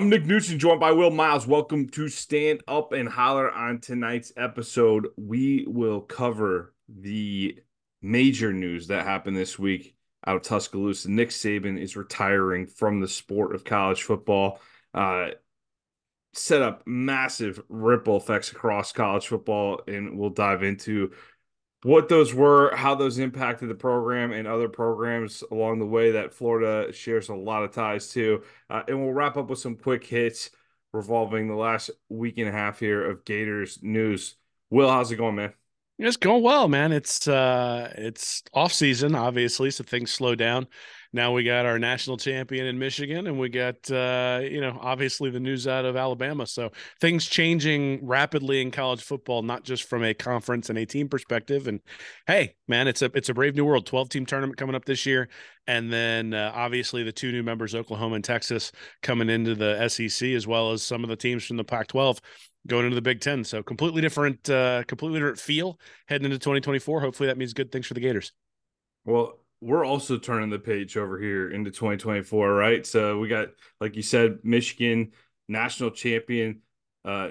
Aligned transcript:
I'm 0.00 0.08
Nick 0.08 0.24
Knudsen, 0.24 0.58
joined 0.58 0.80
by 0.80 0.92
Will 0.92 1.10
Miles. 1.10 1.46
Welcome 1.46 1.86
to 1.90 2.08
Stand 2.08 2.62
Up 2.66 2.94
and 2.94 3.06
Holler 3.06 3.52
on 3.52 3.80
tonight's 3.80 4.32
episode. 4.34 5.08
We 5.18 5.66
will 5.68 6.00
cover 6.00 6.72
the 6.88 7.58
major 8.00 8.50
news 8.50 8.86
that 8.86 9.04
happened 9.04 9.36
this 9.36 9.58
week 9.58 9.94
out 10.26 10.36
of 10.36 10.42
Tuscaloosa. 10.42 11.10
Nick 11.10 11.28
Saban 11.28 11.78
is 11.78 11.98
retiring 11.98 12.66
from 12.66 13.00
the 13.00 13.08
sport 13.08 13.54
of 13.54 13.62
college 13.62 14.02
football. 14.02 14.62
Uh, 14.94 15.32
set 16.32 16.62
up 16.62 16.82
massive 16.86 17.60
ripple 17.68 18.16
effects 18.16 18.52
across 18.52 18.92
college 18.92 19.26
football, 19.26 19.82
and 19.86 20.18
we'll 20.18 20.30
dive 20.30 20.62
into 20.62 21.10
what 21.82 22.08
those 22.08 22.34
were, 22.34 22.74
how 22.76 22.94
those 22.94 23.18
impacted 23.18 23.68
the 23.68 23.74
program 23.74 24.32
and 24.32 24.46
other 24.46 24.68
programs 24.68 25.42
along 25.50 25.78
the 25.78 25.86
way 25.86 26.12
that 26.12 26.34
Florida 26.34 26.92
shares 26.92 27.28
a 27.28 27.34
lot 27.34 27.62
of 27.62 27.72
ties 27.72 28.08
to. 28.12 28.42
Uh, 28.68 28.82
and 28.86 29.00
we'll 29.00 29.12
wrap 29.14 29.36
up 29.36 29.48
with 29.48 29.58
some 29.58 29.76
quick 29.76 30.04
hits 30.04 30.50
revolving 30.92 31.48
the 31.48 31.54
last 31.54 31.90
week 32.08 32.36
and 32.38 32.48
a 32.48 32.52
half 32.52 32.80
here 32.80 33.08
of 33.08 33.24
Gators 33.24 33.78
news. 33.82 34.34
Will, 34.68 34.90
how's 34.90 35.10
it 35.10 35.16
going, 35.16 35.36
man? 35.36 35.52
It's 36.02 36.16
going 36.16 36.42
well, 36.42 36.66
man. 36.66 36.92
It's 36.92 37.28
uh 37.28 37.92
it's 37.96 38.42
off 38.54 38.72
season, 38.72 39.14
obviously, 39.14 39.70
so 39.70 39.84
things 39.84 40.10
slow 40.10 40.34
down 40.34 40.66
now 41.12 41.32
we 41.32 41.42
got 41.42 41.66
our 41.66 41.78
national 41.78 42.16
champion 42.16 42.66
in 42.66 42.78
Michigan, 42.78 43.26
and 43.26 43.38
we 43.38 43.48
got 43.48 43.90
uh, 43.90 44.40
you 44.42 44.60
know 44.60 44.78
obviously 44.80 45.30
the 45.30 45.40
news 45.40 45.66
out 45.66 45.84
of 45.84 45.96
Alabama. 45.96 46.46
So 46.46 46.70
things 47.00 47.26
changing 47.26 48.06
rapidly 48.06 48.60
in 48.60 48.70
college 48.70 49.02
football, 49.02 49.42
not 49.42 49.64
just 49.64 49.84
from 49.84 50.04
a 50.04 50.14
conference 50.14 50.70
and 50.70 50.78
a 50.78 50.86
team 50.86 51.08
perspective. 51.08 51.66
And 51.66 51.80
hey, 52.26 52.54
man, 52.68 52.86
it's 52.86 53.02
a 53.02 53.10
it's 53.14 53.28
a 53.28 53.34
brave 53.34 53.56
new 53.56 53.64
world. 53.64 53.86
Twelve 53.86 54.08
team 54.08 54.24
tournament 54.24 54.56
coming 54.56 54.76
up 54.76 54.84
this 54.84 55.04
year, 55.04 55.28
and 55.66 55.92
then 55.92 56.32
uh, 56.32 56.52
obviously 56.54 57.02
the 57.02 57.12
two 57.12 57.32
new 57.32 57.42
members, 57.42 57.74
Oklahoma 57.74 58.16
and 58.16 58.24
Texas, 58.24 58.70
coming 59.02 59.28
into 59.28 59.54
the 59.56 59.88
SEC, 59.88 60.28
as 60.30 60.46
well 60.46 60.70
as 60.70 60.82
some 60.82 61.02
of 61.02 61.10
the 61.10 61.16
teams 61.16 61.44
from 61.44 61.56
the 61.56 61.64
Pac-12 61.64 62.20
going 62.66 62.84
into 62.84 62.94
the 62.94 63.02
Big 63.02 63.20
Ten. 63.20 63.44
So 63.44 63.62
completely 63.62 64.02
different, 64.02 64.48
uh, 64.48 64.84
completely 64.84 65.20
different 65.20 65.38
feel 65.38 65.78
heading 66.06 66.26
into 66.26 66.38
2024. 66.38 67.00
Hopefully 67.00 67.28
that 67.28 67.38
means 67.38 67.52
good 67.52 67.72
things 67.72 67.86
for 67.86 67.94
the 67.94 68.00
Gators. 68.00 68.32
Well, 69.04 69.38
we're 69.60 69.84
also 69.84 70.18
turning 70.18 70.50
the 70.50 70.58
page 70.58 70.96
over 70.96 71.18
here 71.18 71.50
into 71.50 71.70
2024, 71.70 72.54
right? 72.54 72.86
So 72.86 73.18
we 73.18 73.28
got, 73.28 73.48
like 73.80 73.96
you 73.96 74.02
said, 74.02 74.38
Michigan 74.42 75.12
national 75.48 75.90
champion, 75.90 76.60
uh, 77.04 77.30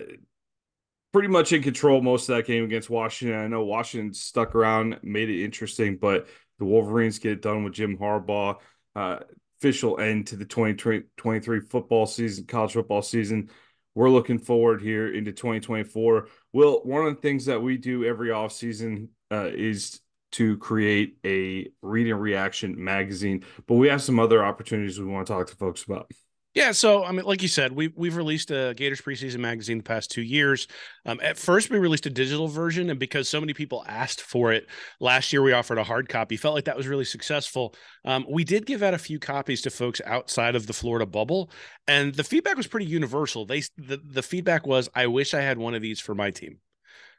pretty 1.12 1.30
much 1.30 1.54
in 1.54 1.64
control 1.64 2.02
most 2.02 2.30
of 2.30 2.36
that 2.36 2.46
game 2.46 2.64
against 2.64 2.90
Washington. 2.90 3.40
I 3.40 3.48
know 3.48 3.64
Washington 3.64 4.14
stuck 4.14 4.54
around, 4.54 5.00
made 5.02 5.30
it 5.30 5.44
interesting, 5.44 5.98
but 5.98 6.28
the 6.60 6.66
Wolverines 6.66 7.20
get 7.20 7.32
it 7.32 7.42
done 7.42 7.64
with 7.64 7.74
Jim 7.74 7.98
Harbaugh. 7.98 8.58
Uh, 8.96 9.20
official 9.60 10.00
end 10.00 10.28
to 10.28 10.36
the 10.36 10.46
2023 10.46 11.62
football 11.62 12.06
season, 12.06 12.46
college 12.46 12.74
football 12.74 13.02
season. 13.02 13.50
We're 13.96 14.10
looking 14.10 14.40
forward 14.40 14.82
here 14.82 15.14
into 15.14 15.32
2024. 15.32 16.28
Will, 16.54 16.82
one 16.84 17.06
of 17.06 17.16
the 17.16 17.22
things 17.22 17.46
that 17.46 17.62
we 17.62 17.78
do 17.78 18.06
every 18.06 18.30
offseason 18.30 19.10
uh, 19.32 19.50
is 19.54 20.00
to 20.32 20.58
create 20.58 21.18
a 21.26 21.68
read 21.82 22.08
and 22.08 22.22
reaction 22.22 22.82
magazine, 22.84 23.44
but 23.68 23.76
we 23.76 23.88
have 23.90 24.02
some 24.02 24.20
other 24.20 24.44
opportunities 24.44 25.00
we 25.00 25.06
want 25.06 25.28
to 25.28 25.34
talk 25.34 25.48
to 25.48 25.56
folks 25.56 25.84
about. 25.84 26.12
Yeah, 26.56 26.72
so 26.72 27.04
I 27.04 27.12
mean, 27.12 27.26
like 27.26 27.44
you 27.44 27.48
said, 27.48 27.72
we've 27.74 27.94
we've 27.96 28.16
released 28.16 28.50
a 28.50 28.74
Gators 28.76 29.02
preseason 29.02 29.38
magazine 29.38 29.78
the 29.78 29.84
past 29.84 30.10
two 30.10 30.24
years. 30.24 30.68
Um, 31.06 31.20
at 31.22 31.38
first, 31.38 31.70
we 31.70 31.78
released 31.78 32.08
a 32.08 32.10
digital 32.10 32.48
version, 32.48 32.90
and 32.90 33.00
because 33.00 33.30
so 33.30 33.40
many 33.40 33.54
people 33.54 33.86
asked 33.88 34.22
for 34.22 34.52
it 34.52 34.68
last 35.00 35.32
year, 35.32 35.44
we 35.44 35.54
offered 35.54 35.78
a 35.78 35.84
hard 35.84 36.10
copy. 36.10 36.38
Felt 36.38 36.56
like 36.56 36.66
that 36.66 36.76
was 36.76 36.88
really 36.88 37.06
successful. 37.06 37.76
Um, 38.04 38.26
we 38.28 38.44
did 38.44 38.66
give 38.66 38.82
out 38.82 38.96
a 38.96 38.98
few 38.98 39.20
copies 39.20 39.62
to 39.62 39.70
folks 39.70 40.02
outside 40.06 40.56
of 40.56 40.66
the 40.66 40.74
Florida 40.74 41.06
bubble, 41.06 41.52
and 41.88 42.16
the 42.16 42.24
feedback 42.24 42.58
was 42.58 42.68
pretty 42.68 42.88
universal. 42.88 43.46
They 43.46 43.62
the 43.78 44.02
the 44.04 44.24
feedback 44.24 44.66
was, 44.66 44.90
"I 44.96 45.06
wish 45.06 45.36
I 45.36 45.42
had 45.42 45.60
one 45.60 45.76
of 45.76 45.84
these 45.84 46.00
for 46.00 46.16
my 46.16 46.32
team." 46.32 46.58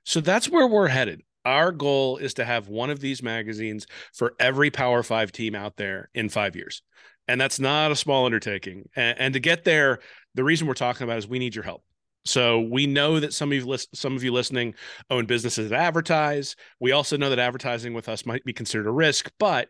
So 0.04 0.20
that's 0.20 0.48
where 0.48 0.66
we're 0.66 0.88
headed 0.88 1.22
our 1.46 1.72
goal 1.72 2.18
is 2.18 2.34
to 2.34 2.44
have 2.44 2.68
one 2.68 2.90
of 2.90 3.00
these 3.00 3.22
magazines 3.22 3.86
for 4.12 4.34
every 4.38 4.70
Power 4.70 5.02
Five 5.02 5.32
team 5.32 5.54
out 5.54 5.76
there 5.76 6.10
in 6.14 6.28
five 6.28 6.54
years. 6.54 6.82
And 7.30 7.40
that's 7.40 7.60
not 7.60 7.92
a 7.92 7.96
small 7.96 8.26
undertaking. 8.26 8.88
And, 8.96 9.18
and 9.20 9.34
to 9.34 9.40
get 9.40 9.62
there, 9.62 10.00
the 10.34 10.42
reason 10.42 10.66
we're 10.66 10.74
talking 10.74 11.04
about 11.04 11.18
is 11.18 11.28
we 11.28 11.38
need 11.38 11.54
your 11.54 11.62
help. 11.64 11.84
So 12.24 12.60
we 12.60 12.86
know 12.86 13.20
that 13.20 13.32
some 13.32 13.52
of 13.52 13.56
you 13.56 13.66
list, 13.66 13.96
some 13.96 14.16
of 14.16 14.24
you 14.24 14.32
listening 14.32 14.74
own 15.10 15.26
businesses 15.26 15.70
that 15.70 15.80
advertise. 15.80 16.56
We 16.80 16.90
also 16.90 17.16
know 17.16 17.30
that 17.30 17.38
advertising 17.38 17.94
with 17.94 18.08
us 18.08 18.26
might 18.26 18.44
be 18.44 18.52
considered 18.52 18.88
a 18.88 18.90
risk, 18.90 19.30
but 19.38 19.68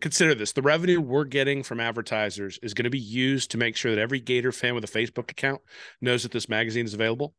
consider 0.00 0.34
this: 0.34 0.52
the 0.52 0.62
revenue 0.62 1.00
we're 1.00 1.24
getting 1.24 1.62
from 1.62 1.80
advertisers 1.80 2.58
is 2.62 2.74
going 2.74 2.84
to 2.84 2.90
be 2.90 2.98
used 2.98 3.50
to 3.52 3.58
make 3.58 3.76
sure 3.76 3.92
that 3.92 4.00
every 4.00 4.20
Gator 4.20 4.52
fan 4.52 4.74
with 4.74 4.84
a 4.84 4.86
Facebook 4.86 5.30
account 5.30 5.62
knows 6.00 6.22
that 6.22 6.32
this 6.32 6.48
magazine 6.48 6.84
is 6.84 6.94
available. 6.94 7.34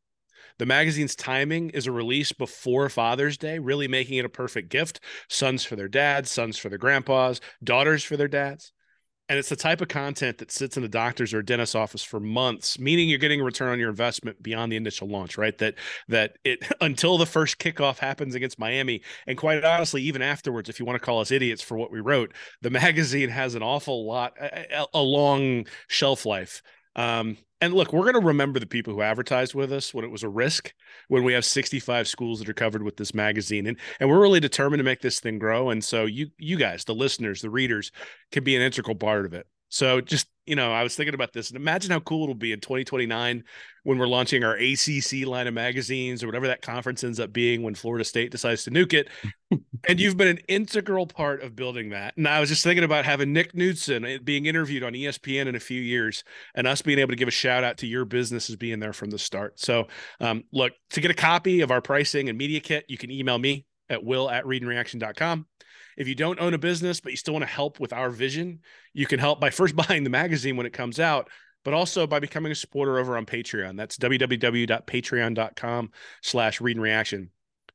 The 0.57 0.65
magazine's 0.65 1.15
timing 1.15 1.69
is 1.69 1.87
a 1.87 1.91
release 1.91 2.31
before 2.33 2.89
Father's 2.89 3.37
Day, 3.37 3.59
really 3.59 3.87
making 3.87 4.17
it 4.17 4.25
a 4.25 4.29
perfect 4.29 4.69
gift. 4.69 4.99
Sons 5.29 5.63
for 5.63 5.75
their 5.75 5.87
dads, 5.87 6.29
sons 6.31 6.57
for 6.57 6.67
their 6.67 6.77
grandpas, 6.79 7.39
daughters 7.63 8.03
for 8.03 8.17
their 8.17 8.27
dads. 8.27 8.73
And 9.31 9.39
it's 9.39 9.47
the 9.47 9.55
type 9.55 9.79
of 9.79 9.87
content 9.87 10.39
that 10.39 10.51
sits 10.51 10.75
in 10.75 10.83
the 10.83 10.89
doctor's 10.89 11.33
or 11.33 11.41
dentist's 11.41 11.73
office 11.73 12.03
for 12.03 12.19
months, 12.19 12.77
meaning 12.77 13.07
you're 13.07 13.17
getting 13.17 13.39
a 13.39 13.45
return 13.45 13.69
on 13.69 13.79
your 13.79 13.89
investment 13.89 14.43
beyond 14.43 14.73
the 14.73 14.75
initial 14.75 15.07
launch, 15.07 15.37
right? 15.37 15.57
That 15.57 15.75
that 16.09 16.35
it 16.43 16.59
until 16.81 17.17
the 17.17 17.25
first 17.25 17.57
kickoff 17.57 17.97
happens 17.97 18.35
against 18.35 18.59
Miami, 18.59 19.01
and 19.27 19.37
quite 19.37 19.63
honestly, 19.63 20.01
even 20.01 20.21
afterwards, 20.21 20.67
if 20.67 20.81
you 20.81 20.85
want 20.85 20.99
to 20.99 21.05
call 21.05 21.21
us 21.21 21.31
idiots 21.31 21.61
for 21.61 21.77
what 21.77 21.93
we 21.93 22.01
wrote, 22.01 22.33
the 22.61 22.69
magazine 22.81 23.29
has 23.29 23.55
an 23.55 23.63
awful 23.63 24.05
lot, 24.05 24.33
a, 24.37 24.85
a 24.93 25.01
long 25.01 25.65
shelf 25.87 26.25
life. 26.25 26.61
Um, 26.95 27.37
and 27.61 27.73
look, 27.73 27.93
we're 27.93 28.11
going 28.11 28.19
to 28.19 28.27
remember 28.27 28.59
the 28.59 28.65
people 28.65 28.93
who 28.93 29.01
advertised 29.01 29.53
with 29.53 29.71
us 29.71 29.93
when 29.93 30.03
it 30.03 30.09
was 30.09 30.23
a 30.23 30.29
risk, 30.29 30.73
when 31.09 31.23
we 31.23 31.33
have 31.33 31.45
65 31.45 32.07
schools 32.07 32.39
that 32.39 32.49
are 32.49 32.53
covered 32.53 32.81
with 32.81 32.97
this 32.97 33.13
magazine. 33.13 33.67
And, 33.67 33.77
and 33.99 34.09
we're 34.09 34.19
really 34.19 34.39
determined 34.39 34.79
to 34.79 34.83
make 34.83 35.01
this 35.01 35.19
thing 35.19 35.37
grow. 35.37 35.69
And 35.69 35.83
so 35.83 36.05
you, 36.05 36.29
you 36.39 36.57
guys, 36.57 36.83
the 36.83 36.95
listeners, 36.95 37.41
the 37.41 37.51
readers 37.51 37.91
can 38.31 38.43
be 38.43 38.55
an 38.55 38.63
integral 38.63 38.95
part 38.95 39.25
of 39.25 39.33
it. 39.33 39.45
So 39.69 40.01
just, 40.01 40.27
you 40.45 40.55
know, 40.55 40.71
I 40.71 40.83
was 40.83 40.95
thinking 40.95 41.13
about 41.13 41.33
this 41.33 41.49
and 41.49 41.57
imagine 41.57 41.91
how 41.91 41.99
cool 41.99 42.23
it'll 42.23 42.35
be 42.35 42.51
in 42.51 42.59
2029 42.59 43.43
when 43.83 43.97
we're 43.97 44.07
launching 44.07 44.43
our 44.43 44.55
ACC 44.55 45.25
line 45.25 45.47
of 45.47 45.53
magazines 45.53 46.23
or 46.23 46.27
whatever 46.27 46.47
that 46.47 46.61
conference 46.61 47.03
ends 47.03 47.19
up 47.19 47.31
being 47.31 47.61
when 47.61 47.75
Florida 47.75 48.03
State 48.03 48.31
decides 48.31 48.63
to 48.63 48.71
nuke 48.71 48.93
it. 48.93 49.07
and 49.87 49.99
you've 49.99 50.17
been 50.17 50.27
an 50.27 50.39
integral 50.47 51.05
part 51.05 51.43
of 51.43 51.55
building 51.55 51.89
that. 51.89 52.17
And 52.17 52.27
I 52.27 52.39
was 52.39 52.49
just 52.49 52.63
thinking 52.63 52.83
about 52.83 53.05
having 53.05 53.33
Nick 53.33 53.53
Knudsen 53.53 54.19
being 54.23 54.47
interviewed 54.47 54.83
on 54.83 54.93
ESPN 54.93 55.45
in 55.45 55.55
a 55.55 55.59
few 55.59 55.81
years 55.81 56.23
and 56.55 56.65
us 56.65 56.81
being 56.81 56.99
able 56.99 57.11
to 57.11 57.17
give 57.17 57.27
a 57.27 57.31
shout 57.31 57.63
out 57.63 57.77
to 57.77 57.87
your 57.87 58.05
business 58.05 58.49
as 58.49 58.55
being 58.55 58.79
there 58.79 58.93
from 58.93 59.11
the 59.11 59.19
start. 59.19 59.59
So, 59.59 59.87
um, 60.19 60.43
look, 60.51 60.73
to 60.91 61.01
get 61.01 61.11
a 61.11 61.15
copy 61.15 61.61
of 61.61 61.71
our 61.71 61.81
pricing 61.81 62.29
and 62.29 62.37
media 62.37 62.59
kit, 62.59 62.85
you 62.87 62.97
can 62.97 63.11
email 63.11 63.37
me 63.37 63.65
at 63.89 64.03
will 64.03 64.29
at 64.29 64.45
readandreaction.com. 64.45 65.45
If 65.97 66.07
you 66.07 66.15
don't 66.15 66.39
own 66.39 66.53
a 66.53 66.57
business, 66.57 66.99
but 66.99 67.11
you 67.11 67.17
still 67.17 67.33
want 67.33 67.43
to 67.43 67.51
help 67.51 67.79
with 67.79 67.93
our 67.93 68.09
vision, 68.09 68.59
you 68.93 69.05
can 69.05 69.19
help 69.19 69.39
by 69.39 69.49
first 69.49 69.75
buying 69.87 70.03
the 70.03 70.09
magazine 70.09 70.57
when 70.57 70.65
it 70.65 70.73
comes 70.73 70.99
out 70.99 71.29
but 71.63 71.73
also 71.73 72.07
by 72.07 72.19
becoming 72.19 72.51
a 72.51 72.55
supporter 72.55 72.97
over 72.97 73.17
on 73.17 73.25
Patreon. 73.25 73.77
That's 73.77 73.97
www.patreon.com 73.97 75.91
slash 76.21 76.61
read 76.61 76.75
and 76.75 76.83
reaction. 76.83 77.29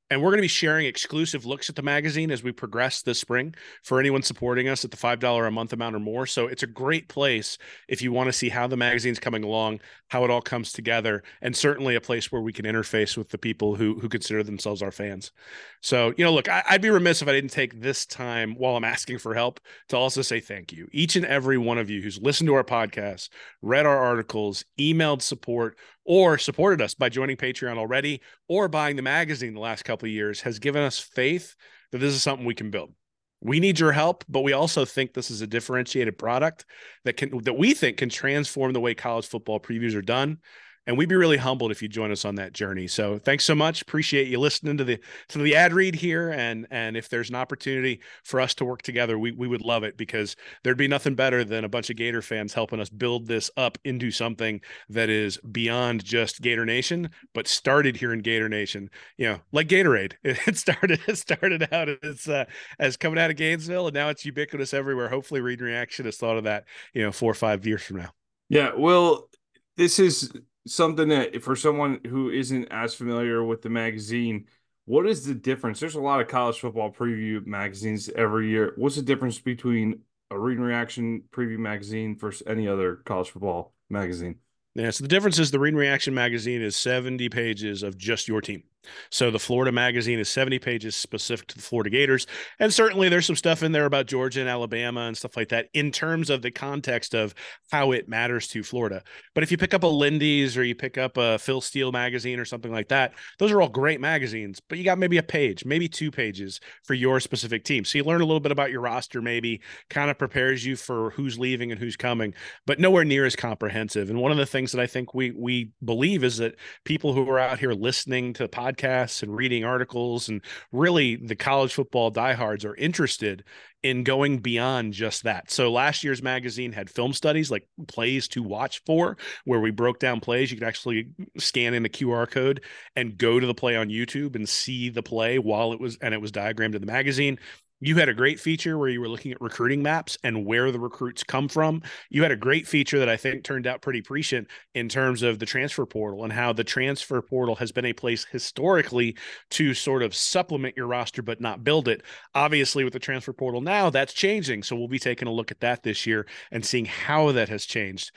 And 0.08 0.22
we're 0.22 0.30
going 0.30 0.38
to 0.38 0.42
be 0.42 0.48
sharing 0.48 0.86
exclusive 0.86 1.44
looks 1.44 1.68
at 1.68 1.74
the 1.74 1.82
magazine 1.82 2.30
as 2.30 2.42
we 2.42 2.52
progress 2.52 3.02
this 3.02 3.18
spring 3.18 3.54
for 3.82 3.98
anyone 3.98 4.22
supporting 4.22 4.68
us 4.68 4.84
at 4.84 4.92
the 4.92 4.96
$5 4.96 5.46
a 5.46 5.50
month 5.50 5.72
amount 5.72 5.96
or 5.96 6.00
more. 6.00 6.26
So 6.26 6.46
it's 6.46 6.62
a 6.62 6.68
great 6.68 7.08
place 7.08 7.58
if 7.88 8.00
you 8.02 8.12
want 8.12 8.28
to 8.28 8.32
see 8.32 8.48
how 8.48 8.68
the 8.68 8.76
magazine's 8.76 9.18
coming 9.18 9.42
along, 9.42 9.80
how 10.08 10.24
it 10.24 10.30
all 10.30 10.40
comes 10.40 10.72
together, 10.72 11.24
and 11.42 11.56
certainly 11.56 11.96
a 11.96 12.00
place 12.00 12.30
where 12.30 12.42
we 12.42 12.52
can 12.52 12.64
interface 12.64 13.16
with 13.16 13.30
the 13.30 13.38
people 13.38 13.74
who, 13.74 13.98
who 13.98 14.08
consider 14.08 14.44
themselves 14.44 14.80
our 14.80 14.92
fans. 14.92 15.32
So, 15.80 16.14
you 16.16 16.24
know, 16.24 16.32
look, 16.32 16.48
I, 16.48 16.62
would 16.70 16.82
be 16.82 16.90
remiss 16.90 17.20
if 17.20 17.28
I 17.28 17.32
didn't 17.32 17.50
take 17.50 17.80
this 17.80 18.06
time 18.06 18.54
while 18.54 18.76
I'm 18.76 18.84
asking 18.84 19.18
for 19.18 19.34
help 19.34 19.60
to 19.88 19.96
also 19.96 20.22
say 20.22 20.38
thank 20.38 20.72
you. 20.72 20.88
Each 20.92 21.16
and 21.16 21.26
every 21.26 21.58
one 21.58 21.78
of 21.78 21.90
you 21.90 22.00
who's 22.00 22.20
listened 22.22 22.46
to 22.48 22.54
our 22.54 22.64
podcast, 22.64 23.28
read 23.60 23.86
our 23.86 23.98
articles, 23.98 24.64
emailed 24.78 25.22
support, 25.22 25.76
or 26.06 26.38
supported 26.38 26.80
us 26.80 26.94
by 26.94 27.08
joining 27.08 27.36
Patreon 27.36 27.76
already 27.76 28.20
or 28.48 28.68
buying 28.68 28.96
the 28.96 29.02
magazine 29.02 29.54
the 29.54 29.60
last 29.60 29.84
couple 29.84 30.06
of 30.06 30.12
years 30.12 30.40
has 30.40 30.58
given 30.58 30.82
us 30.82 30.98
faith 30.98 31.54
that 31.92 31.98
this 31.98 32.14
is 32.14 32.22
something 32.22 32.46
we 32.46 32.54
can 32.54 32.70
build. 32.70 32.92
We 33.40 33.60
need 33.60 33.78
your 33.78 33.92
help, 33.92 34.24
but 34.28 34.40
we 34.40 34.54
also 34.54 34.84
think 34.84 35.12
this 35.12 35.30
is 35.30 35.42
a 35.42 35.46
differentiated 35.46 36.16
product 36.16 36.64
that 37.04 37.16
can 37.16 37.42
that 37.42 37.58
we 37.58 37.74
think 37.74 37.98
can 37.98 38.08
transform 38.08 38.72
the 38.72 38.80
way 38.80 38.94
college 38.94 39.26
football 39.26 39.60
previews 39.60 39.94
are 39.94 40.02
done 40.02 40.38
and 40.86 40.96
we'd 40.96 41.08
be 41.08 41.16
really 41.16 41.36
humbled 41.36 41.70
if 41.70 41.82
you 41.82 41.88
join 41.88 42.12
us 42.12 42.24
on 42.24 42.36
that 42.36 42.52
journey. 42.52 42.86
So 42.86 43.18
thanks 43.18 43.44
so 43.44 43.54
much. 43.54 43.82
Appreciate 43.82 44.28
you 44.28 44.38
listening 44.38 44.76
to 44.78 44.84
the 44.84 44.98
to 45.28 45.38
the 45.38 45.56
ad 45.56 45.72
read 45.72 45.94
here. 45.94 46.30
And 46.30 46.66
and 46.70 46.96
if 46.96 47.08
there's 47.08 47.28
an 47.28 47.34
opportunity 47.34 48.00
for 48.24 48.40
us 48.40 48.54
to 48.54 48.64
work 48.64 48.82
together, 48.82 49.18
we 49.18 49.32
we 49.32 49.48
would 49.48 49.62
love 49.62 49.82
it 49.82 49.96
because 49.96 50.36
there'd 50.62 50.76
be 50.76 50.88
nothing 50.88 51.14
better 51.14 51.44
than 51.44 51.64
a 51.64 51.68
bunch 51.68 51.90
of 51.90 51.96
Gator 51.96 52.22
fans 52.22 52.54
helping 52.54 52.80
us 52.80 52.88
build 52.88 53.26
this 53.26 53.50
up 53.56 53.78
into 53.84 54.10
something 54.10 54.60
that 54.88 55.10
is 55.10 55.38
beyond 55.50 56.04
just 56.04 56.40
Gator 56.40 56.64
Nation, 56.64 57.10
but 57.34 57.48
started 57.48 57.96
here 57.96 58.12
in 58.12 58.20
Gator 58.20 58.48
Nation. 58.48 58.88
You 59.16 59.28
know, 59.28 59.40
like 59.52 59.68
Gatorade. 59.68 60.12
It, 60.46 60.56
started 60.56 61.00
it 61.08 61.16
started 61.18 61.68
out 61.72 61.88
as 62.04 62.28
uh, 62.28 62.44
as 62.78 62.96
coming 62.96 63.18
out 63.18 63.30
of 63.30 63.36
Gainesville, 63.36 63.88
and 63.88 63.94
now 63.94 64.10
it's 64.10 64.24
ubiquitous 64.24 64.72
everywhere. 64.74 65.08
Hopefully, 65.08 65.40
Read 65.40 65.60
Reaction 65.60 66.04
has 66.04 66.16
thought 66.16 66.36
of 66.36 66.44
that. 66.44 66.64
You 66.94 67.02
know, 67.02 67.12
four 67.12 67.30
or 67.30 67.34
five 67.34 67.66
years 67.66 67.82
from 67.82 67.96
now. 67.98 68.10
Yeah, 68.48 68.72
well, 68.76 69.28
this 69.76 69.98
is 69.98 70.32
something 70.66 71.08
that 71.08 71.42
for 71.42 71.56
someone 71.56 72.00
who 72.06 72.30
isn't 72.30 72.66
as 72.66 72.94
familiar 72.94 73.44
with 73.44 73.62
the 73.62 73.70
magazine, 73.70 74.46
what 74.84 75.06
is 75.06 75.24
the 75.24 75.34
difference? 75.34 75.80
There's 75.80 75.94
a 75.94 76.00
lot 76.00 76.20
of 76.20 76.28
college 76.28 76.60
football 76.60 76.92
preview 76.92 77.44
magazines 77.46 78.08
every 78.14 78.50
year. 78.50 78.72
What's 78.76 78.96
the 78.96 79.02
difference 79.02 79.38
between 79.38 80.00
a 80.30 80.38
read 80.38 80.58
and 80.58 80.66
reaction 80.66 81.24
preview 81.32 81.58
magazine 81.58 82.16
versus 82.16 82.46
any 82.46 82.68
other 82.68 82.96
college 83.04 83.30
football 83.30 83.74
magazine? 83.90 84.36
Yeah, 84.74 84.90
so 84.90 85.02
the 85.02 85.08
difference 85.08 85.38
is 85.38 85.50
the 85.50 85.58
Read 85.58 85.70
and 85.70 85.78
Reaction 85.78 86.12
magazine 86.12 86.60
is 86.60 86.76
70 86.76 87.30
pages 87.30 87.82
of 87.82 87.96
just 87.96 88.28
your 88.28 88.42
team. 88.42 88.62
So 89.10 89.30
the 89.30 89.38
Florida 89.38 89.72
magazine 89.72 90.18
is 90.18 90.28
70 90.28 90.58
pages 90.58 90.96
specific 90.96 91.46
to 91.48 91.56
the 91.56 91.62
Florida 91.62 91.90
Gators. 91.90 92.26
And 92.58 92.72
certainly 92.72 93.08
there's 93.08 93.26
some 93.26 93.36
stuff 93.36 93.62
in 93.62 93.72
there 93.72 93.86
about 93.86 94.06
Georgia 94.06 94.40
and 94.40 94.48
Alabama 94.48 95.02
and 95.02 95.16
stuff 95.16 95.36
like 95.36 95.48
that 95.50 95.68
in 95.74 95.92
terms 95.92 96.30
of 96.30 96.42
the 96.42 96.50
context 96.50 97.14
of 97.14 97.34
how 97.70 97.92
it 97.92 98.08
matters 98.08 98.48
to 98.48 98.62
Florida. 98.62 99.02
But 99.34 99.42
if 99.42 99.50
you 99.50 99.56
pick 99.56 99.74
up 99.74 99.82
a 99.82 99.86
Lindy's 99.86 100.56
or 100.56 100.64
you 100.64 100.74
pick 100.74 100.98
up 100.98 101.16
a 101.16 101.38
Phil 101.38 101.60
Steele 101.60 101.92
magazine 101.92 102.38
or 102.38 102.44
something 102.44 102.72
like 102.72 102.88
that, 102.88 103.12
those 103.38 103.52
are 103.52 103.60
all 103.60 103.68
great 103.68 104.00
magazines, 104.00 104.60
but 104.60 104.78
you 104.78 104.84
got 104.84 104.98
maybe 104.98 105.18
a 105.18 105.22
page, 105.22 105.64
maybe 105.64 105.88
two 105.88 106.10
pages 106.10 106.60
for 106.84 106.94
your 106.94 107.20
specific 107.20 107.64
team. 107.64 107.84
So 107.84 107.98
you 107.98 108.04
learn 108.04 108.20
a 108.20 108.26
little 108.26 108.40
bit 108.40 108.52
about 108.52 108.70
your 108.70 108.80
roster, 108.80 109.20
maybe 109.20 109.60
kind 109.90 110.10
of 110.10 110.18
prepares 110.18 110.64
you 110.64 110.76
for 110.76 111.10
who's 111.10 111.38
leaving 111.38 111.70
and 111.70 111.80
who's 111.80 111.96
coming, 111.96 112.34
but 112.66 112.80
nowhere 112.80 113.04
near 113.04 113.24
as 113.24 113.36
comprehensive. 113.36 114.10
And 114.10 114.20
one 114.20 114.32
of 114.32 114.38
the 114.38 114.46
things 114.46 114.72
that 114.72 114.80
I 114.80 114.86
think 114.86 115.14
we 115.14 115.32
we 115.32 115.70
believe 115.84 116.24
is 116.24 116.38
that 116.38 116.56
people 116.84 117.12
who 117.12 117.28
are 117.28 117.38
out 117.38 117.58
here 117.58 117.72
listening 117.72 118.32
to 118.34 118.48
podcasts 118.48 118.75
podcasts 118.76 119.22
and 119.22 119.34
reading 119.34 119.64
articles, 119.64 120.28
and 120.28 120.42
really 120.72 121.16
the 121.16 121.36
college 121.36 121.74
football 121.74 122.10
diehards 122.10 122.64
are 122.64 122.76
interested 122.76 123.44
in 123.82 124.02
going 124.02 124.38
beyond 124.38 124.92
just 124.92 125.22
that. 125.22 125.50
So 125.50 125.70
last 125.70 126.02
year's 126.02 126.22
magazine 126.22 126.72
had 126.72 126.90
film 126.90 127.12
studies 127.12 127.50
like 127.50 127.68
plays 127.86 128.26
to 128.28 128.42
watch 128.42 128.82
for, 128.84 129.16
where 129.44 129.60
we 129.60 129.70
broke 129.70 129.98
down 130.00 130.20
plays. 130.20 130.50
You 130.50 130.58
could 130.58 130.66
actually 130.66 131.08
scan 131.38 131.74
in 131.74 131.84
a 131.84 131.88
QR 131.88 132.28
code 132.28 132.64
and 132.96 133.16
go 133.16 133.38
to 133.38 133.46
the 133.46 133.54
play 133.54 133.76
on 133.76 133.88
YouTube 133.88 134.34
and 134.34 134.48
see 134.48 134.88
the 134.88 135.02
play 135.02 135.38
while 135.38 135.72
it 135.72 135.80
was 135.80 135.98
and 136.00 136.14
it 136.14 136.20
was 136.20 136.32
diagrammed 136.32 136.74
in 136.74 136.80
the 136.80 136.86
magazine. 136.86 137.38
You 137.86 137.94
had 137.98 138.08
a 138.08 138.14
great 138.14 138.40
feature 138.40 138.76
where 138.76 138.88
you 138.88 139.00
were 139.00 139.08
looking 139.08 139.30
at 139.30 139.40
recruiting 139.40 139.80
maps 139.80 140.18
and 140.24 140.44
where 140.44 140.72
the 140.72 140.80
recruits 140.80 141.22
come 141.22 141.46
from. 141.46 141.82
You 142.10 142.24
had 142.24 142.32
a 142.32 142.36
great 142.36 142.66
feature 142.66 142.98
that 142.98 143.08
I 143.08 143.16
think 143.16 143.44
turned 143.44 143.64
out 143.64 143.80
pretty 143.80 144.02
prescient 144.02 144.48
in 144.74 144.88
terms 144.88 145.22
of 145.22 145.38
the 145.38 145.46
transfer 145.46 145.86
portal 145.86 146.24
and 146.24 146.32
how 146.32 146.52
the 146.52 146.64
transfer 146.64 147.22
portal 147.22 147.54
has 147.54 147.70
been 147.70 147.84
a 147.84 147.92
place 147.92 148.24
historically 148.24 149.16
to 149.50 149.72
sort 149.72 150.02
of 150.02 150.16
supplement 150.16 150.76
your 150.76 150.88
roster 150.88 151.22
but 151.22 151.40
not 151.40 151.62
build 151.62 151.86
it. 151.86 152.02
Obviously, 152.34 152.82
with 152.82 152.92
the 152.92 152.98
transfer 152.98 153.32
portal 153.32 153.60
now, 153.60 153.88
that's 153.88 154.12
changing. 154.12 154.64
So 154.64 154.74
we'll 154.74 154.88
be 154.88 154.98
taking 154.98 155.28
a 155.28 155.32
look 155.32 155.52
at 155.52 155.60
that 155.60 155.84
this 155.84 156.08
year 156.08 156.26
and 156.50 156.66
seeing 156.66 156.86
how 156.86 157.30
that 157.30 157.48
has 157.50 157.66
changed 157.66 158.10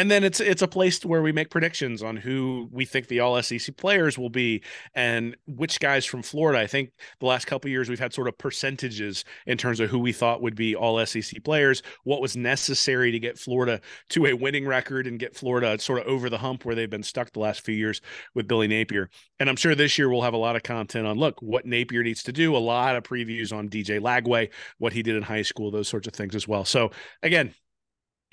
and 0.00 0.10
then 0.10 0.24
it's 0.24 0.40
it's 0.40 0.62
a 0.62 0.68
place 0.68 1.04
where 1.04 1.20
we 1.20 1.30
make 1.30 1.50
predictions 1.50 2.02
on 2.02 2.16
who 2.16 2.70
we 2.72 2.86
think 2.86 3.08
the 3.08 3.20
all 3.20 3.40
SEC 3.42 3.76
players 3.76 4.16
will 4.16 4.30
be 4.30 4.62
and 4.94 5.36
which 5.46 5.78
guys 5.78 6.06
from 6.06 6.22
Florida. 6.22 6.58
I 6.58 6.66
think 6.66 6.92
the 7.18 7.26
last 7.26 7.46
couple 7.46 7.68
years 7.68 7.90
we've 7.90 8.00
had 8.00 8.14
sort 8.14 8.26
of 8.26 8.38
percentages 8.38 9.26
in 9.46 9.58
terms 9.58 9.78
of 9.78 9.90
who 9.90 9.98
we 9.98 10.12
thought 10.12 10.40
would 10.40 10.54
be 10.54 10.74
all 10.74 11.04
SEC 11.04 11.44
players, 11.44 11.82
what 12.04 12.22
was 12.22 12.34
necessary 12.34 13.10
to 13.10 13.18
get 13.18 13.38
Florida 13.38 13.78
to 14.08 14.24
a 14.24 14.32
winning 14.32 14.66
record 14.66 15.06
and 15.06 15.18
get 15.18 15.36
Florida 15.36 15.78
sort 15.78 16.00
of 16.00 16.06
over 16.06 16.30
the 16.30 16.38
hump 16.38 16.64
where 16.64 16.74
they've 16.74 16.88
been 16.88 17.02
stuck 17.02 17.30
the 17.34 17.40
last 17.40 17.60
few 17.60 17.74
years 17.74 18.00
with 18.34 18.48
Billy 18.48 18.68
Napier. 18.68 19.10
And 19.38 19.50
I'm 19.50 19.56
sure 19.56 19.74
this 19.74 19.98
year 19.98 20.08
we'll 20.08 20.22
have 20.22 20.32
a 20.32 20.38
lot 20.38 20.56
of 20.56 20.62
content 20.62 21.06
on 21.06 21.18
look 21.18 21.42
what 21.42 21.66
Napier 21.66 22.02
needs 22.02 22.22
to 22.22 22.32
do, 22.32 22.56
a 22.56 22.58
lot 22.58 22.96
of 22.96 23.02
previews 23.02 23.52
on 23.52 23.68
DJ 23.68 24.00
Lagway, 24.00 24.48
what 24.78 24.94
he 24.94 25.02
did 25.02 25.16
in 25.16 25.22
high 25.22 25.42
school, 25.42 25.70
those 25.70 25.88
sorts 25.88 26.08
of 26.08 26.14
things 26.14 26.34
as 26.34 26.48
well. 26.48 26.64
So 26.64 26.90
again, 27.22 27.52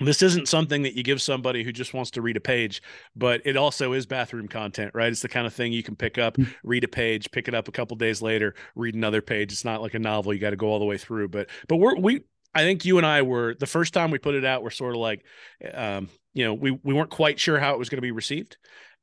this 0.00 0.22
isn't 0.22 0.48
something 0.48 0.82
that 0.82 0.94
you 0.94 1.02
give 1.02 1.20
somebody 1.20 1.64
who 1.64 1.72
just 1.72 1.92
wants 1.92 2.10
to 2.12 2.22
read 2.22 2.36
a 2.36 2.40
page, 2.40 2.82
but 3.16 3.40
it 3.44 3.56
also 3.56 3.92
is 3.92 4.06
bathroom 4.06 4.46
content, 4.46 4.92
right? 4.94 5.10
It's 5.10 5.22
the 5.22 5.28
kind 5.28 5.46
of 5.46 5.52
thing 5.52 5.72
you 5.72 5.82
can 5.82 5.96
pick 5.96 6.18
up, 6.18 6.36
hmm. 6.36 6.44
read 6.62 6.84
a 6.84 6.88
page, 6.88 7.30
pick 7.30 7.48
it 7.48 7.54
up 7.54 7.68
a 7.68 7.72
couple 7.72 7.96
days 7.96 8.22
later, 8.22 8.54
read 8.76 8.94
another 8.94 9.20
page. 9.20 9.52
It's 9.52 9.64
not 9.64 9.82
like 9.82 9.94
a 9.94 9.98
novel 9.98 10.32
you 10.32 10.40
got 10.40 10.50
to 10.50 10.56
go 10.56 10.68
all 10.68 10.78
the 10.78 10.84
way 10.84 10.98
through. 10.98 11.28
But 11.28 11.48
but 11.68 11.76
we're 11.76 11.96
we 11.96 12.22
I 12.54 12.62
think 12.62 12.84
you 12.84 12.98
and 12.98 13.06
I 13.06 13.22
were 13.22 13.54
the 13.54 13.66
first 13.66 13.92
time 13.92 14.10
we 14.10 14.18
put 14.18 14.34
it 14.34 14.44
out, 14.44 14.62
we're 14.62 14.70
sort 14.70 14.94
of 14.94 15.00
like 15.00 15.24
um, 15.74 16.08
you 16.32 16.44
know, 16.44 16.54
we 16.54 16.70
we 16.70 16.94
weren't 16.94 17.10
quite 17.10 17.40
sure 17.40 17.58
how 17.58 17.74
it 17.74 17.78
was 17.78 17.88
going 17.88 17.98
to 17.98 18.02
be 18.02 18.12
received. 18.12 18.56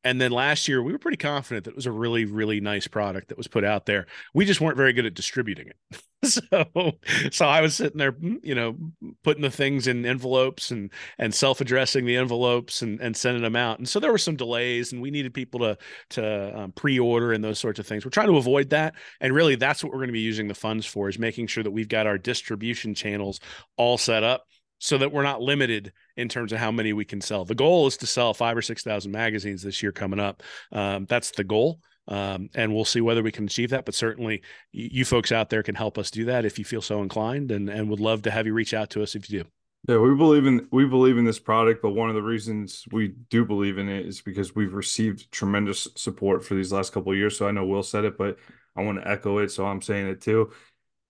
And 0.05 0.21
then 0.21 0.31
last 0.31 0.67
year, 0.67 0.83
we 0.83 0.91
were 0.91 0.99
pretty 0.99 1.17
confident 1.17 1.65
that 1.65 1.71
it 1.71 1.75
was 1.75 1.87
a 1.87 1.91
really, 1.91 2.25
really 2.25 2.61
nice 2.61 2.87
product 2.87 3.29
that 3.29 3.37
was 3.37 3.47
put 3.47 3.65
out 3.65 3.87
there. 3.87 4.05
We 4.35 4.45
just 4.45 4.61
weren't 4.61 4.77
very 4.77 4.93
good 4.93 5.07
at 5.07 5.15
distributing 5.15 5.69
it. 5.69 6.01
so, 6.23 6.91
so 7.31 7.45
I 7.47 7.61
was 7.61 7.75
sitting 7.75 7.97
there, 7.97 8.11
mm, 8.11 8.37
you 8.43 8.53
know, 8.53 8.77
putting 9.23 9.41
the 9.41 9.49
things 9.49 9.87
in 9.87 10.05
envelopes 10.05 10.69
and 10.69 10.91
and 11.17 11.33
self-addressing 11.33 12.05
the 12.05 12.17
envelopes 12.17 12.83
and 12.83 13.01
and 13.01 13.17
sending 13.17 13.41
them 13.41 13.55
out. 13.55 13.79
And 13.79 13.89
so 13.89 13.99
there 13.99 14.11
were 14.11 14.19
some 14.19 14.35
delays, 14.35 14.93
and 14.93 15.01
we 15.01 15.09
needed 15.09 15.33
people 15.33 15.59
to 15.61 15.77
to 16.11 16.59
um, 16.59 16.71
pre-order 16.73 17.33
and 17.33 17.43
those 17.43 17.57
sorts 17.57 17.79
of 17.79 17.87
things. 17.87 18.05
We're 18.05 18.11
trying 18.11 18.27
to 18.27 18.37
avoid 18.37 18.69
that, 18.69 18.93
and 19.21 19.33
really, 19.33 19.55
that's 19.55 19.83
what 19.83 19.91
we're 19.91 19.99
going 19.99 20.09
to 20.09 20.13
be 20.13 20.19
using 20.19 20.47
the 20.47 20.53
funds 20.53 20.85
for: 20.85 21.09
is 21.09 21.17
making 21.17 21.47
sure 21.47 21.63
that 21.63 21.71
we've 21.71 21.89
got 21.89 22.05
our 22.05 22.19
distribution 22.19 22.93
channels 22.93 23.39
all 23.75 23.97
set 23.97 24.23
up 24.23 24.45
so 24.79 24.97
that 24.97 25.11
we're 25.11 25.23
not 25.23 25.41
limited 25.41 25.93
in 26.17 26.29
terms 26.29 26.51
of 26.51 26.59
how 26.59 26.71
many 26.71 26.93
we 26.93 27.05
can 27.05 27.21
sell. 27.21 27.45
The 27.45 27.55
goal 27.55 27.87
is 27.87 27.97
to 27.97 28.07
sell 28.07 28.33
five 28.33 28.57
or 28.57 28.61
6,000 28.61 29.11
magazines 29.11 29.63
this 29.63 29.81
year 29.81 29.91
coming 29.91 30.19
up. 30.19 30.43
Um, 30.71 31.05
that's 31.05 31.31
the 31.31 31.43
goal. 31.43 31.79
Um, 32.07 32.49
and 32.53 32.73
we'll 32.73 32.85
see 32.85 33.01
whether 33.01 33.23
we 33.23 33.31
can 33.31 33.45
achieve 33.45 33.71
that. 33.71 33.85
But 33.85 33.95
certainly, 33.95 34.43
you, 34.71 35.05
folks 35.05 35.31
out 35.31 35.49
there 35.49 35.63
can 35.63 35.75
help 35.75 35.97
us 35.97 36.11
do 36.11 36.25
that 36.25 36.45
if 36.45 36.59
you 36.59 36.65
feel 36.65 36.81
so 36.81 37.01
inclined, 37.01 37.51
and 37.51 37.67
and 37.67 37.89
would 37.89 37.99
love 37.99 38.21
to 38.23 38.31
have 38.31 38.45
you 38.45 38.53
reach 38.53 38.75
out 38.75 38.91
to 38.91 39.01
us 39.01 39.15
if 39.15 39.27
you 39.27 39.39
do. 39.41 39.49
Yeah, 39.87 39.97
we 39.97 40.15
believe 40.15 40.45
in 40.45 40.67
we 40.71 40.85
believe 40.85 41.17
in 41.17 41.25
this 41.25 41.39
product, 41.39 41.81
but 41.81 41.91
one 41.91 42.09
of 42.09 42.15
the 42.15 42.21
reasons 42.21 42.85
we 42.91 43.15
do 43.31 43.43
believe 43.43 43.79
in 43.79 43.89
it 43.89 44.05
is 44.05 44.21
because 44.21 44.53
we've 44.53 44.75
received 44.75 45.31
tremendous 45.31 45.87
support 45.95 46.45
for 46.45 46.53
these 46.53 46.71
last 46.71 46.93
couple 46.93 47.11
of 47.11 47.17
years. 47.17 47.35
So 47.35 47.47
I 47.47 47.51
know 47.51 47.65
Will 47.65 47.81
said 47.81 48.05
it, 48.05 48.19
but 48.19 48.37
I 48.75 48.83
want 48.83 49.01
to 49.01 49.09
echo 49.09 49.39
it, 49.39 49.49
so 49.49 49.65
I'm 49.65 49.81
saying 49.81 50.07
it 50.07 50.21
too 50.21 50.51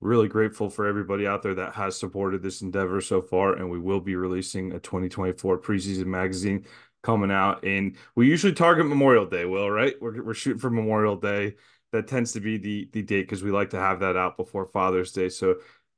really 0.01 0.27
grateful 0.27 0.69
for 0.69 0.85
everybody 0.85 1.25
out 1.25 1.41
there 1.41 1.55
that 1.55 1.73
has 1.73 1.97
supported 1.97 2.43
this 2.43 2.61
endeavor 2.61 3.01
so 3.01 3.21
far. 3.21 3.53
And 3.53 3.69
we 3.69 3.79
will 3.79 3.99
be 3.99 4.15
releasing 4.15 4.73
a 4.73 4.79
2024 4.79 5.59
preseason 5.59 6.05
magazine 6.05 6.65
coming 7.03 7.31
out. 7.31 7.63
And 7.63 7.95
we 8.15 8.27
usually 8.27 8.53
target 8.53 8.85
Memorial 8.87 9.25
Day, 9.25 9.45
Will, 9.45 9.69
right? 9.69 9.95
We're, 10.01 10.23
we're 10.23 10.33
shooting 10.33 10.59
for 10.59 10.69
Memorial 10.69 11.15
Day. 11.15 11.55
That 11.91 12.07
tends 12.07 12.33
to 12.33 12.41
be 12.41 12.57
the, 12.57 12.89
the 12.91 13.01
date 13.03 13.21
because 13.21 13.41
we 13.41 13.51
like 13.51 13.69
to 13.69 13.79
have 13.79 14.01
that 14.01 14.17
out 14.17 14.37
before 14.37 14.65
Father's 14.65 15.11
Day. 15.11 15.29
So 15.29 15.57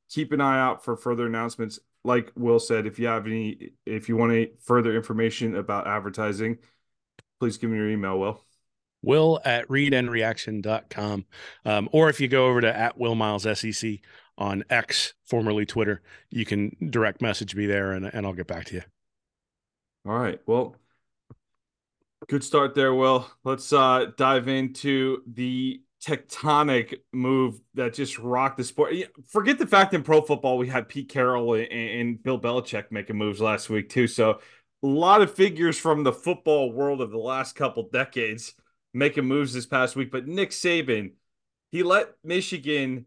keep 0.09 0.31
an 0.31 0.41
eye 0.41 0.59
out 0.59 0.83
for 0.83 0.95
further 0.95 1.25
announcements. 1.25 1.79
Like 2.03 2.31
Will 2.35 2.59
said, 2.59 2.85
if 2.85 2.99
you 2.99 3.07
have 3.07 3.25
any, 3.25 3.71
if 3.85 4.07
you 4.07 4.15
want 4.15 4.31
any 4.31 4.51
further 4.61 4.95
information 4.95 5.55
about 5.55 5.87
advertising, 5.87 6.59
please 7.39 7.57
give 7.57 7.71
me 7.71 7.77
your 7.77 7.89
email, 7.89 8.19
Will 8.19 8.46
will 9.01 9.39
at 9.45 9.67
readandreaction.com. 9.67 11.25
Um, 11.65 11.89
or 11.91 12.09
if 12.09 12.19
you 12.19 12.27
go 12.27 12.47
over 12.47 12.61
to 12.61 12.75
at 12.77 12.97
Will 12.97 13.15
Miles 13.15 13.47
SEC 13.59 13.99
on 14.37 14.63
X, 14.69 15.13
formerly 15.25 15.65
Twitter, 15.65 16.01
you 16.29 16.45
can 16.45 16.75
direct 16.89 17.21
message 17.21 17.55
me 17.55 17.65
there 17.65 17.91
and, 17.91 18.05
and 18.05 18.25
I'll 18.25 18.33
get 18.33 18.47
back 18.47 18.65
to 18.65 18.75
you. 18.75 18.83
All 20.05 20.17
right. 20.17 20.39
Well, 20.45 20.75
good 22.29 22.43
start 22.43 22.75
there, 22.75 22.93
Will. 22.93 23.29
Let's 23.43 23.73
uh, 23.73 24.07
dive 24.17 24.47
into 24.47 25.21
the 25.27 25.81
tectonic 26.03 26.99
move 27.11 27.59
that 27.73 27.93
just 27.93 28.19
rocked 28.19 28.57
the 28.57 28.63
sport. 28.63 28.93
Forget 29.27 29.57
the 29.57 29.67
fact 29.67 29.93
in 29.93 30.03
pro 30.03 30.21
football 30.21 30.57
we 30.57 30.67
had 30.67 30.87
Pete 30.87 31.09
Carroll 31.09 31.55
and, 31.55 31.71
and 31.71 32.23
Bill 32.23 32.39
Belichick 32.39 32.91
making 32.91 33.17
moves 33.17 33.41
last 33.41 33.69
week 33.69 33.89
too. 33.89 34.07
So 34.07 34.39
a 34.83 34.87
lot 34.87 35.21
of 35.21 35.33
figures 35.33 35.77
from 35.77 36.03
the 36.03 36.13
football 36.13 36.71
world 36.71 37.01
of 37.01 37.11
the 37.11 37.17
last 37.17 37.55
couple 37.55 37.89
decades 37.91 38.53
making 38.97 39.25
moves 39.25 39.53
this 39.53 39.65
past 39.65 39.95
week. 39.95 40.11
But 40.11 40.27
Nick 40.27 40.49
Saban, 40.49 41.11
he 41.71 41.83
let 41.83 42.09
Michigan 42.23 43.05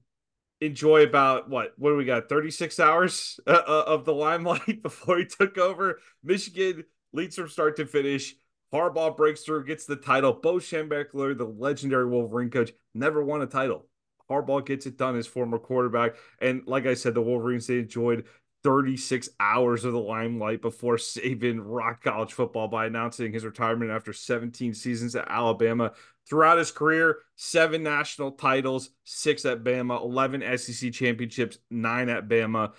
enjoy 0.61 1.03
about 1.03 1.49
what 1.49 1.73
what 1.79 1.91
do 1.91 1.97
we 1.97 2.05
got 2.05 2.29
36 2.29 2.79
hours 2.79 3.41
uh, 3.47 3.63
uh 3.67 3.85
of 3.87 4.05
the 4.05 4.13
limelight 4.13 4.83
before 4.83 5.19
he 5.19 5.25
took 5.25 5.59
over. 5.59 5.99
Michigan 6.23 6.85
leads 7.13 7.37
from 7.37 7.49
start 7.49 7.77
to 7.77 7.87
finish. 7.87 8.35
Harbaugh 8.73 9.17
breaks 9.17 9.43
through 9.43 9.65
gets 9.65 9.85
the 9.85 9.97
title. 9.97 10.33
Bo 10.33 10.57
schembechler 10.57 11.37
the 11.37 11.45
legendary 11.45 12.07
wolverine 12.07 12.51
coach 12.51 12.71
never 12.95 13.25
won 13.25 13.43
a 13.43 13.47
title. 13.47 13.87
Harbaugh 14.31 14.65
gets 14.65 14.87
it 14.87 14.97
done 14.97 15.17
as 15.17 15.27
former 15.27 15.59
quarterback. 15.59 16.15
And 16.41 16.63
like 16.67 16.87
i 16.87 16.95
said 16.95 17.15
the 17.15 17.23
wolverines 17.23 17.67
they 17.67 17.79
enjoyed 17.79 18.27
36 18.63 19.31
hours 19.39 19.85
of 19.85 19.93
the 19.93 19.99
limelight 19.99 20.61
before 20.61 20.97
Saban 20.97 21.61
rock 21.63 22.03
college 22.03 22.33
football 22.33 22.69
by 22.69 22.87
announcing 22.87 23.33
his 23.33 23.45
retirement 23.45 23.91
after 23.91 24.13
17 24.13 24.75
seasons 24.75 25.17
at 25.17 25.29
Alabama. 25.29 25.93
Throughout 26.29 26.59
his 26.59 26.71
career, 26.71 27.19
seven 27.37 27.83
national 27.83 28.33
titles, 28.33 28.91
six 29.05 29.45
at 29.45 29.65
Bama, 29.65 30.01
11 30.01 30.59
SEC 30.59 30.93
championships, 30.93 31.59
nine 31.71 32.09
at 32.09 32.29
Bama, 32.29 32.73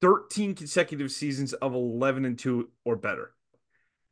13 0.00 0.54
consecutive 0.54 1.10
seasons 1.10 1.52
of 1.54 1.74
11 1.74 2.24
and 2.24 2.38
2 2.38 2.68
or 2.84 2.96
better. 2.96 3.32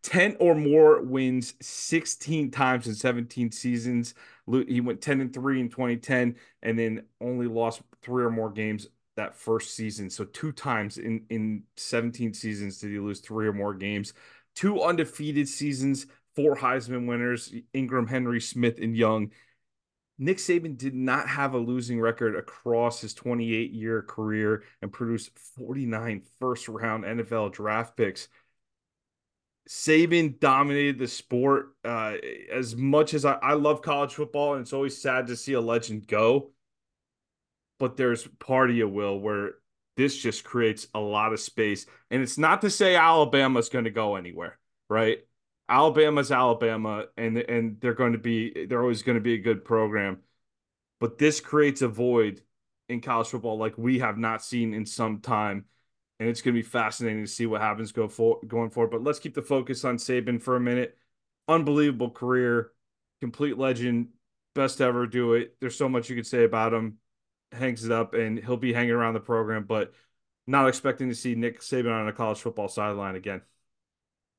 10 0.02 0.36
or 0.38 0.54
more 0.54 1.02
wins 1.02 1.54
16 1.62 2.50
times 2.50 2.86
in 2.86 2.94
17 2.94 3.50
seasons. 3.52 4.14
He 4.46 4.82
went 4.82 5.00
10 5.00 5.22
and 5.22 5.32
3 5.32 5.60
in 5.60 5.68
2010 5.70 6.36
and 6.62 6.78
then 6.78 7.04
only 7.22 7.46
lost 7.46 7.80
three 8.02 8.22
or 8.22 8.30
more 8.30 8.50
games 8.50 8.86
that 9.16 9.36
first 9.36 9.74
season. 9.74 10.10
So 10.10 10.24
two 10.24 10.52
times 10.52 10.98
in 10.98 11.24
in 11.30 11.64
17 11.76 12.34
seasons 12.34 12.78
did 12.78 12.90
he 12.90 12.98
lose 12.98 13.20
three 13.20 13.46
or 13.46 13.52
more 13.52 13.74
games. 13.74 14.12
two 14.54 14.82
undefeated 14.82 15.48
seasons, 15.48 16.06
four 16.34 16.56
Heisman 16.56 17.06
winners, 17.06 17.52
Ingram, 17.72 18.06
Henry, 18.06 18.40
Smith, 18.40 18.78
and 18.80 18.96
Young. 18.96 19.30
Nick 20.18 20.38
Saban 20.38 20.76
did 20.78 20.94
not 20.94 21.28
have 21.28 21.54
a 21.54 21.58
losing 21.58 22.00
record 22.00 22.36
across 22.36 23.00
his 23.00 23.14
28 23.14 23.72
year 23.72 24.02
career 24.02 24.62
and 24.80 24.92
produced 24.92 25.36
49 25.56 26.22
first 26.40 26.68
round 26.68 27.04
NFL 27.04 27.52
draft 27.52 27.96
picks. 27.96 28.28
Saban 29.68 30.38
dominated 30.38 30.98
the 30.98 31.08
sport 31.08 31.74
uh, 31.84 32.14
as 32.52 32.76
much 32.76 33.14
as 33.14 33.24
I, 33.24 33.32
I 33.34 33.54
love 33.54 33.80
college 33.82 34.14
football, 34.14 34.54
and 34.54 34.62
it's 34.62 34.74
always 34.74 35.00
sad 35.00 35.26
to 35.28 35.36
see 35.36 35.54
a 35.54 35.60
legend 35.60 36.06
go. 36.06 36.50
But 37.78 37.96
there's 37.96 38.26
part 38.38 38.70
of 38.70 38.76
you, 38.76 38.88
Will, 38.88 39.18
where 39.18 39.52
this 39.96 40.16
just 40.16 40.44
creates 40.44 40.86
a 40.94 41.00
lot 41.00 41.32
of 41.32 41.40
space. 41.40 41.86
And 42.10 42.22
it's 42.22 42.38
not 42.38 42.62
to 42.62 42.70
say 42.70 42.96
Alabama's 42.96 43.68
going 43.68 43.84
to 43.84 43.90
go 43.90 44.16
anywhere, 44.16 44.58
right? 44.88 45.18
Alabama's 45.68 46.30
Alabama, 46.30 47.06
and 47.16 47.38
and 47.38 47.80
they're 47.80 47.94
going 47.94 48.12
to 48.12 48.18
be 48.18 48.66
they're 48.66 48.82
always 48.82 49.02
going 49.02 49.16
to 49.16 49.22
be 49.22 49.34
a 49.34 49.38
good 49.38 49.64
program, 49.64 50.18
but 51.00 51.18
this 51.18 51.40
creates 51.40 51.82
a 51.82 51.88
void 51.88 52.42
in 52.88 53.00
college 53.00 53.28
football 53.28 53.56
like 53.56 53.78
we 53.78 54.00
have 54.00 54.18
not 54.18 54.44
seen 54.44 54.74
in 54.74 54.84
some 54.84 55.20
time, 55.20 55.64
and 56.20 56.28
it's 56.28 56.42
going 56.42 56.54
to 56.54 56.62
be 56.62 56.68
fascinating 56.68 57.24
to 57.24 57.30
see 57.30 57.46
what 57.46 57.62
happens 57.62 57.92
go 57.92 58.08
for 58.08 58.40
going 58.46 58.70
forward. 58.70 58.90
But 58.90 59.02
let's 59.02 59.18
keep 59.18 59.34
the 59.34 59.42
focus 59.42 59.84
on 59.84 59.96
Saban 59.96 60.42
for 60.42 60.56
a 60.56 60.60
minute. 60.60 60.98
Unbelievable 61.48 62.10
career, 62.10 62.72
complete 63.20 63.56
legend, 63.56 64.08
best 64.54 64.82
ever 64.82 65.06
do 65.06 65.34
it. 65.34 65.56
There's 65.60 65.76
so 65.76 65.88
much 65.88 66.10
you 66.10 66.16
could 66.16 66.26
say 66.26 66.44
about 66.44 66.74
him. 66.74 66.98
Hangs 67.52 67.84
it 67.84 67.92
up, 67.92 68.14
and 68.14 68.38
he'll 68.38 68.56
be 68.56 68.72
hanging 68.72 68.92
around 68.92 69.14
the 69.14 69.20
program, 69.20 69.64
but 69.64 69.92
not 70.46 70.68
expecting 70.68 71.08
to 71.08 71.14
see 71.14 71.34
Nick 71.34 71.60
Saban 71.60 71.92
on 71.92 72.08
a 72.08 72.12
college 72.12 72.38
football 72.40 72.68
sideline 72.68 73.14
again. 73.14 73.42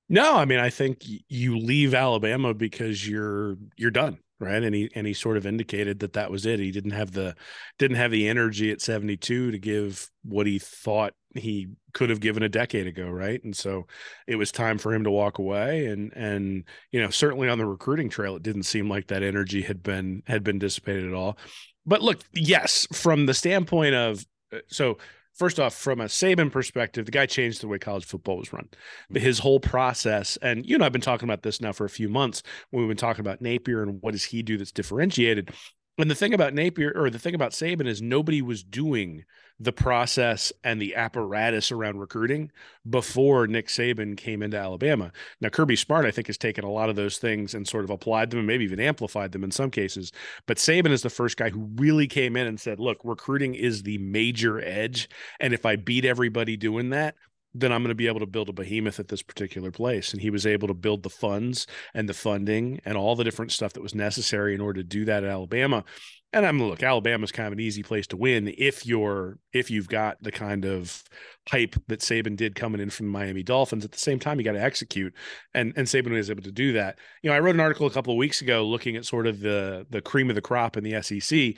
No, 0.07 0.35
I 0.35 0.45
mean 0.45 0.59
I 0.59 0.69
think 0.69 1.03
you 1.29 1.57
leave 1.57 1.93
Alabama 1.93 2.53
because 2.53 3.07
you're 3.07 3.57
you're 3.75 3.89
done, 3.89 4.19
right? 4.39 4.61
And 4.61 4.75
he 4.75 4.91
and 4.93 5.07
he 5.07 5.13
sort 5.13 5.35
of 5.37 5.47
indicated 5.47 5.99
that 5.99 6.13
that 6.13 6.29
was 6.29 6.45
it. 6.45 6.59
He 6.59 6.71
didn't 6.71 6.91
have 6.91 7.11
the 7.11 7.35
didn't 7.79 7.97
have 7.97 8.11
the 8.11 8.27
energy 8.27 8.71
at 8.71 8.81
72 8.81 9.51
to 9.51 9.57
give 9.57 10.09
what 10.23 10.45
he 10.45 10.59
thought 10.59 11.13
he 11.33 11.69
could 11.93 12.11
have 12.11 12.19
given 12.19 12.43
a 12.43 12.49
decade 12.49 12.85
ago, 12.85 13.09
right? 13.09 13.43
And 13.43 13.55
so 13.57 13.87
it 14.27 14.35
was 14.35 14.51
time 14.51 14.77
for 14.77 14.93
him 14.93 15.03
to 15.05 15.11
walk 15.11 15.39
away 15.39 15.87
and 15.87 16.13
and 16.15 16.65
you 16.91 17.01
know, 17.01 17.09
certainly 17.09 17.49
on 17.49 17.57
the 17.57 17.65
recruiting 17.65 18.09
trail 18.09 18.35
it 18.35 18.43
didn't 18.43 18.63
seem 18.63 18.87
like 18.87 19.07
that 19.07 19.23
energy 19.23 19.63
had 19.63 19.81
been 19.81 20.21
had 20.27 20.43
been 20.43 20.59
dissipated 20.59 21.05
at 21.07 21.13
all. 21.15 21.39
But 21.85 22.01
look, 22.01 22.21
yes, 22.33 22.87
from 22.91 23.25
the 23.25 23.33
standpoint 23.33 23.95
of 23.95 24.25
uh, 24.53 24.59
so 24.67 24.97
first 25.33 25.59
off, 25.59 25.75
from 25.75 26.01
a 26.01 26.05
Saban 26.05 26.51
perspective, 26.51 27.05
the 27.05 27.11
guy 27.11 27.25
changed 27.25 27.61
the 27.61 27.67
way 27.67 27.77
college 27.77 28.05
football 28.05 28.37
was 28.37 28.51
run. 28.51 28.69
But 29.09 29.21
his 29.21 29.39
whole 29.39 29.59
process, 29.59 30.37
and 30.41 30.65
you 30.65 30.77
know, 30.77 30.85
I've 30.85 30.91
been 30.91 31.01
talking 31.01 31.27
about 31.27 31.43
this 31.43 31.61
now 31.61 31.71
for 31.71 31.85
a 31.85 31.89
few 31.89 32.09
months 32.09 32.41
when 32.71 32.81
we've 32.81 32.89
been 32.89 32.97
talking 32.97 33.21
about 33.21 33.41
Napier 33.41 33.83
and 33.83 34.01
what 34.01 34.11
does 34.11 34.23
he 34.23 34.41
do 34.41 34.57
that's 34.57 34.71
differentiated. 34.71 35.51
And 35.97 36.11
the 36.11 36.15
thing 36.15 36.33
about 36.33 36.53
Napier 36.53 36.91
or 36.93 37.09
the 37.09 37.19
thing 37.19 37.35
about 37.35 37.51
Saban 37.51 37.87
is 37.87 38.01
nobody 38.01 38.41
was 38.41 38.63
doing 38.63 39.23
the 39.57 39.71
process 39.71 40.51
and 40.63 40.81
the 40.81 40.95
apparatus 40.95 41.71
around 41.71 41.99
recruiting 41.99 42.51
before 42.89 43.47
Nick 43.47 43.67
Saban 43.67 44.17
came 44.17 44.43
into 44.43 44.57
Alabama. 44.57 45.13
Now, 45.39 45.47
Kirby 45.47 45.77
Smart, 45.77 46.05
I 46.05 46.11
think, 46.11 46.27
has 46.27 46.37
taken 46.37 46.65
a 46.65 46.71
lot 46.71 46.89
of 46.89 46.97
those 46.97 47.17
things 47.17 47.53
and 47.53 47.65
sort 47.65 47.85
of 47.85 47.89
applied 47.89 48.29
them 48.29 48.39
and 48.39 48.47
maybe 48.47 48.65
even 48.65 48.81
amplified 48.81 49.31
them 49.31 49.45
in 49.45 49.51
some 49.51 49.71
cases. 49.71 50.11
But 50.45 50.57
Saban 50.57 50.91
is 50.91 51.01
the 51.01 51.09
first 51.09 51.37
guy 51.37 51.49
who 51.49 51.69
really 51.75 52.07
came 52.07 52.35
in 52.35 52.47
and 52.47 52.59
said, 52.59 52.81
look, 52.81 52.97
recruiting 53.05 53.55
is 53.55 53.83
the 53.83 53.97
major 53.99 54.59
edge. 54.59 55.07
And 55.39 55.53
if 55.53 55.65
I 55.65 55.77
beat 55.77 56.03
everybody 56.03 56.57
doing 56.57 56.89
that, 56.89 57.15
then 57.57 57.71
I'm 57.71 57.81
going 57.81 57.89
to 57.89 57.95
be 57.95 58.07
able 58.07 58.19
to 58.19 58.25
build 58.25 58.49
a 58.49 58.53
behemoth 58.53 58.99
at 58.99 59.07
this 59.07 59.23
particular 59.23 59.71
place. 59.71 60.11
And 60.11 60.21
he 60.21 60.29
was 60.29 60.45
able 60.45 60.67
to 60.67 60.73
build 60.73 61.03
the 61.03 61.09
funds 61.09 61.65
and 61.93 62.07
the 62.07 62.13
funding 62.13 62.81
and 62.83 62.97
all 62.97 63.15
the 63.15 63.23
different 63.23 63.53
stuff 63.53 63.73
that 63.73 63.81
was 63.81 63.95
necessary 63.95 64.53
in 64.53 64.59
order 64.59 64.81
to 64.81 64.87
do 64.87 65.05
that 65.05 65.23
at 65.23 65.29
Alabama. 65.29 65.85
And 66.33 66.45
I'm 66.45 66.61
look, 66.61 66.83
Alabama's 66.83 67.31
kind 67.31 67.47
of 67.47 67.53
an 67.53 67.61
easy 67.61 67.81
place 67.81 68.07
to 68.07 68.17
win 68.17 68.53
if 68.57 68.85
you're 68.85 69.39
if 69.53 69.71
you've 69.71 69.87
got 69.87 70.21
the 70.21 70.33
kind 70.33 70.65
of 70.65 71.01
hype 71.49 71.75
that 71.87 72.01
Saban 72.01 72.35
did 72.35 72.55
coming 72.55 72.81
in 72.81 72.89
from 72.89 73.05
the 73.05 73.11
Miami 73.13 73.41
Dolphins. 73.41 73.85
At 73.85 73.93
the 73.93 73.99
same 73.99 74.19
time, 74.19 74.37
you 74.37 74.43
got 74.43 74.51
to 74.51 74.61
execute, 74.61 75.13
and 75.53 75.71
and 75.77 75.87
Saban 75.87 76.11
was 76.11 76.29
able 76.29 76.43
to 76.43 76.51
do 76.51 76.73
that. 76.73 76.99
You 77.23 77.29
know, 77.29 77.37
I 77.37 77.39
wrote 77.39 77.55
an 77.55 77.61
article 77.61 77.87
a 77.87 77.91
couple 77.91 78.11
of 78.11 78.17
weeks 78.17 78.41
ago 78.41 78.65
looking 78.65 78.97
at 78.97 79.05
sort 79.05 79.27
of 79.27 79.39
the 79.39 79.87
the 79.89 80.01
cream 80.01 80.27
of 80.29 80.35
the 80.35 80.41
crop 80.41 80.75
in 80.75 80.83
the 80.83 81.01
SEC. 81.01 81.55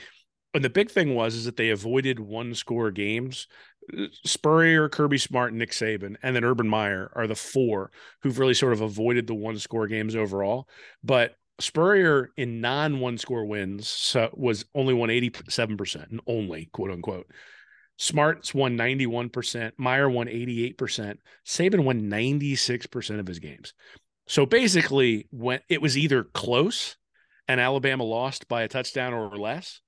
And 0.53 0.63
the 0.63 0.69
big 0.69 0.91
thing 0.91 1.15
was 1.15 1.33
is 1.33 1.45
that 1.45 1.57
they 1.57 1.71
avoided 1.71 2.19
one 2.19 2.53
score 2.53 2.91
games 2.91 3.47
Spurrier, 4.11 4.89
Kirby 4.89 5.17
Smart, 5.17 5.53
Nick 5.53 5.71
Saban, 5.71 6.15
and 6.21 6.35
then 6.35 6.43
Urban 6.43 6.67
Meyer 6.67 7.11
are 7.15 7.27
the 7.27 7.35
four 7.35 7.91
who've 8.21 8.39
really 8.39 8.53
sort 8.53 8.73
of 8.73 8.81
avoided 8.81 9.27
the 9.27 9.35
one 9.35 9.57
score 9.57 9.87
games 9.87 10.15
overall. 10.15 10.67
But 11.03 11.35
Spurrier 11.59 12.29
in 12.37 12.61
non 12.61 12.99
one 12.99 13.17
score 13.17 13.45
wins 13.45 13.87
so 13.87 14.29
was 14.33 14.65
only 14.75 14.93
won 14.93 15.09
87% 15.09 16.11
and 16.11 16.21
only 16.27 16.69
quote 16.71 16.91
unquote. 16.91 17.27
Smart's 17.97 18.53
won 18.53 18.77
91%, 18.77 19.71
Meyer 19.77 20.07
won 20.07 20.27
88%, 20.27 21.17
Saban 21.45 21.83
won 21.83 22.03
96% 22.03 23.19
of 23.19 23.25
his 23.25 23.39
games. 23.39 23.73
So 24.27 24.45
basically, 24.45 25.27
when 25.31 25.61
it 25.67 25.81
was 25.81 25.97
either 25.97 26.23
close 26.23 26.95
and 27.47 27.59
Alabama 27.59 28.03
lost 28.03 28.47
by 28.47 28.61
a 28.61 28.67
touchdown 28.67 29.13
or 29.13 29.35
less, 29.35 29.81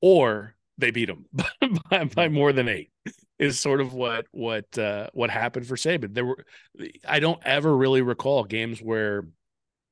or 0.00 0.56
they 0.76 0.90
beat 0.90 1.06
them 1.06 1.26
by, 1.90 2.04
by 2.04 2.28
more 2.28 2.52
than 2.52 2.68
eight 2.68 2.91
is 3.42 3.58
sort 3.58 3.80
of 3.80 3.92
what 3.92 4.26
what 4.30 4.78
uh, 4.78 5.08
what 5.12 5.30
happened 5.30 5.66
for 5.66 5.74
Saban. 5.76 6.14
There 6.14 6.24
were 6.24 6.44
I 7.06 7.18
don't 7.18 7.40
ever 7.44 7.76
really 7.76 8.00
recall 8.00 8.44
games 8.44 8.80
where 8.80 9.26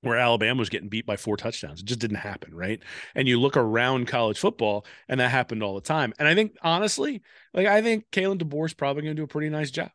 where 0.02 0.16
Alabama 0.16 0.61
was 0.61 0.71
getting 0.71 0.88
beat 0.88 1.04
by 1.04 1.16
four 1.16 1.37
touchdowns. 1.37 1.80
It 1.80 1.87
just 1.87 2.00
didn't 2.00 2.16
happen, 2.16 2.54
right? 2.54 2.80
And 3.14 3.28
you 3.28 3.38
look 3.38 3.57
around 3.57 4.07
college 4.07 4.38
football, 4.38 4.87
and 5.09 5.21
that 5.21 5.30
happened 5.30 5.62
all 5.62 5.75
the 5.75 5.80
time. 5.83 6.14
And 6.19 6.26
I 6.26 6.35
think 6.35 6.57
honestly, 6.62 7.23
like 7.52 7.66
I 7.66 7.83
think 7.83 8.07
Kalen 8.12 8.40
DeBoer 8.40 8.66
is 8.66 8.75
probably 8.75 9.02
going 9.02 9.16
to 9.16 9.21
do 9.21 9.25
a 9.25 9.28
pretty 9.28 9.50
nice 9.50 9.71
job. 9.71 9.90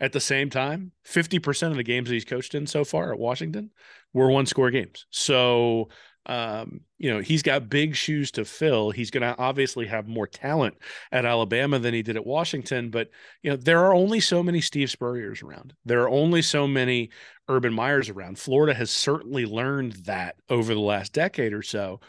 At 0.00 0.12
the 0.12 0.20
same 0.20 0.50
time, 0.50 0.92
fifty 1.04 1.38
percent 1.38 1.70
of 1.70 1.76
the 1.76 1.84
games 1.84 2.08
that 2.08 2.14
he's 2.14 2.24
coached 2.24 2.54
in 2.54 2.66
so 2.66 2.84
far 2.84 3.12
at 3.12 3.18
Washington 3.18 3.70
were 4.12 4.30
one 4.30 4.46
score 4.46 4.70
games. 4.70 5.06
So 5.10 5.88
um, 6.28 6.80
you 6.98 7.10
know, 7.10 7.20
he's 7.20 7.42
got 7.42 7.70
big 7.70 7.96
shoes 7.96 8.30
to 8.32 8.44
fill. 8.44 8.90
He's 8.90 9.10
going 9.10 9.22
to 9.22 9.36
obviously 9.38 9.86
have 9.86 10.06
more 10.06 10.26
talent 10.26 10.76
at 11.10 11.24
Alabama 11.24 11.78
than 11.78 11.94
he 11.94 12.02
did 12.02 12.16
at 12.16 12.26
Washington, 12.26 12.90
but 12.90 13.08
you 13.42 13.50
know, 13.50 13.56
there 13.56 13.84
are 13.84 13.94
only 13.94 14.20
so 14.20 14.42
many 14.42 14.60
Steve 14.60 14.90
Spurriers 14.90 15.42
around. 15.42 15.74
There 15.86 16.02
are 16.02 16.10
only 16.10 16.42
so 16.42 16.68
many 16.68 17.10
Urban 17.48 17.72
Meyers 17.72 18.10
around. 18.10 18.38
Florida 18.38 18.74
has 18.74 18.90
certainly 18.90 19.46
learned 19.46 19.92
that 20.04 20.36
over 20.50 20.74
the 20.74 20.80
last 20.80 21.14
decade 21.14 21.54
or 21.54 21.62
so. 21.62 22.00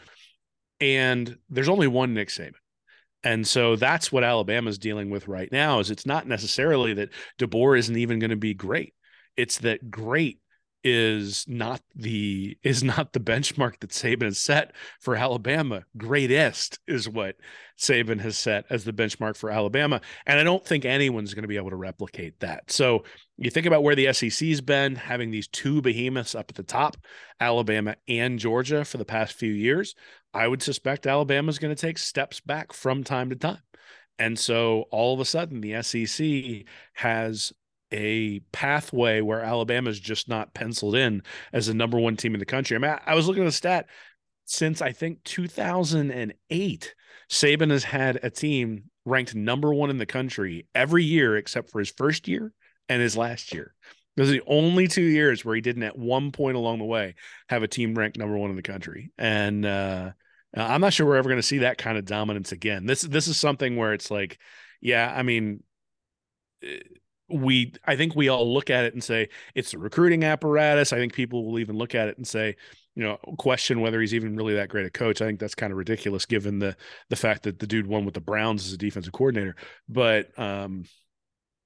And 0.80 1.36
there's 1.48 1.68
only 1.68 1.86
one 1.88 2.14
Nick 2.14 2.28
Saban. 2.28 2.52
And 3.22 3.46
so 3.46 3.76
that's 3.76 4.10
what 4.10 4.24
Alabama's 4.24 4.78
dealing 4.78 5.10
with 5.10 5.28
right 5.28 5.50
now 5.52 5.80
is 5.80 5.90
it's 5.90 6.06
not 6.06 6.26
necessarily 6.26 6.94
that 6.94 7.10
DeBoer 7.38 7.78
isn't 7.78 7.96
even 7.96 8.18
going 8.18 8.30
to 8.30 8.36
be 8.36 8.54
great. 8.54 8.94
It's 9.36 9.58
that 9.58 9.90
great 9.90 10.39
is 10.82 11.44
not 11.48 11.80
the 11.94 12.56
is 12.62 12.82
not 12.82 13.12
the 13.12 13.20
benchmark 13.20 13.80
that 13.80 13.90
Saban 13.90 14.24
has 14.24 14.38
set 14.38 14.72
for 15.00 15.16
Alabama. 15.16 15.84
Greatest 15.96 16.78
is 16.86 17.08
what 17.08 17.36
Saban 17.78 18.20
has 18.20 18.36
set 18.36 18.64
as 18.70 18.84
the 18.84 18.92
benchmark 18.92 19.36
for 19.36 19.50
Alabama, 19.50 20.00
and 20.26 20.38
I 20.38 20.44
don't 20.44 20.64
think 20.64 20.84
anyone's 20.84 21.34
going 21.34 21.44
to 21.44 21.48
be 21.48 21.56
able 21.56 21.70
to 21.70 21.76
replicate 21.76 22.40
that. 22.40 22.70
So 22.70 23.04
you 23.38 23.50
think 23.50 23.66
about 23.66 23.82
where 23.82 23.94
the 23.94 24.12
SEC's 24.12 24.60
been, 24.60 24.96
having 24.96 25.30
these 25.30 25.48
two 25.48 25.80
behemoths 25.80 26.34
up 26.34 26.46
at 26.50 26.56
the 26.56 26.62
top, 26.62 26.96
Alabama 27.40 27.96
and 28.08 28.38
Georgia 28.38 28.84
for 28.84 28.98
the 28.98 29.04
past 29.04 29.34
few 29.34 29.52
years. 29.52 29.94
I 30.32 30.46
would 30.46 30.62
suspect 30.62 31.06
Alabama's 31.06 31.58
going 31.58 31.74
to 31.74 31.80
take 31.80 31.98
steps 31.98 32.38
back 32.38 32.72
from 32.72 33.02
time 33.02 33.30
to 33.30 33.36
time. 33.36 33.62
And 34.18 34.38
so 34.38 34.84
all 34.90 35.14
of 35.14 35.20
a 35.20 35.24
sudden, 35.24 35.62
the 35.62 35.82
SEC 35.82 36.66
has 36.92 37.54
a 37.92 38.40
pathway 38.52 39.20
where 39.20 39.40
Alabama's 39.40 39.98
just 39.98 40.28
not 40.28 40.54
penciled 40.54 40.94
in 40.94 41.22
as 41.52 41.66
the 41.66 41.74
number 41.74 41.98
one 41.98 42.16
team 42.16 42.34
in 42.34 42.40
the 42.40 42.46
country. 42.46 42.76
I 42.76 42.80
mean, 42.80 42.90
I, 42.90 43.12
I 43.12 43.14
was 43.14 43.26
looking 43.26 43.42
at 43.42 43.46
the 43.46 43.52
stat 43.52 43.86
since 44.46 44.82
I 44.82 44.92
think 44.92 45.22
2008, 45.24 46.94
Saban 47.30 47.70
has 47.70 47.84
had 47.84 48.18
a 48.22 48.30
team 48.30 48.84
ranked 49.04 49.34
number 49.34 49.72
one 49.72 49.90
in 49.90 49.98
the 49.98 50.06
country 50.06 50.66
every 50.74 51.04
year 51.04 51.36
except 51.36 51.70
for 51.70 51.78
his 51.78 51.90
first 51.90 52.26
year 52.26 52.52
and 52.88 53.00
his 53.00 53.16
last 53.16 53.54
year. 53.54 53.74
Those 54.16 54.28
are 54.28 54.32
the 54.32 54.42
only 54.46 54.88
two 54.88 55.04
years 55.04 55.44
where 55.44 55.54
he 55.54 55.60
didn't 55.60 55.84
at 55.84 55.96
one 55.96 56.32
point 56.32 56.56
along 56.56 56.78
the 56.78 56.84
way 56.84 57.14
have 57.48 57.62
a 57.62 57.68
team 57.68 57.94
ranked 57.94 58.18
number 58.18 58.36
one 58.36 58.50
in 58.50 58.56
the 58.56 58.62
country. 58.62 59.12
And 59.16 59.64
uh, 59.64 60.10
I'm 60.54 60.80
not 60.80 60.92
sure 60.92 61.06
we're 61.06 61.16
ever 61.16 61.28
going 61.28 61.40
to 61.40 61.46
see 61.46 61.58
that 61.58 61.78
kind 61.78 61.96
of 61.96 62.04
dominance 62.04 62.50
again. 62.50 62.86
This 62.86 63.02
this 63.02 63.28
is 63.28 63.38
something 63.38 63.76
where 63.76 63.92
it's 63.92 64.10
like, 64.10 64.38
yeah, 64.80 65.12
I 65.14 65.22
mean, 65.22 65.62
we 67.32 67.72
I 67.84 67.96
think 67.96 68.14
we 68.14 68.28
all 68.28 68.52
look 68.52 68.70
at 68.70 68.84
it 68.84 68.94
and 68.94 69.02
say 69.02 69.28
it's 69.54 69.74
a 69.74 69.78
recruiting 69.78 70.24
apparatus. 70.24 70.92
I 70.92 70.96
think 70.96 71.14
people 71.14 71.44
will 71.44 71.58
even 71.58 71.76
look 71.76 71.94
at 71.94 72.08
it 72.08 72.16
and 72.16 72.26
say, 72.26 72.56
you 72.94 73.02
know, 73.02 73.16
question 73.38 73.80
whether 73.80 74.00
he's 74.00 74.14
even 74.14 74.36
really 74.36 74.54
that 74.54 74.68
great 74.68 74.86
a 74.86 74.90
coach. 74.90 75.22
I 75.22 75.26
think 75.26 75.40
that's 75.40 75.54
kind 75.54 75.72
of 75.72 75.78
ridiculous 75.78 76.26
given 76.26 76.58
the 76.58 76.76
the 77.08 77.16
fact 77.16 77.44
that 77.44 77.58
the 77.58 77.66
dude 77.66 77.86
won 77.86 78.04
with 78.04 78.14
the 78.14 78.20
Browns 78.20 78.66
as 78.66 78.72
a 78.72 78.78
defensive 78.78 79.12
coordinator. 79.12 79.56
But 79.88 80.38
um, 80.38 80.84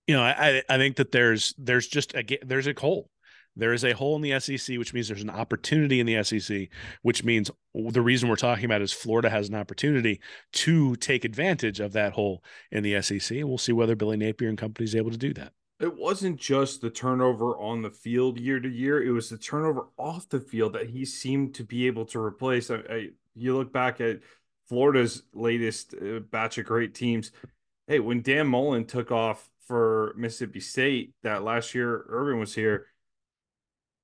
you 0.07 0.15
know, 0.15 0.23
I 0.23 0.63
I 0.69 0.77
think 0.77 0.97
that 0.97 1.13
there's 1.13 1.55
there's 1.59 1.87
just 1.87 2.15
a 2.15 2.25
there's 2.45 2.67
a 2.67 2.75
hole. 2.79 3.11
There 3.57 3.73
is 3.73 3.85
a 3.85 3.93
hole 3.93 4.17
in 4.17 4.23
the 4.23 4.39
SEC, 4.41 4.79
which 4.79 4.93
means 4.93 5.09
there's 5.09 5.23
an 5.23 5.31
opportunity 5.31 6.01
in 6.01 6.07
the 6.07 6.23
SEC, 6.25 6.69
which 7.03 7.23
means 7.23 7.51
the 7.75 8.03
reason 8.03 8.29
we're 8.29 8.37
talking 8.37 8.65
about 8.65 8.83
is 8.83 8.93
Florida 8.93 9.31
has 9.31 9.49
an 9.49 9.55
opportunity 9.55 10.21
to 10.53 10.97
take 10.97 11.25
advantage 11.25 11.79
of 11.79 11.93
that 11.93 12.15
hole 12.15 12.43
in 12.73 12.83
the 12.83 13.01
SEC. 13.01 13.39
And 13.39 13.49
we'll 13.49 13.59
see 13.59 13.73
whether 13.73 13.95
Billy 13.95 14.17
Napier 14.17 14.49
and 14.49 14.59
company 14.59 14.85
is 14.85 14.97
able 14.97 15.11
to 15.11 15.17
do 15.17 15.33
that. 15.35 15.53
It 15.81 15.97
wasn't 15.97 16.39
just 16.39 16.81
the 16.81 16.91
turnover 16.91 17.57
on 17.59 17.83
the 17.83 17.91
field 17.91 18.39
year 18.39 18.61
to 18.61 18.69
year, 18.69 19.03
it 19.03 19.11
was 19.11 19.29
the 19.29 19.39
turnover 19.39 19.89
off 19.99 20.29
the 20.29 20.41
field 20.41 20.73
that 20.75 20.91
he 20.91 21.05
seemed 21.05 21.55
to 21.57 21.65
be 21.65 21.87
able 21.87 22.05
to 22.07 22.21
replace. 22.21 22.71
I, 22.71 22.77
I, 22.89 23.09
you 23.35 23.57
look 23.57 23.73
back 23.73 24.01
at 24.01 24.21
Florida's 24.69 25.25
latest 25.33 25.95
uh, 25.95 26.21
batch 26.21 26.59
of 26.59 26.67
great 26.67 26.95
teams. 26.95 27.33
Hey, 27.87 27.99
when 27.99 28.23
Dan 28.23 28.47
Mullen 28.47 28.87
took 28.87 29.11
off 29.11 29.51
for 29.67 30.15
Mississippi 30.17 30.61
State 30.61 31.13
that 31.23 31.43
last 31.43 31.75
year 31.75 32.05
Urban 32.09 32.39
was 32.39 32.55
here, 32.55 32.87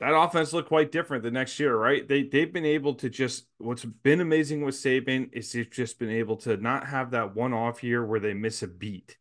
that 0.00 0.16
offense 0.16 0.52
looked 0.52 0.68
quite 0.68 0.90
different 0.90 1.22
the 1.22 1.30
next 1.30 1.60
year, 1.60 1.76
right? 1.76 2.06
They 2.06 2.22
they've 2.22 2.52
been 2.52 2.64
able 2.64 2.94
to 2.94 3.10
just 3.10 3.46
what's 3.58 3.84
been 3.84 4.20
amazing 4.20 4.64
with 4.64 4.74
Saban 4.74 5.28
is 5.32 5.52
they've 5.52 5.70
just 5.70 5.98
been 5.98 6.10
able 6.10 6.36
to 6.38 6.56
not 6.56 6.86
have 6.88 7.10
that 7.10 7.34
one 7.34 7.52
off 7.52 7.84
year 7.84 8.04
where 8.04 8.20
they 8.20 8.32
miss 8.32 8.62
a 8.62 8.66
beat. 8.66 9.18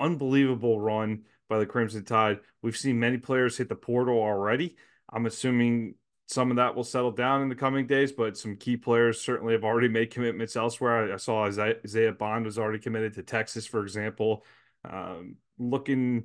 Unbelievable 0.00 0.80
run 0.80 1.24
by 1.50 1.58
the 1.58 1.66
Crimson 1.66 2.04
Tide. 2.04 2.40
We've 2.62 2.76
seen 2.76 2.98
many 2.98 3.18
players 3.18 3.58
hit 3.58 3.68
the 3.68 3.76
portal 3.76 4.18
already. 4.18 4.76
I'm 5.12 5.26
assuming 5.26 5.96
some 6.26 6.50
of 6.50 6.56
that 6.56 6.74
will 6.74 6.84
settle 6.84 7.10
down 7.10 7.42
in 7.42 7.48
the 7.48 7.54
coming 7.54 7.86
days, 7.86 8.12
but 8.12 8.38
some 8.38 8.56
key 8.56 8.76
players 8.76 9.20
certainly 9.20 9.52
have 9.52 9.64
already 9.64 9.88
made 9.88 10.12
commitments 10.12 10.56
elsewhere. 10.56 11.10
I, 11.10 11.14
I 11.14 11.16
saw 11.16 11.44
Isaiah 11.44 12.12
Bond 12.12 12.46
was 12.46 12.58
already 12.58 12.78
committed 12.78 13.14
to 13.14 13.22
Texas, 13.22 13.66
for 13.66 13.82
example. 13.82 14.44
Um, 14.88 15.36
looking 15.58 16.24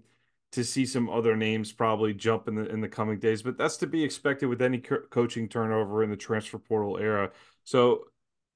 to 0.56 0.64
see 0.64 0.86
some 0.86 1.10
other 1.10 1.36
names 1.36 1.72
probably 1.72 2.14
jump 2.14 2.48
in 2.48 2.56
the 2.56 2.66
in 2.68 2.82
the 2.82 2.90
coming 2.90 3.20
days, 3.20 3.42
but 3.44 3.58
that's 3.58 3.78
to 3.78 3.88
be 3.88 4.04
expected 4.04 4.48
with 4.48 4.62
any 4.62 4.80
co- 4.80 5.04
coaching 5.10 5.48
turnover 5.48 6.04
in 6.04 6.10
the 6.10 6.18
transfer 6.18 6.58
portal 6.58 6.98
era. 6.98 7.32
So 7.64 8.06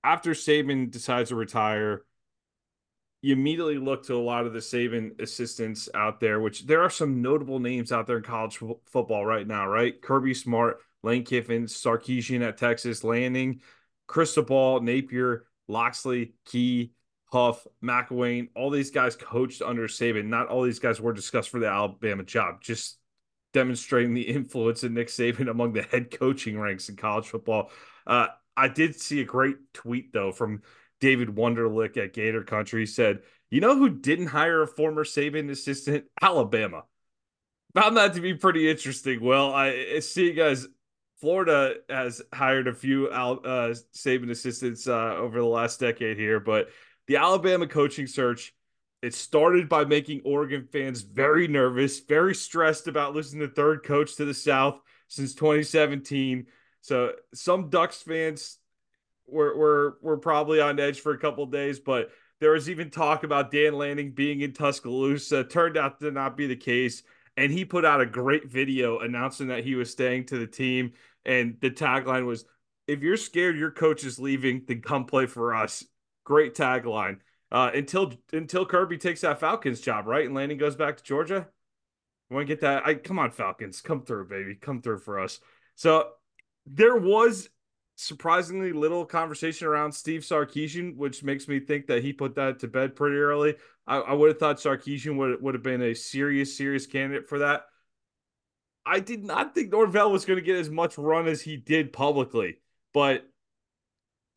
after 0.03 0.31
Saban 0.31 0.91
decides 0.91 1.29
to 1.29 1.35
retire, 1.35 2.03
you 3.21 3.33
immediately 3.33 3.77
look 3.77 4.05
to 4.05 4.15
a 4.15 4.17
lot 4.17 4.45
of 4.45 4.53
the 4.53 4.59
Saban 4.59 5.19
assistants 5.21 5.89
out 5.93 6.19
there, 6.19 6.39
which 6.39 6.65
there 6.65 6.81
are 6.81 6.89
some 6.89 7.21
notable 7.21 7.59
names 7.59 7.91
out 7.91 8.07
there 8.07 8.17
in 8.17 8.23
college 8.23 8.59
f- 8.61 8.77
football 8.85 9.25
right 9.25 9.45
now, 9.45 9.67
right? 9.67 10.01
Kirby 10.01 10.33
Smart, 10.33 10.79
Lane 11.03 11.25
Kiffin, 11.25 11.65
Sarkisian 11.65 12.41
at 12.41 12.57
Texas, 12.57 13.03
Lanning, 13.03 13.61
Cristobal, 14.07 14.81
Napier, 14.81 15.45
Locksley, 15.67 16.33
Key, 16.45 16.93
Huff, 17.31 17.65
McElwain, 17.83 18.49
all 18.55 18.69
these 18.69 18.91
guys 18.91 19.15
coached 19.15 19.61
under 19.61 19.87
Saban. 19.87 20.25
Not 20.25 20.47
all 20.47 20.63
these 20.63 20.79
guys 20.79 20.99
were 20.99 21.13
discussed 21.13 21.49
for 21.49 21.59
the 21.59 21.67
Alabama 21.67 22.23
job, 22.23 22.61
just 22.61 22.97
demonstrating 23.53 24.13
the 24.13 24.21
influence 24.27 24.83
of 24.83 24.91
Nick 24.91 25.07
Saban 25.07 25.49
among 25.49 25.73
the 25.73 25.83
head 25.83 26.11
coaching 26.11 26.59
ranks 26.59 26.89
in 26.89 26.95
college 26.95 27.27
football. 27.27 27.71
Uh, 28.07 28.27
I 28.57 28.67
did 28.67 28.99
see 28.99 29.21
a 29.21 29.25
great 29.25 29.57
tweet, 29.73 30.11
though, 30.11 30.31
from 30.31 30.63
David 30.99 31.29
Wunderlich 31.29 31.97
at 31.97 32.13
Gator 32.13 32.43
Country. 32.43 32.81
He 32.81 32.85
said, 32.85 33.19
You 33.49 33.61
know 33.61 33.75
who 33.75 33.89
didn't 33.89 34.27
hire 34.27 34.63
a 34.63 34.67
former 34.67 35.03
Saban 35.03 35.49
assistant? 35.49 36.05
Alabama. 36.21 36.83
Found 37.75 37.97
that 37.97 38.15
to 38.15 38.21
be 38.21 38.33
pretty 38.33 38.69
interesting. 38.69 39.23
Well, 39.23 39.53
I 39.53 39.99
see 39.99 40.25
you 40.25 40.33
guys 40.33 40.67
Florida 41.21 41.75
has 41.89 42.21
hired 42.33 42.67
a 42.67 42.73
few 42.73 43.07
uh, 43.07 43.73
Saban 43.93 44.31
assistants 44.31 44.87
uh, 44.87 45.15
over 45.15 45.39
the 45.39 45.45
last 45.45 45.79
decade 45.79 46.17
here, 46.17 46.39
but 46.39 46.69
the 47.09 47.17
Alabama 47.17 47.67
coaching 47.67 48.07
search 48.07 48.53
it 49.01 49.13
started 49.13 49.67
by 49.67 49.83
making 49.83 50.21
Oregon 50.25 50.67
fans 50.71 51.01
very 51.01 51.47
nervous, 51.47 52.01
very 52.01 52.35
stressed 52.35 52.87
about 52.87 53.15
losing 53.15 53.39
the 53.39 53.47
third 53.47 53.83
coach 53.83 54.15
to 54.17 54.25
the 54.25 54.33
South 54.33 54.79
since 55.07 55.33
2017. 55.33 56.45
So 56.81 57.13
some 57.33 57.69
Ducks 57.69 58.01
fans 58.03 58.59
were 59.25 59.57
were 59.57 59.97
were 60.01 60.17
probably 60.17 60.61
on 60.61 60.79
edge 60.79 60.99
for 60.99 61.13
a 61.13 61.17
couple 61.17 61.45
days, 61.47 61.79
but 61.79 62.11
there 62.39 62.51
was 62.51 62.69
even 62.69 62.89
talk 62.89 63.23
about 63.23 63.51
Dan 63.51 63.73
Lanning 63.73 64.11
being 64.11 64.41
in 64.41 64.53
Tuscaloosa. 64.53 65.45
Turned 65.45 65.77
out 65.77 65.99
to 66.01 66.11
not 66.11 66.37
be 66.37 66.45
the 66.45 66.55
case, 66.55 67.01
and 67.37 67.51
he 67.51 67.65
put 67.65 67.85
out 67.85 68.01
a 68.01 68.05
great 68.05 68.49
video 68.49 68.99
announcing 68.99 69.47
that 69.47 69.63
he 69.63 69.75
was 69.75 69.89
staying 69.89 70.25
to 70.27 70.37
the 70.37 70.47
team. 70.47 70.91
And 71.25 71.57
the 71.59 71.71
tagline 71.71 72.27
was, 72.27 72.45
"If 72.85 73.01
you're 73.01 73.17
scared 73.17 73.57
your 73.57 73.71
coach 73.71 74.03
is 74.03 74.19
leaving, 74.19 74.65
then 74.67 74.81
come 74.81 75.05
play 75.05 75.25
for 75.25 75.55
us." 75.55 75.85
Great 76.29 76.53
tagline. 76.53 77.17
Uh, 77.51 77.71
until 77.73 78.13
until 78.31 78.63
Kirby 78.63 78.99
takes 78.99 79.21
that 79.21 79.39
Falcons 79.39 79.81
job, 79.81 80.05
right? 80.05 80.27
And 80.27 80.35
Lanning 80.35 80.59
goes 80.59 80.75
back 80.75 80.97
to 80.97 81.03
Georgia. 81.03 81.47
Want 82.29 82.47
to 82.47 82.53
get 82.53 82.61
that? 82.61 82.85
I 82.85 82.93
come 82.93 83.17
on, 83.17 83.31
Falcons, 83.31 83.81
come 83.81 84.03
through, 84.03 84.27
baby, 84.27 84.53
come 84.53 84.83
through 84.83 84.99
for 84.99 85.19
us. 85.19 85.39
So 85.73 86.09
there 86.67 86.95
was 86.95 87.49
surprisingly 87.95 88.73
little 88.73 89.05
conversation 89.05 89.67
around 89.67 89.91
Steve 89.91 90.21
Sarkisian, 90.21 90.95
which 90.97 91.23
makes 91.23 91.47
me 91.47 91.59
think 91.59 91.87
that 91.87 92.03
he 92.03 92.13
put 92.13 92.35
that 92.35 92.59
to 92.59 92.67
bed 92.67 92.95
pretty 92.95 93.17
early. 93.17 93.55
I, 93.87 93.97
I 93.97 94.13
would 94.13 94.29
have 94.29 94.37
thought 94.37 94.57
Sarkisian 94.57 95.17
would 95.17 95.41
would 95.41 95.55
have 95.55 95.63
been 95.63 95.81
a 95.81 95.95
serious, 95.95 96.55
serious 96.55 96.85
candidate 96.85 97.27
for 97.27 97.39
that. 97.39 97.63
I 98.85 98.99
did 98.99 99.23
not 99.23 99.55
think 99.55 99.71
Norvell 99.71 100.11
was 100.11 100.25
going 100.25 100.37
to 100.37 100.45
get 100.45 100.57
as 100.57 100.69
much 100.69 100.95
run 100.99 101.25
as 101.25 101.41
he 101.41 101.57
did 101.57 101.91
publicly, 101.91 102.59
but 102.93 103.27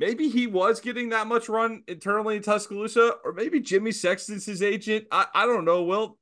maybe 0.02 0.28
he 0.28 0.48
was 0.48 0.80
getting 0.80 1.10
that 1.10 1.28
much 1.28 1.48
run 1.48 1.84
internally 1.86 2.34
in 2.34 2.42
Tuscaloosa, 2.42 3.14
or 3.24 3.32
maybe 3.32 3.60
Jimmy 3.60 3.92
Sexton's 3.92 4.44
his 4.44 4.60
agent. 4.60 5.06
I, 5.12 5.26
I 5.32 5.46
don't 5.46 5.64
know. 5.64 5.84
Well, 5.84 6.18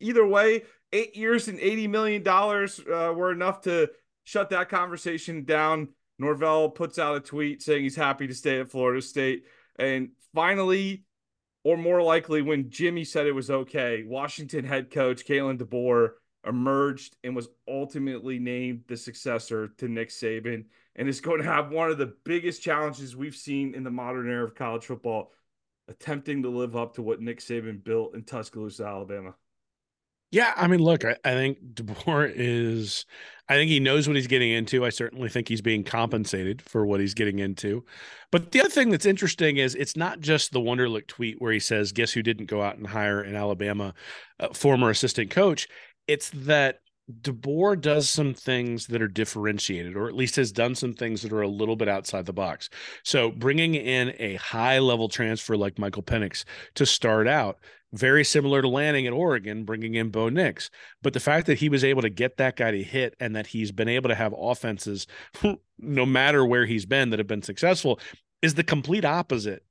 either 0.00 0.26
way, 0.26 0.64
eight 0.92 1.16
years 1.16 1.48
and 1.48 1.58
$80 1.58 1.88
million 1.88 2.28
uh, 2.28 3.14
were 3.14 3.32
enough 3.32 3.62
to 3.62 3.88
shut 4.24 4.50
that 4.50 4.68
conversation 4.68 5.44
down. 5.44 5.88
Norvell 6.18 6.68
puts 6.68 6.98
out 6.98 7.16
a 7.16 7.20
tweet 7.20 7.62
saying 7.62 7.84
he's 7.84 7.96
happy 7.96 8.26
to 8.26 8.34
stay 8.34 8.60
at 8.60 8.70
Florida 8.70 9.00
State. 9.00 9.44
And 9.78 10.10
finally, 10.34 11.04
or 11.64 11.78
more 11.78 12.02
likely, 12.02 12.42
when 12.42 12.68
Jimmy 12.68 13.04
said 13.04 13.26
it 13.26 13.34
was 13.34 13.50
okay, 13.50 14.04
Washington 14.06 14.66
head 14.66 14.90
coach 14.90 15.24
Kalen 15.24 15.56
DeBoer 15.56 16.10
emerged 16.46 17.16
and 17.24 17.34
was 17.34 17.48
ultimately 17.66 18.38
named 18.38 18.82
the 18.88 18.96
successor 18.98 19.68
to 19.78 19.88
Nick 19.88 20.10
Saban 20.10 20.64
and 20.96 21.08
is 21.08 21.20
going 21.20 21.40
to 21.40 21.48
have 21.48 21.70
one 21.70 21.90
of 21.90 21.98
the 21.98 22.14
biggest 22.24 22.62
challenges 22.62 23.16
we've 23.16 23.36
seen 23.36 23.74
in 23.74 23.82
the 23.82 23.90
modern 23.90 24.28
era 24.28 24.44
of 24.44 24.54
college 24.54 24.84
football, 24.84 25.32
attempting 25.88 26.42
to 26.42 26.48
live 26.48 26.76
up 26.76 26.94
to 26.94 27.02
what 27.02 27.20
Nick 27.20 27.40
Saban 27.40 27.82
built 27.82 28.14
in 28.14 28.24
Tuscaloosa, 28.24 28.84
Alabama. 28.84 29.34
Yeah, 30.32 30.54
I 30.56 30.66
mean, 30.66 30.80
look, 30.80 31.04
I, 31.04 31.14
I, 31.24 31.32
think 31.32 31.58
DeBoer 31.74 32.32
is, 32.34 33.04
I 33.50 33.54
think 33.54 33.70
he 33.70 33.80
knows 33.80 34.08
what 34.08 34.16
he's 34.16 34.26
getting 34.26 34.50
into. 34.50 34.84
I 34.84 34.88
certainly 34.88 35.28
think 35.28 35.46
he's 35.46 35.60
being 35.60 35.84
compensated 35.84 36.62
for 36.62 36.86
what 36.86 37.00
he's 37.00 37.12
getting 37.12 37.38
into. 37.38 37.84
But 38.30 38.50
the 38.50 38.60
other 38.60 38.70
thing 38.70 38.90
that's 38.90 39.04
interesting 39.04 39.58
is 39.58 39.74
it's 39.74 39.94
not 39.94 40.20
just 40.20 40.52
the 40.52 40.60
Wunderlich 40.60 41.06
tweet 41.06 41.40
where 41.40 41.52
he 41.52 41.60
says, 41.60 41.92
"Guess 41.92 42.12
who 42.12 42.22
didn't 42.22 42.46
go 42.46 42.62
out 42.62 42.78
and 42.78 42.86
hire 42.86 43.20
an 43.20 43.36
Alabama 43.36 43.92
uh, 44.40 44.48
former 44.54 44.88
assistant 44.88 45.30
coach." 45.30 45.68
It's 46.08 46.30
that 46.30 46.80
DeBoer 47.20 47.80
does 47.80 48.08
some 48.08 48.34
things 48.34 48.86
that 48.86 49.02
are 49.02 49.08
differentiated, 49.08 49.96
or 49.96 50.08
at 50.08 50.14
least 50.14 50.36
has 50.36 50.52
done 50.52 50.74
some 50.74 50.94
things 50.94 51.22
that 51.22 51.32
are 51.32 51.42
a 51.42 51.48
little 51.48 51.76
bit 51.76 51.88
outside 51.88 52.26
the 52.26 52.32
box. 52.32 52.70
So 53.04 53.30
bringing 53.30 53.74
in 53.74 54.14
a 54.18 54.36
high 54.36 54.78
level 54.78 55.08
transfer 55.08 55.56
like 55.56 55.78
Michael 55.78 56.02
Penix 56.02 56.44
to 56.74 56.86
start 56.86 57.28
out, 57.28 57.58
very 57.92 58.24
similar 58.24 58.62
to 58.62 58.68
Lanning 58.68 59.06
at 59.06 59.12
Oregon, 59.12 59.64
bringing 59.64 59.94
in 59.94 60.10
Bo 60.10 60.28
Nix. 60.28 60.70
But 61.02 61.12
the 61.12 61.20
fact 61.20 61.46
that 61.46 61.58
he 61.58 61.68
was 61.68 61.84
able 61.84 62.02
to 62.02 62.10
get 62.10 62.38
that 62.38 62.56
guy 62.56 62.70
to 62.70 62.82
hit 62.82 63.14
and 63.20 63.36
that 63.36 63.48
he's 63.48 63.70
been 63.70 63.88
able 63.88 64.08
to 64.08 64.14
have 64.14 64.34
offenses, 64.36 65.06
no 65.78 66.06
matter 66.06 66.44
where 66.44 66.66
he's 66.66 66.86
been, 66.86 67.10
that 67.10 67.18
have 67.18 67.26
been 67.26 67.42
successful 67.42 68.00
is 68.40 68.54
the 68.54 68.64
complete 68.64 69.04
opposite 69.04 69.62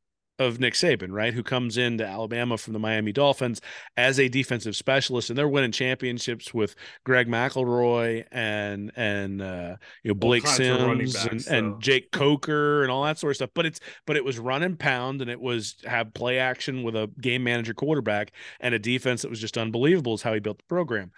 of 0.42 0.60
Nick 0.60 0.74
Saban, 0.74 1.12
right? 1.12 1.34
Who 1.34 1.44
comes 1.44 1.78
into 1.78 2.06
Alabama 2.06 2.58
from 2.58 2.74
the 2.74 2.80
Miami 2.80 3.12
Dolphins 3.12 3.62
as 3.96 4.20
a 4.20 4.28
defensive 4.28 4.76
specialist, 4.76 5.30
and 5.30 5.38
they're 5.38 5.48
winning 5.48 5.72
championships 5.72 6.54
with 6.54 6.76
Greg 7.04 7.28
McElroy 7.28 8.26
and 8.32 8.92
and 8.96 9.42
uh, 9.42 9.76
you 10.04 10.10
know 10.10 10.16
Blake 10.16 10.48
Sims 10.48 11.14
backs, 11.14 11.48
and, 11.48 11.66
and, 11.66 11.82
Jake 11.82 12.12
Coker 12.12 12.82
and 12.82 12.92
all 12.92 13.04
that 13.04 13.20
sort 13.20 13.32
of 13.32 13.36
stuff. 13.36 13.52
But 13.54 13.66
it's 13.66 13.80
but 14.06 14.16
it 14.16 14.26
was 14.26 14.40
run 14.40 14.64
and 14.64 14.78
pound, 14.78 15.22
and 15.22 15.30
it 15.30 15.40
was 15.40 15.76
have 15.86 16.14
play 16.14 16.40
action 16.40 16.84
with 16.84 16.96
a 16.96 17.10
game 17.22 17.44
manager 17.44 17.74
quarterback 17.74 18.32
and 18.60 18.74
a 18.74 18.80
defense 18.80 19.22
that 19.22 19.30
was 19.30 19.40
just 19.40 19.58
unbelievable. 19.58 20.16
Is 20.16 20.24
how 20.24 20.34
he 20.34 20.40
built 20.40 20.58
the 20.58 20.64
program. 20.66 21.12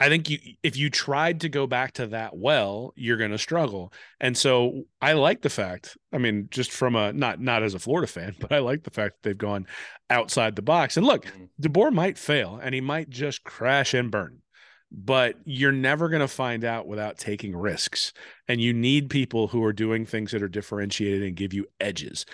I 0.00 0.08
think 0.08 0.30
you 0.30 0.38
if 0.62 0.78
you 0.78 0.88
tried 0.88 1.42
to 1.42 1.50
go 1.50 1.66
back 1.66 1.92
to 1.92 2.06
that 2.08 2.34
well, 2.34 2.94
you're 2.96 3.18
going 3.18 3.32
to 3.32 3.38
struggle. 3.38 3.92
And 4.18 4.36
so 4.36 4.84
I 5.02 5.12
like 5.12 5.42
the 5.42 5.50
fact, 5.50 5.96
I 6.10 6.16
mean, 6.16 6.48
just 6.50 6.72
from 6.72 6.96
a 6.96 7.12
not 7.12 7.38
not 7.38 7.62
as 7.62 7.74
a 7.74 7.78
Florida 7.78 8.06
fan, 8.06 8.34
but 8.40 8.50
I 8.50 8.58
like 8.58 8.82
the 8.82 8.90
fact 8.90 9.16
that 9.16 9.28
they've 9.28 9.38
gone 9.38 9.66
outside 10.08 10.56
the 10.56 10.62
box. 10.62 10.96
And 10.96 11.06
look, 11.06 11.26
mm-hmm. 11.26 11.44
DeBoer 11.60 11.92
might 11.92 12.16
fail 12.16 12.58
and 12.62 12.74
he 12.74 12.80
might 12.80 13.10
just 13.10 13.44
crash 13.44 13.92
and 13.92 14.10
burn. 14.10 14.38
But 14.90 15.36
you're 15.44 15.70
never 15.70 16.08
going 16.08 16.20
to 16.20 16.26
find 16.26 16.64
out 16.64 16.88
without 16.88 17.16
taking 17.16 17.54
risks. 17.54 18.12
And 18.48 18.60
you 18.60 18.72
need 18.72 19.08
people 19.08 19.46
who 19.46 19.62
are 19.62 19.72
doing 19.72 20.04
things 20.04 20.32
that 20.32 20.42
are 20.42 20.48
differentiated 20.48 21.22
and 21.22 21.36
give 21.36 21.54
you 21.54 21.66
edges. 21.78 22.26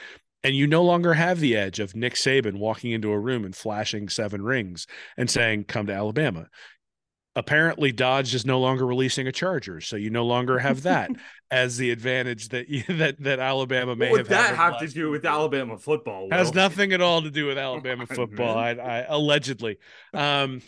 And 0.43 0.55
you 0.55 0.67
no 0.67 0.83
longer 0.83 1.13
have 1.13 1.41
the 1.41 1.57
edge 1.57 1.81
of 1.81 1.97
Nick 1.97 2.15
Saban 2.15 2.59
walking 2.59 2.93
into 2.93 3.11
a 3.11 3.19
room 3.19 3.45
and 3.45 3.55
flashing 3.55 4.09
seven 4.09 4.41
rings 4.41 4.87
and 5.19 5.29
saying, 5.29 5.65
come 5.65 5.87
to 5.89 5.93
Alabama 5.93 6.49
apparently 7.37 7.93
Dodge 7.93 8.35
is 8.35 8.47
no 8.47 8.59
longer 8.59 8.87
releasing 8.87 9.29
a 9.29 9.33
Charger, 9.33 9.81
so 9.81 9.95
you 9.95 10.11
no 10.11 10.25
longer 10.25 10.59
have 10.59 10.83
that 10.83 11.11
as 11.51 11.77
the 11.77 11.91
advantage 11.91 12.49
that 12.49 12.69
you, 12.69 12.83
that 12.89 13.23
that 13.23 13.39
Alabama 13.39 13.95
may 13.95 14.11
what 14.11 14.19
have. 14.19 14.29
Would 14.29 14.37
that 14.37 14.57
have 14.57 14.79
to 14.81 14.89
do 14.89 15.11
with 15.11 15.25
Alabama 15.25 15.79
football? 15.79 16.29
Will? 16.29 16.37
Has 16.37 16.55
nothing 16.55 16.93
at 16.93 17.01
all 17.01 17.23
to 17.23 17.31
do 17.31 17.47
with 17.47 17.59
Alabama 17.59 18.07
football. 18.07 18.57
I, 18.57 18.71
I, 18.71 19.07
allegedly, 19.09 19.79
um, 20.15 20.63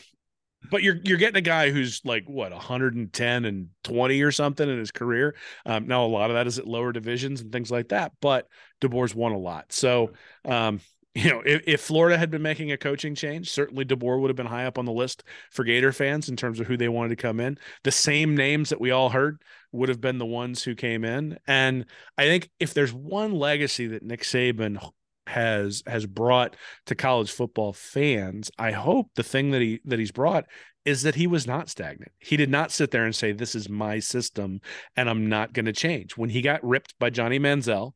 but 0.70 0.82
you're 0.82 0.98
you're 1.02 1.18
getting 1.18 1.38
a 1.38 1.40
guy 1.40 1.70
who's 1.70 2.02
like 2.04 2.24
what 2.28 2.52
110 2.52 3.44
and 3.44 3.68
20 3.84 4.22
or 4.22 4.30
something 4.30 4.68
in 4.68 4.78
his 4.78 4.92
career. 4.92 5.34
Um, 5.64 5.86
now 5.88 6.04
a 6.04 6.06
lot 6.06 6.30
of 6.30 6.34
that 6.34 6.46
is 6.46 6.58
at 6.58 6.68
lower 6.68 6.92
divisions 6.92 7.40
and 7.40 7.50
things 7.50 7.70
like 7.70 7.88
that, 7.88 8.12
but 8.20 8.46
DeBoer's 8.80 9.14
won 9.14 9.32
a 9.32 9.38
lot, 9.38 9.72
so. 9.72 10.12
Um, 10.44 10.80
you 11.14 11.30
know, 11.30 11.42
if, 11.44 11.62
if, 11.66 11.80
Florida 11.80 12.18
had 12.18 12.30
been 12.30 12.42
making 12.42 12.70
a 12.70 12.76
coaching 12.76 13.14
change, 13.14 13.50
certainly 13.50 13.84
DeBoer 13.84 14.20
would 14.20 14.30
have 14.30 14.36
been 14.36 14.46
high 14.46 14.66
up 14.66 14.78
on 14.78 14.84
the 14.84 14.92
list 14.92 15.24
for 15.50 15.64
Gator 15.64 15.92
fans 15.92 16.28
in 16.28 16.36
terms 16.36 16.60
of 16.60 16.66
who 16.66 16.76
they 16.76 16.88
wanted 16.88 17.10
to 17.10 17.16
come 17.16 17.40
in. 17.40 17.58
The 17.84 17.90
same 17.90 18.36
names 18.36 18.68
that 18.68 18.80
we 18.80 18.90
all 18.90 19.10
heard 19.10 19.42
would 19.72 19.88
have 19.88 20.00
been 20.00 20.18
the 20.18 20.26
ones 20.26 20.62
who 20.62 20.74
came 20.74 21.04
in. 21.04 21.38
And 21.46 21.86
I 22.16 22.24
think 22.24 22.50
if 22.60 22.74
there's 22.74 22.92
one 22.92 23.32
legacy 23.32 23.86
that 23.88 24.02
Nick 24.02 24.22
Saban 24.22 24.78
has 25.26 25.82
has 25.86 26.06
brought 26.06 26.56
to 26.86 26.94
college 26.94 27.30
football 27.30 27.72
fans, 27.72 28.50
I 28.58 28.72
hope 28.72 29.10
the 29.14 29.22
thing 29.22 29.50
that 29.50 29.60
he 29.60 29.80
that 29.84 29.98
he's 29.98 30.12
brought 30.12 30.46
is 30.88 31.02
that 31.02 31.16
he 31.16 31.26
was 31.26 31.46
not 31.46 31.68
stagnant. 31.68 32.12
He 32.18 32.38
did 32.38 32.48
not 32.48 32.72
sit 32.72 32.90
there 32.90 33.04
and 33.04 33.14
say, 33.14 33.32
This 33.32 33.54
is 33.54 33.68
my 33.68 33.98
system 33.98 34.60
and 34.96 35.10
I'm 35.10 35.28
not 35.28 35.52
going 35.52 35.66
to 35.66 35.72
change. 35.72 36.16
When 36.16 36.30
he 36.30 36.40
got 36.40 36.64
ripped 36.64 36.94
by 36.98 37.10
Johnny 37.10 37.38
Manziel, 37.38 37.92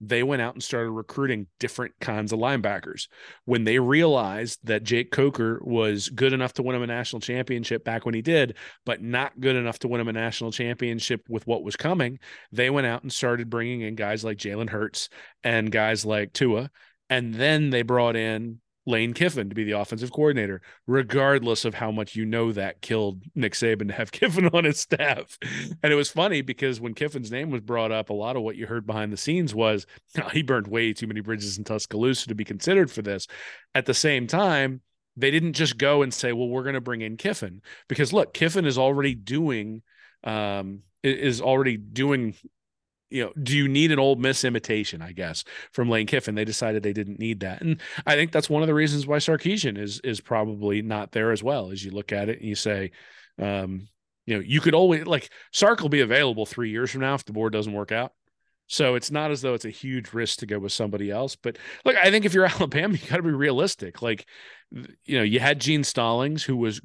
they 0.00 0.22
went 0.22 0.42
out 0.42 0.54
and 0.54 0.62
started 0.62 0.90
recruiting 0.90 1.46
different 1.58 1.94
kinds 2.00 2.32
of 2.32 2.38
linebackers. 2.38 3.08
When 3.44 3.64
they 3.64 3.78
realized 3.78 4.58
that 4.64 4.82
Jake 4.82 5.10
Coker 5.10 5.60
was 5.62 6.08
good 6.08 6.32
enough 6.32 6.52
to 6.54 6.62
win 6.62 6.76
him 6.76 6.82
a 6.82 6.86
national 6.86 7.20
championship 7.20 7.84
back 7.84 8.04
when 8.04 8.14
he 8.14 8.22
did, 8.22 8.56
but 8.84 9.02
not 9.02 9.38
good 9.40 9.56
enough 9.56 9.78
to 9.80 9.88
win 9.88 10.00
him 10.00 10.08
a 10.08 10.12
national 10.12 10.52
championship 10.52 11.22
with 11.28 11.46
what 11.46 11.64
was 11.64 11.76
coming, 11.76 12.18
they 12.52 12.70
went 12.70 12.86
out 12.86 13.02
and 13.02 13.12
started 13.12 13.50
bringing 13.50 13.82
in 13.82 13.94
guys 13.94 14.24
like 14.24 14.38
Jalen 14.38 14.70
Hurts 14.70 15.08
and 15.42 15.70
guys 15.70 16.04
like 16.04 16.32
Tua. 16.32 16.70
And 17.10 17.34
then 17.34 17.70
they 17.70 17.82
brought 17.82 18.16
in 18.16 18.60
Lane 18.86 19.14
Kiffin 19.14 19.48
to 19.48 19.54
be 19.54 19.64
the 19.64 19.78
offensive 19.78 20.12
coordinator, 20.12 20.60
regardless 20.86 21.64
of 21.64 21.74
how 21.74 21.90
much 21.90 22.14
you 22.14 22.26
know 22.26 22.52
that 22.52 22.82
killed 22.82 23.22
Nick 23.34 23.54
Saban 23.54 23.88
to 23.88 23.94
have 23.94 24.12
Kiffin 24.12 24.48
on 24.48 24.64
his 24.64 24.80
staff. 24.80 25.38
And 25.82 25.92
it 25.92 25.96
was 25.96 26.10
funny 26.10 26.42
because 26.42 26.80
when 26.80 26.94
Kiffin's 26.94 27.30
name 27.30 27.50
was 27.50 27.62
brought 27.62 27.92
up, 27.92 28.10
a 28.10 28.14
lot 28.14 28.36
of 28.36 28.42
what 28.42 28.56
you 28.56 28.66
heard 28.66 28.86
behind 28.86 29.12
the 29.12 29.16
scenes 29.16 29.54
was 29.54 29.86
oh, 30.20 30.28
he 30.32 30.42
burned 30.42 30.68
way 30.68 30.92
too 30.92 31.06
many 31.06 31.20
bridges 31.20 31.58
in 31.58 31.64
Tuscaloosa 31.64 32.28
to 32.28 32.34
be 32.34 32.44
considered 32.44 32.90
for 32.90 33.02
this. 33.02 33.26
At 33.74 33.86
the 33.86 33.94
same 33.94 34.26
time, 34.26 34.82
they 35.16 35.30
didn't 35.30 35.52
just 35.52 35.78
go 35.78 36.02
and 36.02 36.12
say, 36.12 36.32
well, 36.32 36.48
we're 36.48 36.64
going 36.64 36.74
to 36.74 36.80
bring 36.80 37.00
in 37.00 37.16
Kiffin 37.16 37.62
because 37.88 38.12
look, 38.12 38.34
Kiffin 38.34 38.66
is 38.66 38.78
already 38.78 39.14
doing 39.14 39.82
um, 40.24 40.82
is 41.02 41.40
already 41.40 41.76
doing 41.76 42.34
you 43.14 43.22
know, 43.22 43.32
do 43.40 43.56
you 43.56 43.68
need 43.68 43.92
an 43.92 44.00
Ole 44.00 44.16
Miss 44.16 44.42
imitation, 44.42 45.00
I 45.00 45.12
guess, 45.12 45.44
from 45.70 45.88
Lane 45.88 46.08
Kiffin? 46.08 46.34
They 46.34 46.44
decided 46.44 46.82
they 46.82 46.92
didn't 46.92 47.20
need 47.20 47.40
that. 47.40 47.62
And 47.62 47.80
I 48.04 48.16
think 48.16 48.32
that's 48.32 48.50
one 48.50 48.62
of 48.62 48.66
the 48.66 48.74
reasons 48.74 49.06
why 49.06 49.18
Sarkisian 49.18 49.78
is 49.78 50.00
is 50.00 50.20
probably 50.20 50.82
not 50.82 51.12
there 51.12 51.30
as 51.30 51.40
well. 51.40 51.70
As 51.70 51.84
you 51.84 51.92
look 51.92 52.12
at 52.12 52.28
it 52.28 52.40
and 52.40 52.48
you 52.48 52.56
say, 52.56 52.90
um, 53.40 53.86
you 54.26 54.34
know, 54.34 54.40
you 54.44 54.60
could 54.60 54.74
always 54.74 55.06
like 55.06 55.30
Sark 55.52 55.80
will 55.80 55.88
be 55.90 56.00
available 56.00 56.44
three 56.44 56.70
years 56.70 56.90
from 56.90 57.02
now 57.02 57.14
if 57.14 57.24
DeBoer 57.24 57.52
doesn't 57.52 57.72
work 57.72 57.92
out. 57.92 58.12
So 58.66 58.96
it's 58.96 59.12
not 59.12 59.30
as 59.30 59.42
though 59.42 59.54
it's 59.54 59.64
a 59.64 59.70
huge 59.70 60.12
risk 60.12 60.40
to 60.40 60.46
go 60.46 60.58
with 60.58 60.72
somebody 60.72 61.08
else. 61.08 61.36
But 61.36 61.58
look, 61.84 61.94
I 61.96 62.10
think 62.10 62.24
if 62.24 62.34
you're 62.34 62.46
Alabama, 62.52 62.96
you 62.96 63.08
got 63.08 63.18
to 63.18 63.22
be 63.22 63.30
realistic. 63.30 64.02
Like, 64.02 64.26
you 65.04 65.18
know, 65.18 65.22
you 65.22 65.38
had 65.38 65.60
Gene 65.60 65.84
Stallings, 65.84 66.42
who 66.42 66.56
was 66.56 66.80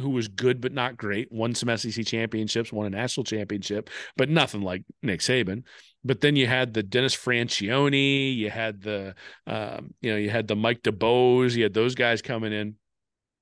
who 0.00 0.10
was 0.10 0.28
good 0.28 0.60
but 0.60 0.72
not 0.72 0.96
great, 0.96 1.30
won 1.30 1.54
some 1.54 1.76
SEC 1.76 2.04
championships, 2.06 2.72
won 2.72 2.86
a 2.86 2.90
national 2.90 3.24
championship, 3.24 3.90
but 4.16 4.28
nothing 4.28 4.62
like 4.62 4.82
Nick 5.02 5.20
Saban. 5.20 5.64
But 6.04 6.20
then 6.20 6.36
you 6.36 6.46
had 6.46 6.74
the 6.74 6.82
Dennis 6.82 7.16
Franchione, 7.16 8.36
you 8.36 8.50
had 8.50 8.82
the 8.82 9.14
um, 9.46 9.94
you 10.00 10.10
know, 10.10 10.16
you 10.16 10.30
had 10.30 10.48
the 10.48 10.56
Mike 10.56 10.82
DuBose, 10.82 11.54
you 11.54 11.64
had 11.64 11.74
those 11.74 11.94
guys 11.94 12.22
coming 12.22 12.52
in. 12.52 12.76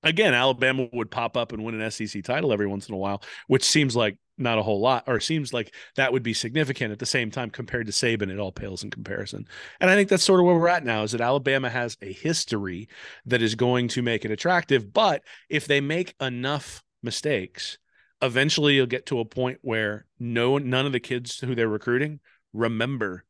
Again, 0.02 0.34
Alabama 0.34 0.88
would 0.92 1.10
pop 1.10 1.36
up 1.36 1.52
and 1.52 1.64
win 1.64 1.80
an 1.80 1.90
SEC 1.90 2.22
title 2.22 2.52
every 2.52 2.66
once 2.66 2.88
in 2.88 2.94
a 2.94 2.98
while, 2.98 3.22
which 3.48 3.64
seems 3.64 3.96
like 3.96 4.18
not 4.38 4.58
a 4.58 4.62
whole 4.62 4.80
lot, 4.80 5.04
or 5.06 5.20
seems 5.20 5.52
like 5.52 5.74
that 5.96 6.12
would 6.12 6.22
be 6.22 6.34
significant 6.34 6.92
at 6.92 6.98
the 6.98 7.06
same 7.06 7.30
time 7.30 7.50
compared 7.50 7.86
to 7.86 7.92
Saban. 7.92 8.30
It 8.30 8.38
all 8.38 8.52
pales 8.52 8.82
in 8.82 8.90
comparison. 8.90 9.46
And 9.80 9.90
I 9.90 9.94
think 9.94 10.08
that's 10.08 10.24
sort 10.24 10.40
of 10.40 10.46
where 10.46 10.56
we're 10.56 10.68
at 10.68 10.84
now 10.84 11.02
is 11.02 11.12
that 11.12 11.20
Alabama 11.20 11.70
has 11.70 11.96
a 12.02 12.12
history 12.12 12.88
that 13.26 13.42
is 13.42 13.54
going 13.54 13.88
to 13.88 14.02
make 14.02 14.24
it 14.24 14.30
attractive. 14.30 14.92
But 14.92 15.22
if 15.48 15.66
they 15.66 15.80
make 15.80 16.14
enough 16.20 16.82
mistakes, 17.02 17.78
eventually 18.22 18.74
you'll 18.74 18.86
get 18.86 19.06
to 19.06 19.20
a 19.20 19.24
point 19.24 19.58
where 19.62 20.06
no 20.18 20.58
none 20.58 20.86
of 20.86 20.92
the 20.92 21.00
kids 21.00 21.40
who 21.40 21.54
they're 21.54 21.68
recruiting 21.68 22.20
remember 22.52 23.24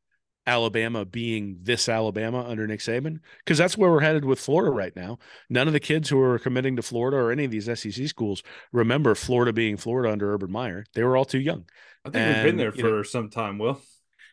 Alabama 0.47 1.05
being 1.05 1.59
this 1.63 1.89
Alabama 1.89 2.45
under 2.47 2.67
Nick 2.67 2.81
Saban 2.81 3.19
because 3.45 3.59
that's 3.59 3.77
where 3.77 3.91
we're 3.91 4.01
headed 4.01 4.25
with 4.25 4.39
Florida 4.39 4.71
right 4.71 4.95
now. 4.95 5.19
None 5.51 5.67
of 5.67 5.73
the 5.73 5.81
kids 5.81 6.09
who 6.09 6.21
are 6.21 6.39
committing 6.39 6.77
to 6.77 6.83
Florida 6.83 7.17
or 7.17 7.33
any 7.33 7.45
of 7.45 7.51
these 7.51 7.65
SEC 7.65 8.07
schools 8.07 8.43
remember 8.73 9.15
Florida 9.15 9.53
being 9.53 9.77
Florida 9.77 10.13
under 10.13 10.33
Urban 10.33 10.53
Meyer. 10.53 10.85
They 10.95 11.03
were 11.03 11.17
all 11.17 11.25
too 11.25 11.41
young. 11.41 11.65
I 12.05 12.11
think 12.11 12.17
and, 12.25 12.37
we've 12.37 12.45
been 12.45 12.57
there 12.57 12.73
for 12.73 12.97
know, 12.99 13.03
some 13.03 13.29
time, 13.29 13.59
Will. 13.59 13.81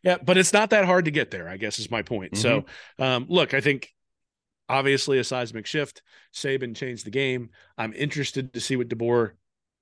Yeah, 0.03 0.17
but 0.23 0.37
it's 0.37 0.53
not 0.53 0.69
that 0.69 0.85
hard 0.85 1.05
to 1.05 1.11
get 1.11 1.31
there, 1.31 1.47
I 1.47 1.57
guess 1.57 1.79
is 1.79 1.89
my 1.89 2.03
point. 2.03 2.33
Mm-hmm. 2.33 2.41
So, 2.41 2.65
um, 2.99 3.25
look, 3.29 3.53
I 3.53 3.61
think 3.61 3.89
obviously 4.69 5.17
a 5.17 5.23
seismic 5.23 5.65
shift. 5.65 6.03
Saban 6.33 6.75
changed 6.75 7.05
the 7.05 7.11
game. 7.11 7.49
I'm 7.77 7.93
interested 7.93 8.53
to 8.53 8.61
see 8.61 8.75
what 8.75 8.89
DeBoer 8.89 9.31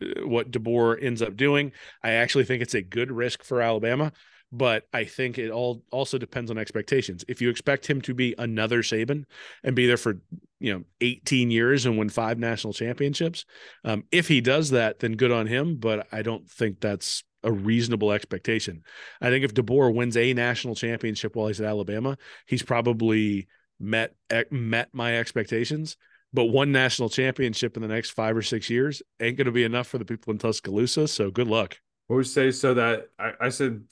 uh, 0.02 0.28
what 0.28 0.52
DeBoer 0.52 1.04
ends 1.04 1.22
up 1.22 1.36
doing. 1.36 1.74
I 2.04 2.12
actually 2.12 2.46
think 2.46 2.62
it's 2.62 2.76
a 2.76 2.82
good 2.82 3.12
risk 3.12 3.44
for 3.44 3.62
Alabama 3.62 4.14
but 4.52 4.88
I 4.94 5.06
think 5.06 5.38
it 5.38 5.50
all 5.50 5.84
also 5.92 6.18
depends 6.18 6.52
on 6.52 6.58
expectations. 6.58 7.24
If 7.28 7.42
you 7.42 7.50
expect 7.50 7.88
him 7.88 8.02
to 8.02 8.14
be 8.14 8.36
another 8.38 8.82
Saban 8.82 9.24
and 9.64 9.76
be 9.76 9.88
there 9.88 9.98
for 9.98 10.20
you 10.60 10.74
know 10.74 10.84
18 11.00 11.52
years 11.52 11.86
and 11.86 11.98
win 11.98 12.10
five 12.10 12.38
national 12.38 12.74
championships, 12.74 13.46
um, 13.86 14.04
if 14.12 14.28
he 14.28 14.42
does 14.42 14.72
that, 14.72 15.00
then 15.00 15.14
good 15.14 15.32
on 15.32 15.48
him. 15.48 15.78
But 15.78 16.08
I 16.12 16.22
don't 16.22 16.50
think 16.50 16.82
that's 16.82 17.24
a 17.44 17.52
reasonable 17.52 18.12
expectation. 18.12 18.84
I 19.22 19.30
think 19.30 19.46
if 19.46 19.54
DeBoer 19.54 19.94
wins 19.94 20.18
a 20.18 20.34
national 20.34 20.76
championship 20.76 21.36
while 21.36 21.48
he's 21.48 21.62
at 21.62 21.68
Alabama, 21.68 22.18
he's 22.46 22.64
probably 22.64 23.48
met 23.80 24.16
met 24.50 24.90
my 24.94 25.18
expectations. 25.18 25.98
But 26.34 26.46
one 26.46 26.72
national 26.72 27.10
championship 27.10 27.76
in 27.76 27.82
the 27.82 27.90
next 27.90 28.12
five 28.12 28.38
or 28.38 28.42
six 28.42 28.70
years 28.70 29.02
ain't 29.20 29.38
going 29.38 29.46
to 29.46 29.52
be 29.52 29.66
enough 29.66 29.88
for 29.88 29.98
the 29.98 30.06
people 30.06 30.32
in 30.32 30.38
Tuscaloosa. 30.38 31.08
So 31.08 31.30
good 31.30 31.48
luck. 31.48 31.78
I 32.10 32.14
would 32.14 32.28
say 32.28 32.52
so 32.52 32.74
that 32.74 33.10
I, 33.20 33.32
I 33.42 33.50
said 33.50 33.84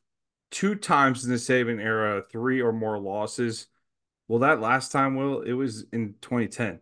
two 0.51 0.75
times 0.75 1.23
in 1.23 1.31
the 1.31 1.37
Saban 1.37 1.81
era, 1.81 2.23
three 2.31 2.61
or 2.61 2.71
more 2.71 2.99
losses. 2.99 3.67
Well, 4.27 4.39
that 4.39 4.61
last 4.61 4.91
time, 4.91 5.15
Will, 5.15 5.41
it 5.41 5.53
was 5.53 5.85
in 5.91 6.15
2010. 6.21 6.79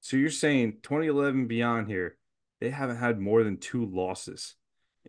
So 0.00 0.16
you're 0.16 0.30
saying 0.30 0.78
2011 0.82 1.46
beyond 1.46 1.88
here, 1.88 2.16
they 2.60 2.70
haven't 2.70 2.96
had 2.96 3.18
more 3.18 3.42
than 3.44 3.58
two 3.58 3.86
losses. 3.86 4.54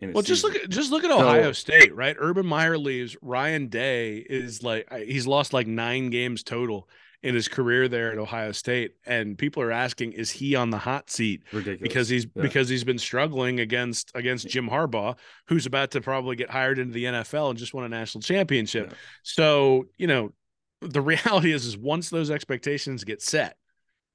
well, 0.00 0.22
just 0.22 0.44
look 0.44 0.56
at 0.56 0.68
just 0.68 0.90
look 0.90 1.04
at 1.04 1.10
Ohio 1.10 1.52
State, 1.52 1.94
right? 1.94 2.16
Urban 2.18 2.46
Meyer 2.46 2.78
leaves. 2.78 3.16
Ryan 3.22 3.68
Day 3.68 4.18
is 4.18 4.62
like 4.62 4.92
he's 4.92 5.26
lost 5.26 5.52
like 5.52 5.66
nine 5.66 6.10
games 6.10 6.42
total 6.42 6.88
in 7.22 7.34
his 7.34 7.48
career 7.48 7.88
there 7.88 8.12
at 8.12 8.18
Ohio 8.18 8.52
State, 8.52 8.92
and 9.04 9.36
people 9.36 9.62
are 9.62 9.72
asking, 9.72 10.12
is 10.12 10.30
he 10.30 10.54
on 10.54 10.70
the 10.70 10.78
hot 10.78 11.10
seat? 11.10 11.42
Ridiculous. 11.52 11.80
Because 11.82 12.08
he's 12.08 12.26
yeah. 12.34 12.42
because 12.42 12.68
he's 12.68 12.84
been 12.84 12.98
struggling 12.98 13.60
against 13.60 14.12
against 14.14 14.48
Jim 14.48 14.68
Harbaugh, 14.68 15.16
who's 15.48 15.66
about 15.66 15.90
to 15.92 16.00
probably 16.00 16.36
get 16.36 16.50
hired 16.50 16.78
into 16.78 16.92
the 16.92 17.04
NFL 17.04 17.50
and 17.50 17.58
just 17.58 17.74
won 17.74 17.84
a 17.84 17.88
national 17.88 18.22
championship. 18.22 18.90
Yeah. 18.90 18.96
So 19.24 19.86
you 19.96 20.06
know, 20.06 20.32
the 20.80 21.00
reality 21.02 21.52
is, 21.52 21.66
is 21.66 21.76
once 21.76 22.10
those 22.10 22.30
expectations 22.30 23.04
get 23.04 23.20
set, 23.20 23.56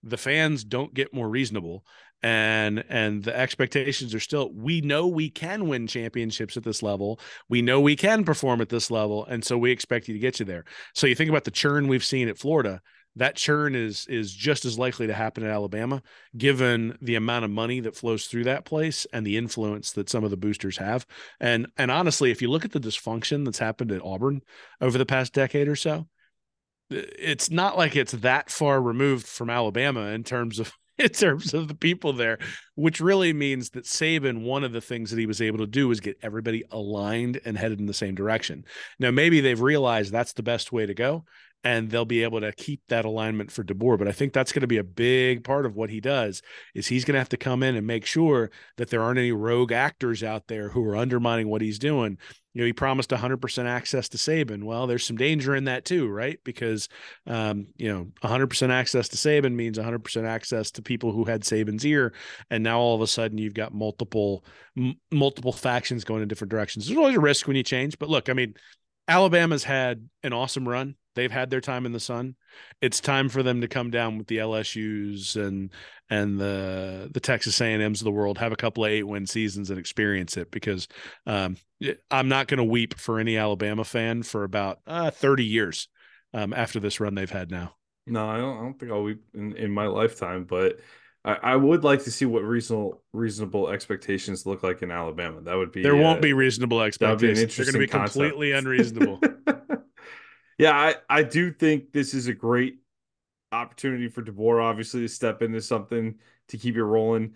the 0.02 0.18
fans 0.18 0.64
don't 0.64 0.94
get 0.94 1.14
more 1.14 1.28
reasonable, 1.28 1.84
and 2.24 2.86
and 2.88 3.22
the 3.24 3.38
expectations 3.38 4.16
are 4.16 4.20
still 4.20 4.50
we 4.54 4.80
know 4.80 5.08
we 5.08 5.30
can 5.30 5.68
win 5.68 5.86
championships 5.86 6.56
at 6.56 6.64
this 6.64 6.82
level 6.82 7.20
we 7.50 7.62
know 7.62 7.82
we 7.82 7.98
can 7.98 8.24
perform 8.24 8.62
at 8.62 8.70
this 8.70 8.90
level 8.90 9.26
and 9.26 9.44
so 9.44 9.58
we 9.58 9.72
expect 9.72 10.08
you 10.08 10.14
to 10.14 10.20
get 10.20 10.40
you 10.40 10.46
there 10.46 10.64
so 10.96 11.06
you 11.06 11.16
think 11.16 11.30
about 11.30 11.44
the 11.44 11.52
churn 11.52 11.90
we've 11.90 12.06
seen 12.06 12.30
at 12.30 12.38
florida 12.38 12.82
that 13.16 13.36
churn 13.36 13.76
is 13.76 14.06
is 14.08 14.34
just 14.34 14.66
as 14.66 14.78
likely 14.78 15.08
to 15.08 15.14
happen 15.14 15.44
at 15.44 15.50
alabama 15.50 16.02
given 16.38 16.98
the 17.02 17.16
amount 17.16 17.46
of 17.46 17.52
money 17.52 17.80
that 17.80 17.96
flows 17.96 18.26
through 18.26 18.44
that 18.44 18.66
place 18.66 19.06
and 19.14 19.26
the 19.26 19.38
influence 19.38 19.92
that 19.92 20.10
some 20.10 20.24
of 20.24 20.32
the 20.32 20.38
boosters 20.38 20.78
have 20.78 21.06
and 21.40 21.68
and 21.78 21.92
honestly 21.92 22.32
if 22.32 22.42
you 22.42 22.50
look 22.50 22.66
at 22.66 22.72
the 22.72 22.80
dysfunction 22.80 23.46
that's 23.46 23.60
happened 23.60 23.92
at 23.92 24.04
auburn 24.04 24.42
over 24.82 24.98
the 24.98 25.06
past 25.06 25.34
decade 25.34 25.68
or 25.68 25.76
so 25.76 26.08
it's 26.90 27.50
not 27.50 27.78
like 27.78 27.96
it's 27.96 28.12
that 28.12 28.50
far 28.50 28.82
removed 28.82 29.26
from 29.26 29.50
alabama 29.50 30.08
in 30.08 30.24
terms 30.24 30.60
of 30.60 30.74
in 31.00 31.10
terms 31.10 31.54
of 31.54 31.68
the 31.68 31.76
people 31.76 32.14
there, 32.14 32.38
which 32.76 33.02
really 33.02 33.34
means 33.34 33.72
that 33.72 33.86
Saban, 33.86 34.44
one 34.44 34.64
of 34.64 34.74
the 34.74 34.82
things 34.82 35.10
that 35.10 35.20
he 35.20 35.26
was 35.26 35.42
able 35.42 35.58
to 35.60 35.68
do 35.68 35.88
was 35.88 36.00
get 36.00 36.18
everybody 36.22 36.64
aligned 36.72 37.40
and 37.46 37.58
headed 37.58 37.80
in 37.80 37.88
the 37.88 37.94
same 37.94 38.16
direction. 38.16 38.66
Now, 39.00 39.12
maybe 39.12 39.42
they've 39.42 39.60
realized 39.60 40.12
that's 40.12 40.34
the 40.34 40.44
best 40.44 40.72
way 40.72 40.86
to 40.86 40.94
go. 40.94 41.26
And 41.64 41.90
they'll 41.90 42.06
be 42.06 42.24
able 42.24 42.42
to 42.42 42.52
keep 42.52 42.82
that 42.90 43.06
alignment 43.06 43.52
for 43.52 43.64
DeBoer. 43.64 43.98
But 43.98 44.08
I 44.08 44.12
think 44.12 44.34
that's 44.34 44.52
going 44.52 44.62
to 44.62 44.68
be 44.68 44.78
a 44.78 44.84
big 44.84 45.44
part 45.44 45.66
of 45.66 45.76
what 45.76 45.90
he 45.90 46.02
does 46.02 46.42
is 46.76 46.88
he's 46.88 47.06
going 47.06 47.14
to 47.14 47.20
have 47.20 47.30
to 47.30 47.38
come 47.38 47.64
in 47.64 47.76
and 47.76 47.88
make 47.88 48.06
sure 48.06 48.52
that 48.78 48.90
there 48.90 49.02
aren't 49.02 49.20
any 49.20 49.32
rogue 49.32 49.72
actors 49.72 50.24
out 50.24 50.48
there 50.48 50.70
who 50.70 50.84
are 50.86 50.98
undermining 50.98 51.48
what 51.48 51.62
he's 51.62 51.80
doing. 51.80 52.18
You 52.54 52.62
know, 52.62 52.66
he 52.66 52.74
promised 52.74 53.10
100% 53.10 53.66
access 53.66 54.10
to 54.10 54.18
Saban. 54.18 54.64
Well, 54.64 54.86
there's 54.86 55.06
some 55.06 55.16
danger 55.16 55.56
in 55.56 55.64
that 55.64 55.86
too, 55.86 56.08
right? 56.08 56.38
Because, 56.44 56.90
um, 57.26 57.68
you 57.78 57.92
know, 57.92 58.08
100% 58.24 58.70
access 58.70 59.08
to 59.10 59.18
Saban 59.18 59.54
means 59.54 59.80
100% 59.80 60.26
access 60.26 60.70
to 60.72 60.82
people 60.82 61.12
who 61.14 61.24
had 61.24 61.42
Saban's 61.42 61.86
ear, 61.86 62.14
and 62.52 62.64
now 62.64 62.80
all 62.80 62.94
of 62.94 63.02
a 63.02 63.08
sudden 63.08 63.38
you've 63.40 63.56
got 63.56 63.74
multiple 63.74 64.46
m- 64.78 64.96
multiple 65.12 65.52
factions 65.52 66.04
going 66.04 66.22
in 66.22 66.28
different 66.28 66.52
directions. 66.52 66.86
There's 66.86 66.98
always 66.98 67.16
a 67.16 67.22
risk 67.22 67.48
when 67.48 67.56
you 67.56 67.64
change, 67.64 67.98
but 67.98 68.10
look, 68.10 68.30
I 68.30 68.34
mean, 68.34 68.54
Alabama's 69.08 69.64
had 69.64 70.08
an 70.22 70.34
awesome 70.34 70.68
run. 70.68 70.96
They've 71.16 71.32
had 71.32 71.50
their 71.50 71.62
time 71.62 71.86
in 71.86 71.92
the 71.92 72.00
sun. 72.00 72.36
It's 72.82 73.00
time 73.00 73.30
for 73.30 73.44
them 73.44 73.62
to 73.62 73.68
come 73.68 73.92
down 73.92 74.18
with 74.18 74.28
the 74.28 74.38
LSU's 74.38 75.36
and 75.36 75.72
and 76.10 76.40
the 76.40 77.10
the 77.14 77.20
Texas 77.20 77.60
A&Ms 77.60 78.02
of 78.02 78.06
the 78.06 78.12
world, 78.12 78.38
have 78.38 78.52
a 78.52 78.58
couple 78.58 78.86
of 78.86 78.92
eight 78.92 79.04
win 79.04 79.26
seasons 79.26 79.70
and 79.70 79.80
experience 79.80 80.38
it. 80.38 80.52
Because 80.52 80.88
um, 81.26 81.58
I'm 82.12 82.30
not 82.30 82.48
going 82.48 82.58
to 82.58 82.64
weep 82.64 82.98
for 82.98 83.20
any 83.20 83.38
Alabama 83.38 83.84
fan 83.84 84.24
for 84.24 84.44
about 84.44 84.80
uh, 84.88 85.12
30 85.12 85.46
years 85.46 85.88
um, 86.34 86.54
after 86.54 86.80
this 86.80 87.00
run 87.00 87.16
they've 87.16 87.30
had 87.30 87.52
now. 87.52 87.76
No, 88.06 88.28
I 88.28 88.38
don't. 88.38 88.58
I 88.58 88.62
don't 88.62 88.80
think 88.80 88.92
I'll 88.92 89.04
weep 89.04 89.24
in, 89.34 89.56
in 89.56 89.72
my 89.72 89.88
lifetime, 89.88 90.44
but 90.44 90.80
I, 91.26 91.34
I 91.42 91.56
would 91.56 91.84
like 91.84 92.04
to 92.04 92.12
see 92.12 92.26
what 92.26 92.44
reasonable 92.44 93.02
reasonable 93.14 93.70
expectations 93.70 94.46
look 94.46 94.64
like 94.64 94.82
in 94.82 94.92
Alabama. 94.92 95.42
That 95.42 95.56
would 95.56 95.72
be 95.72 95.82
there 95.82 95.96
won't 95.96 96.20
uh, 96.20 96.22
be 96.22 96.34
reasonable 96.34 96.82
expectations. 96.82 97.56
They're 97.56 97.66
going 97.66 97.74
to 97.74 97.80
be 97.80 97.88
concept. 97.88 98.14
completely 98.14 98.52
unreasonable. 98.52 99.22
yeah, 100.58 100.72
I, 100.72 100.96
I 101.10 101.24
do 101.24 101.52
think 101.52 101.92
this 101.92 102.14
is 102.14 102.28
a 102.28 102.34
great 102.34 102.80
opportunity 103.52 104.08
for 104.08 104.22
DeBoer, 104.22 104.64
obviously, 104.64 105.02
to 105.02 105.08
step 105.08 105.42
into 105.42 105.62
something 105.62 106.16
to 106.50 106.58
keep 106.58 106.76
it 106.76 106.84
rolling. 106.84 107.36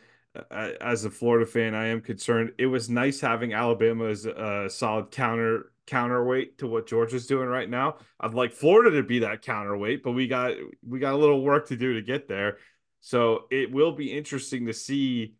Uh, 0.52 0.72
as 0.82 1.06
a 1.06 1.10
Florida 1.10 1.46
fan, 1.46 1.74
I 1.74 1.88
am 1.88 2.02
concerned. 2.02 2.54
It 2.58 2.68
was 2.68 2.90
nice 2.90 3.20
having 3.20 3.54
Alabama 3.54 4.06
as 4.06 4.26
a 4.26 4.70
solid 4.70 5.12
counter 5.12 5.72
counterweight 5.88 6.58
to 6.60 6.68
what 6.68 6.86
Georgia's 6.86 7.26
doing 7.26 7.48
right 7.48 7.70
now. 7.70 7.96
I'd 8.20 8.34
like 8.34 8.52
Florida 8.52 8.96
to 8.98 9.04
be 9.04 9.20
that 9.20 9.42
counterweight, 9.42 10.04
but 10.04 10.12
we 10.12 10.28
got 10.28 10.54
we 10.88 11.00
got 11.00 11.14
a 11.14 11.18
little 11.18 11.42
work 11.42 11.68
to 11.70 11.76
do 11.78 11.94
to 11.94 12.02
get 12.02 12.28
there. 12.28 12.58
So 13.00 13.46
it 13.50 13.72
will 13.72 13.94
be 13.94 14.12
interesting 14.12 14.66
to 14.68 14.74
see 14.74 15.36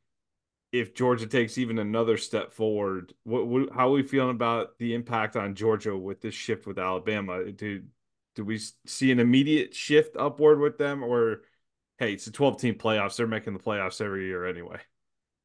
if 0.72 0.94
Georgia 0.94 1.28
takes 1.28 1.58
even 1.58 1.80
another 1.80 2.18
step 2.18 2.52
forward. 2.52 3.14
What, 3.24 3.48
what 3.48 3.70
how 3.74 3.90
are 3.90 3.92
we 3.94 4.04
feeling 4.04 4.36
about 4.36 4.78
the 4.80 4.94
impact 4.94 5.36
on 5.36 5.56
Georgia 5.56 5.96
with 5.96 6.22
this 6.22 6.36
shift 6.36 6.68
with 6.68 6.80
Alabama? 6.80 7.52
Do 7.52 7.84
do 8.36 8.46
we 8.46 8.60
see 8.86 9.12
an 9.12 9.20
immediate 9.20 9.74
shift 9.74 10.16
upward 10.18 10.60
with 10.60 10.78
them, 10.78 11.04
or 11.04 11.44
hey, 11.98 12.14
it's 12.14 12.28
a 12.28 12.32
twelve 12.32 12.60
team 12.60 12.76
playoffs. 12.76 13.16
They're 13.16 13.28
making 13.28 13.54
the 13.54 13.60
playoffs 13.60 14.02
every 14.02 14.26
year 14.26 14.46
anyway. 14.46 14.80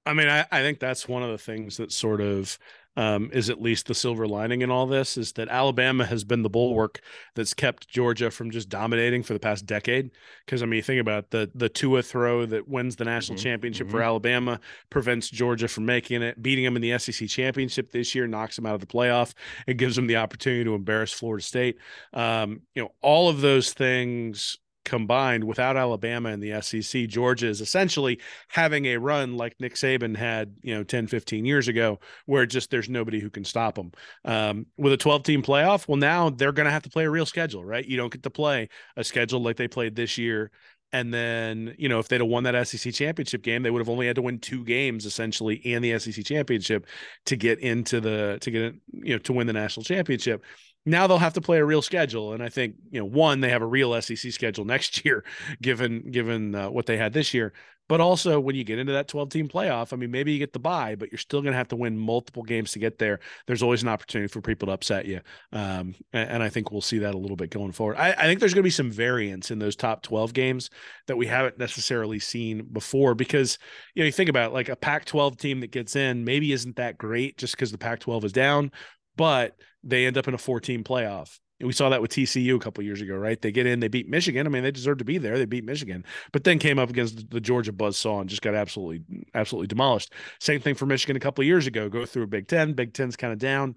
I 0.04 0.14
mean, 0.14 0.28
I, 0.28 0.44
I 0.50 0.62
think 0.62 0.80
that's 0.80 1.06
one 1.06 1.22
of 1.22 1.30
the 1.30 1.38
things 1.38 1.76
that 1.76 1.92
sort 1.92 2.20
of 2.20 2.58
um, 2.96 3.30
is 3.32 3.48
at 3.48 3.60
least 3.60 3.86
the 3.86 3.94
silver 3.94 4.26
lining 4.26 4.62
in 4.62 4.70
all 4.70 4.86
this 4.86 5.16
is 5.16 5.32
that 5.32 5.48
Alabama 5.48 6.04
has 6.04 6.24
been 6.24 6.42
the 6.42 6.50
bulwark 6.50 7.00
that's 7.34 7.54
kept 7.54 7.88
Georgia 7.88 8.30
from 8.30 8.50
just 8.50 8.68
dominating 8.68 9.22
for 9.22 9.32
the 9.32 9.38
past 9.38 9.66
decade. 9.66 10.10
Because 10.44 10.62
I 10.62 10.66
mean, 10.66 10.82
think 10.82 11.00
about 11.00 11.30
the 11.30 11.50
the 11.54 11.68
Tua 11.68 12.02
throw 12.02 12.44
that 12.46 12.68
wins 12.68 12.96
the 12.96 13.04
national 13.04 13.36
mm-hmm. 13.36 13.44
championship 13.44 13.86
mm-hmm. 13.86 13.96
for 13.96 14.02
Alabama 14.02 14.60
prevents 14.90 15.30
Georgia 15.30 15.68
from 15.68 15.86
making 15.86 16.22
it. 16.22 16.42
Beating 16.42 16.64
them 16.64 16.76
in 16.76 16.82
the 16.82 16.98
SEC 16.98 17.28
championship 17.28 17.90
this 17.90 18.14
year 18.14 18.26
knocks 18.26 18.56
them 18.56 18.66
out 18.66 18.74
of 18.74 18.80
the 18.80 18.86
playoff. 18.86 19.32
It 19.66 19.74
gives 19.74 19.96
them 19.96 20.06
the 20.06 20.16
opportunity 20.16 20.64
to 20.64 20.74
embarrass 20.74 21.12
Florida 21.12 21.42
State. 21.42 21.78
Um, 22.12 22.62
you 22.74 22.82
know, 22.82 22.92
all 23.00 23.28
of 23.28 23.40
those 23.40 23.72
things 23.72 24.58
combined 24.84 25.44
without 25.44 25.76
Alabama 25.76 26.30
and 26.30 26.42
the 26.42 26.60
SEC, 26.60 27.06
Georgia 27.08 27.48
is 27.48 27.60
essentially 27.60 28.20
having 28.48 28.86
a 28.86 28.96
run 28.96 29.36
like 29.36 29.54
Nick 29.60 29.74
Saban 29.74 30.16
had, 30.16 30.54
you 30.62 30.74
know, 30.74 30.82
10, 30.84 31.06
15 31.06 31.44
years 31.44 31.68
ago, 31.68 32.00
where 32.26 32.46
just 32.46 32.70
there's 32.70 32.88
nobody 32.88 33.20
who 33.20 33.30
can 33.30 33.44
stop 33.44 33.74
them. 33.74 33.92
Um, 34.24 34.66
with 34.76 34.92
a 34.92 34.96
12 34.96 35.22
team 35.22 35.42
playoff, 35.42 35.88
well, 35.88 35.96
now 35.96 36.30
they're 36.30 36.52
going 36.52 36.66
to 36.66 36.72
have 36.72 36.82
to 36.82 36.90
play 36.90 37.04
a 37.04 37.10
real 37.10 37.26
schedule, 37.26 37.64
right? 37.64 37.84
You 37.84 37.96
don't 37.96 38.12
get 38.12 38.22
to 38.24 38.30
play 38.30 38.68
a 38.96 39.04
schedule 39.04 39.40
like 39.40 39.56
they 39.56 39.68
played 39.68 39.96
this 39.96 40.18
year. 40.18 40.50
And 40.94 41.12
then, 41.12 41.74
you 41.78 41.88
know, 41.88 42.00
if 42.00 42.08
they'd 42.08 42.20
have 42.20 42.28
won 42.28 42.44
that 42.44 42.68
SEC 42.68 42.92
championship 42.92 43.42
game, 43.42 43.62
they 43.62 43.70
would 43.70 43.80
have 43.80 43.88
only 43.88 44.06
had 44.06 44.16
to 44.16 44.22
win 44.22 44.38
two 44.38 44.62
games 44.62 45.06
essentially 45.06 45.62
and 45.64 45.82
the 45.82 45.98
SEC 45.98 46.22
championship 46.22 46.86
to 47.26 47.36
get 47.36 47.60
into 47.60 47.98
the, 47.98 48.36
to 48.42 48.50
get, 48.50 48.74
you 48.92 49.14
know, 49.14 49.18
to 49.18 49.32
win 49.32 49.46
the 49.46 49.54
national 49.54 49.84
championship 49.84 50.44
now 50.84 51.06
they'll 51.06 51.18
have 51.18 51.34
to 51.34 51.40
play 51.40 51.58
a 51.58 51.64
real 51.64 51.82
schedule 51.82 52.32
and 52.32 52.42
i 52.42 52.48
think 52.48 52.74
you 52.90 52.98
know 52.98 53.04
one 53.04 53.40
they 53.40 53.50
have 53.50 53.62
a 53.62 53.66
real 53.66 54.00
sec 54.00 54.16
schedule 54.16 54.64
next 54.72 55.04
year 55.04 55.24
given 55.60 56.10
given 56.10 56.54
uh, 56.54 56.70
what 56.70 56.86
they 56.86 56.96
had 56.96 57.12
this 57.12 57.34
year. 57.34 57.52
But 57.88 58.00
also 58.00 58.40
when 58.40 58.54
you 58.54 58.64
get 58.64 58.78
into 58.78 58.92
that 58.94 59.08
12 59.08 59.28
team 59.28 59.48
playoff 59.48 59.92
i 59.92 59.96
mean 59.96 60.10
maybe 60.10 60.32
you 60.32 60.38
get 60.38 60.54
the 60.54 60.58
bye 60.58 60.94
but 60.94 61.12
you're 61.12 61.18
still 61.18 61.42
going 61.42 61.52
to 61.52 61.58
have 61.58 61.68
to 61.68 61.76
win 61.76 61.98
multiple 61.98 62.42
games 62.42 62.72
to 62.72 62.78
get 62.78 62.98
there. 62.98 63.20
There's 63.46 63.62
always 63.62 63.82
an 63.82 63.88
opportunity 63.88 64.28
for 64.28 64.40
people 64.40 64.66
to 64.66 64.72
upset 64.72 65.04
you 65.04 65.20
um, 65.52 65.94
and, 66.12 66.30
and, 66.30 66.42
i 66.42 66.48
think 66.48 66.70
we'll 66.70 66.80
see 66.80 66.98
that 66.98 67.14
a 67.14 67.18
little 67.18 67.36
bit 67.36 67.50
going 67.50 67.72
forward. 67.72 67.96
I, 67.96 68.12
I 68.12 68.22
think 68.22 68.40
there's 68.40 68.54
going 68.54 68.62
to 68.62 68.66
be 68.66 68.70
some 68.70 68.90
variance 68.90 69.50
in 69.50 69.58
those 69.58 69.76
top 69.76 70.02
12 70.02 70.32
games 70.32 70.70
that 71.06 71.16
we 71.16 71.26
haven't 71.26 71.58
necessarily 71.58 72.18
seen 72.18 72.66
before 72.72 73.14
because 73.14 73.58
you 73.94 74.02
know 74.02 74.06
you 74.06 74.12
think 74.12 74.30
about 74.30 74.52
it, 74.52 74.54
like 74.54 74.70
a 74.70 74.76
pac 74.76 75.04
12 75.04 75.36
team 75.36 75.60
that 75.60 75.72
gets 75.72 75.94
in 75.94 76.24
maybe 76.24 76.52
isn't 76.52 76.76
that 76.76 76.96
great 76.96 77.36
just 77.36 77.54
because 77.56 77.72
the 77.72 77.78
pac 77.78 78.00
12 78.00 78.24
is 78.24 78.32
down 78.32 78.70
but 79.16 79.56
they 79.84 80.06
end 80.06 80.18
up 80.18 80.28
in 80.28 80.34
a 80.34 80.38
14 80.38 80.84
playoff. 80.84 81.38
We 81.60 81.72
saw 81.72 81.90
that 81.90 82.02
with 82.02 82.10
TCU 82.10 82.56
a 82.56 82.58
couple 82.58 82.82
years 82.82 83.00
ago, 83.00 83.14
right? 83.14 83.40
They 83.40 83.52
get 83.52 83.66
in, 83.66 83.78
they 83.78 83.86
beat 83.86 84.08
Michigan. 84.08 84.46
I 84.46 84.50
mean, 84.50 84.64
they 84.64 84.72
deserve 84.72 84.98
to 84.98 85.04
be 85.04 85.18
there. 85.18 85.38
They 85.38 85.44
beat 85.44 85.64
Michigan, 85.64 86.04
but 86.32 86.42
then 86.42 86.58
came 86.58 86.78
up 86.78 86.90
against 86.90 87.30
the 87.30 87.40
Georgia 87.40 87.72
buzzsaw 87.72 88.20
and 88.20 88.28
just 88.28 88.42
got 88.42 88.54
absolutely, 88.54 89.04
absolutely 89.34 89.68
demolished. 89.68 90.12
Same 90.40 90.60
thing 90.60 90.74
for 90.74 90.86
Michigan 90.86 91.16
a 91.16 91.20
couple 91.20 91.44
years 91.44 91.68
ago. 91.68 91.88
Go 91.88 92.04
through 92.04 92.24
a 92.24 92.26
Big 92.26 92.48
Ten. 92.48 92.72
Big 92.72 92.94
Ten's 92.94 93.14
kind 93.14 93.32
of 93.32 93.38
down 93.38 93.76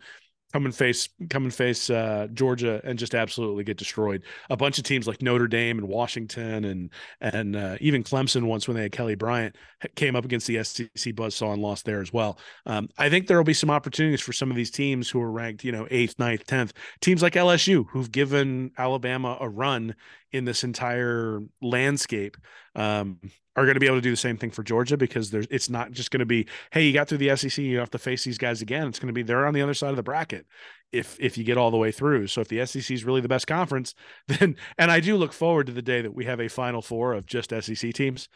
come 0.55 0.63
and 0.63 0.73
face 0.73 1.09
come 1.29 1.43
and 1.43 1.53
face 1.53 1.89
uh, 1.89 2.27
Georgia 2.33 2.79
and 2.85 2.97
just 2.97 3.13
absolutely 3.13 3.65
get 3.65 3.75
destroyed. 3.75 4.23
A 4.49 4.55
bunch 4.55 4.77
of 4.77 4.85
teams 4.85 5.05
like 5.05 5.21
Notre 5.21 5.49
Dame 5.49 5.77
and 5.77 5.89
Washington 5.89 6.63
and 6.63 6.89
and 7.19 7.57
uh, 7.57 7.75
even 7.81 8.05
Clemson 8.05 8.45
once 8.45 8.65
when 8.65 8.77
they 8.77 8.83
had 8.83 8.93
Kelly 8.93 9.15
Bryant 9.15 9.57
came 9.97 10.15
up 10.15 10.23
against 10.23 10.47
the 10.47 10.63
SEC 10.63 11.13
buzzsaw 11.13 11.51
and 11.51 11.61
lost 11.61 11.83
there 11.83 11.99
as 11.99 12.13
well. 12.13 12.39
Um, 12.65 12.87
I 12.97 13.09
think 13.09 13.27
there 13.27 13.35
will 13.35 13.43
be 13.43 13.53
some 13.53 13.69
opportunities 13.69 14.21
for 14.21 14.31
some 14.31 14.49
of 14.49 14.55
these 14.55 14.71
teams 14.71 15.09
who 15.09 15.19
are 15.19 15.29
ranked, 15.29 15.65
you 15.65 15.73
know, 15.73 15.87
eighth, 15.91 16.17
ninth, 16.19 16.45
tenth. 16.45 16.71
Teams 17.01 17.21
like 17.21 17.33
LSU 17.33 17.85
who've 17.89 18.09
given 18.09 18.71
Alabama 18.77 19.37
a 19.41 19.49
run 19.49 19.93
in 20.31 20.45
this 20.45 20.63
entire 20.63 21.41
landscape. 21.61 22.37
Um, 22.75 23.19
are 23.55 23.63
going 23.63 23.75
to 23.75 23.79
be 23.79 23.85
able 23.85 23.97
to 23.97 24.01
do 24.01 24.11
the 24.11 24.17
same 24.17 24.37
thing 24.37 24.51
for 24.51 24.63
Georgia 24.63 24.97
because 24.97 25.31
there's 25.31 25.47
it's 25.49 25.69
not 25.69 25.91
just 25.91 26.11
going 26.11 26.19
to 26.19 26.25
be 26.25 26.45
hey 26.71 26.85
you 26.85 26.93
got 26.93 27.07
through 27.07 27.17
the 27.19 27.35
SEC 27.35 27.57
you 27.57 27.79
have 27.79 27.91
to 27.91 27.97
face 27.97 28.23
these 28.23 28.37
guys 28.37 28.61
again. 28.61 28.87
It's 28.87 28.99
going 28.99 29.07
to 29.07 29.13
be 29.13 29.23
they're 29.23 29.45
on 29.45 29.53
the 29.53 29.61
other 29.61 29.73
side 29.73 29.91
of 29.91 29.95
the 29.95 30.03
bracket 30.03 30.45
if 30.91 31.17
if 31.19 31.37
you 31.37 31.43
get 31.43 31.57
all 31.57 31.71
the 31.71 31.77
way 31.77 31.91
through. 31.91 32.27
So 32.27 32.41
if 32.41 32.47
the 32.47 32.65
SEC 32.65 32.91
is 32.91 33.05
really 33.05 33.21
the 33.21 33.27
best 33.27 33.47
conference 33.47 33.95
then 34.27 34.55
and 34.77 34.91
I 34.91 34.99
do 34.99 35.15
look 35.15 35.33
forward 35.33 35.67
to 35.67 35.73
the 35.73 35.81
day 35.81 36.01
that 36.01 36.13
we 36.13 36.25
have 36.25 36.39
a 36.39 36.47
final 36.47 36.81
four 36.81 37.13
of 37.13 37.25
just 37.25 37.49
SEC 37.49 37.93
teams 37.93 38.27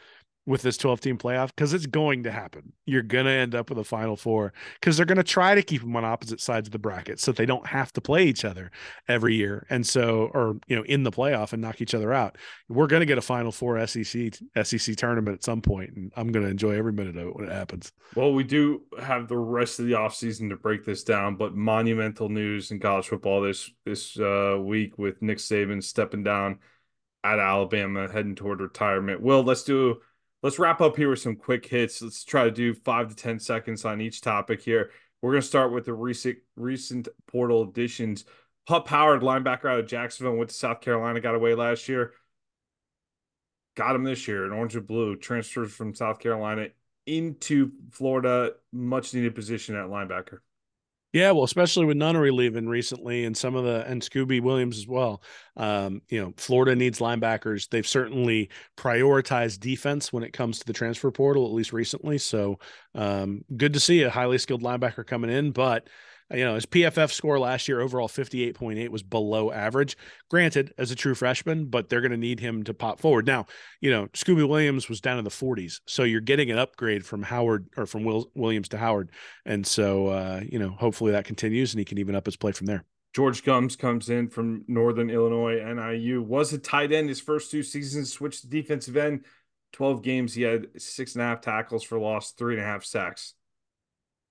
with 0.46 0.62
this 0.62 0.76
12 0.76 1.00
team 1.00 1.18
playoff 1.18 1.48
because 1.48 1.74
it's 1.74 1.86
going 1.86 2.22
to 2.24 2.32
happen. 2.32 2.72
You're 2.86 3.02
going 3.02 3.26
to 3.26 3.30
end 3.30 3.54
up 3.54 3.68
with 3.68 3.78
a 3.78 3.84
final 3.84 4.16
four 4.16 4.52
because 4.80 4.96
they're 4.96 5.06
going 5.06 5.18
to 5.18 5.24
try 5.24 5.54
to 5.54 5.62
keep 5.62 5.82
them 5.82 5.94
on 5.94 6.04
opposite 6.04 6.40
sides 6.40 6.68
of 6.68 6.72
the 6.72 6.78
bracket 6.78 7.20
so 7.20 7.30
they 7.30 7.46
don't 7.46 7.66
have 7.66 7.92
to 7.92 8.00
play 8.00 8.24
each 8.24 8.44
other 8.44 8.70
every 9.06 9.34
year. 9.34 9.66
And 9.70 9.86
so, 9.86 10.30
or, 10.34 10.56
you 10.66 10.76
know, 10.76 10.82
in 10.82 11.02
the 11.02 11.10
playoff 11.10 11.52
and 11.52 11.60
knock 11.60 11.80
each 11.80 11.94
other 11.94 12.12
out. 12.12 12.38
We're 12.68 12.86
going 12.86 13.00
to 13.00 13.06
get 13.06 13.18
a 13.18 13.22
final 13.22 13.52
four 13.52 13.86
SEC, 13.86 14.34
SEC 14.62 14.96
tournament 14.96 15.36
at 15.36 15.44
some 15.44 15.60
point, 15.60 15.90
And 15.94 16.12
I'm 16.16 16.32
going 16.32 16.44
to 16.44 16.50
enjoy 16.50 16.72
every 16.72 16.92
minute 16.92 17.16
of 17.16 17.28
it 17.28 17.36
when 17.36 17.46
it 17.46 17.52
happens. 17.52 17.92
Well, 18.16 18.32
we 18.32 18.44
do 18.44 18.82
have 19.00 19.28
the 19.28 19.38
rest 19.38 19.78
of 19.78 19.86
the 19.86 19.92
offseason 19.92 20.48
to 20.50 20.56
break 20.56 20.84
this 20.84 21.04
down, 21.04 21.36
but 21.36 21.54
monumental 21.54 22.28
news 22.28 22.70
in 22.70 22.80
college 22.80 23.08
football 23.08 23.42
this, 23.42 23.70
this 23.84 24.18
uh, 24.18 24.56
week 24.60 24.98
with 24.98 25.20
Nick 25.20 25.38
Saban 25.38 25.82
stepping 25.82 26.24
down 26.24 26.58
at 27.22 27.38
Alabama, 27.38 28.10
heading 28.10 28.34
toward 28.34 28.60
retirement. 28.60 29.20
Will, 29.20 29.42
let's 29.42 29.64
do 29.64 30.00
let's 30.42 30.58
wrap 30.58 30.80
up 30.80 30.96
here 30.96 31.10
with 31.10 31.18
some 31.18 31.36
quick 31.36 31.66
hits. 31.66 32.02
Let's 32.02 32.24
try 32.24 32.44
to 32.44 32.50
do 32.50 32.74
five 32.74 33.08
to 33.08 33.14
10 33.14 33.38
seconds 33.38 33.84
on 33.84 34.00
each 34.00 34.20
topic 34.20 34.62
here. 34.62 34.90
We're 35.22 35.32
going 35.32 35.42
to 35.42 35.46
start 35.46 35.72
with 35.72 35.84
the 35.84 35.92
recent 35.92 36.38
recent 36.56 37.08
portal 37.26 37.62
additions. 37.62 38.24
Pup 38.66 38.88
Howard, 38.88 39.22
linebacker 39.22 39.70
out 39.70 39.80
of 39.80 39.86
Jacksonville, 39.86 40.36
went 40.36 40.50
to 40.50 40.56
South 40.56 40.80
Carolina, 40.80 41.20
got 41.20 41.34
away 41.34 41.54
last 41.54 41.88
year. 41.88 42.12
Got 43.76 43.96
him 43.96 44.04
this 44.04 44.26
year 44.28 44.46
in 44.46 44.52
orange 44.52 44.76
and 44.76 44.86
blue. 44.86 45.16
Transfers 45.16 45.72
from 45.72 45.94
South 45.94 46.18
Carolina 46.18 46.68
into 47.06 47.72
Florida, 47.90 48.52
much 48.72 49.14
needed 49.14 49.34
position 49.34 49.74
at 49.74 49.86
linebacker. 49.86 50.38
Yeah, 51.12 51.32
well, 51.32 51.42
especially 51.42 51.86
with 51.86 51.96
Nunnery 51.96 52.30
leaving 52.30 52.68
recently, 52.68 53.24
and 53.24 53.36
some 53.36 53.56
of 53.56 53.64
the 53.64 53.84
and 53.86 54.00
Scooby 54.00 54.40
Williams 54.40 54.78
as 54.78 54.86
well. 54.86 55.22
Um, 55.56 56.02
you 56.08 56.20
know, 56.22 56.32
Florida 56.36 56.76
needs 56.76 57.00
linebackers. 57.00 57.68
They've 57.68 57.86
certainly 57.86 58.48
prioritized 58.76 59.58
defense 59.58 60.12
when 60.12 60.22
it 60.22 60.32
comes 60.32 60.60
to 60.60 60.66
the 60.66 60.72
transfer 60.72 61.10
portal, 61.10 61.46
at 61.46 61.52
least 61.52 61.72
recently. 61.72 62.18
So, 62.18 62.60
um, 62.94 63.44
good 63.56 63.72
to 63.72 63.80
see 63.80 64.02
a 64.02 64.10
highly 64.10 64.38
skilled 64.38 64.62
linebacker 64.62 65.04
coming 65.04 65.30
in, 65.30 65.50
but 65.50 65.88
you 66.32 66.44
know, 66.44 66.54
his 66.54 66.66
PFF 66.66 67.10
score 67.10 67.38
last 67.38 67.68
year 67.68 67.80
overall 67.80 68.08
58.8 68.08 68.88
was 68.88 69.02
below 69.02 69.50
average. 69.50 69.96
Granted, 70.30 70.72
as 70.78 70.90
a 70.90 70.94
true 70.94 71.14
freshman, 71.14 71.66
but 71.66 71.88
they're 71.88 72.00
going 72.00 72.10
to 72.10 72.16
need 72.16 72.40
him 72.40 72.62
to 72.64 72.74
pop 72.74 73.00
forward. 73.00 73.26
Now, 73.26 73.46
you 73.80 73.90
know, 73.90 74.06
Scooby 74.08 74.48
Williams 74.48 74.88
was 74.88 75.00
down 75.00 75.18
in 75.18 75.24
the 75.24 75.30
40s, 75.30 75.80
so 75.86 76.02
you're 76.04 76.20
getting 76.20 76.50
an 76.50 76.58
upgrade 76.58 77.04
from 77.04 77.22
Howard 77.22 77.66
or 77.76 77.86
from 77.86 78.04
Will, 78.04 78.30
Williams 78.34 78.68
to 78.68 78.78
Howard, 78.78 79.10
and 79.44 79.66
so 79.66 80.08
uh, 80.08 80.40
you 80.46 80.58
know, 80.58 80.70
hopefully 80.70 81.12
that 81.12 81.24
continues 81.24 81.72
and 81.72 81.78
he 81.78 81.84
can 81.84 81.98
even 81.98 82.14
up 82.14 82.26
his 82.26 82.36
play 82.36 82.52
from 82.52 82.66
there. 82.66 82.84
George 83.12 83.42
Gumbs 83.42 83.74
comes 83.74 84.08
in 84.08 84.28
from 84.28 84.64
Northern 84.68 85.10
Illinois, 85.10 85.60
NIU. 85.60 86.22
Was 86.22 86.52
a 86.52 86.58
tight 86.58 86.92
end 86.92 87.08
his 87.08 87.20
first 87.20 87.50
two 87.50 87.62
seasons, 87.62 88.12
switched 88.12 88.42
to 88.42 88.48
defensive 88.48 88.96
end. 88.96 89.24
12 89.72 90.02
games, 90.02 90.34
he 90.34 90.42
had 90.42 90.68
six 90.80 91.14
and 91.14 91.22
a 91.22 91.26
half 91.26 91.40
tackles 91.40 91.82
for 91.82 91.98
loss, 91.98 92.32
three 92.32 92.54
and 92.54 92.62
a 92.62 92.66
half 92.66 92.84
sacks. 92.84 93.34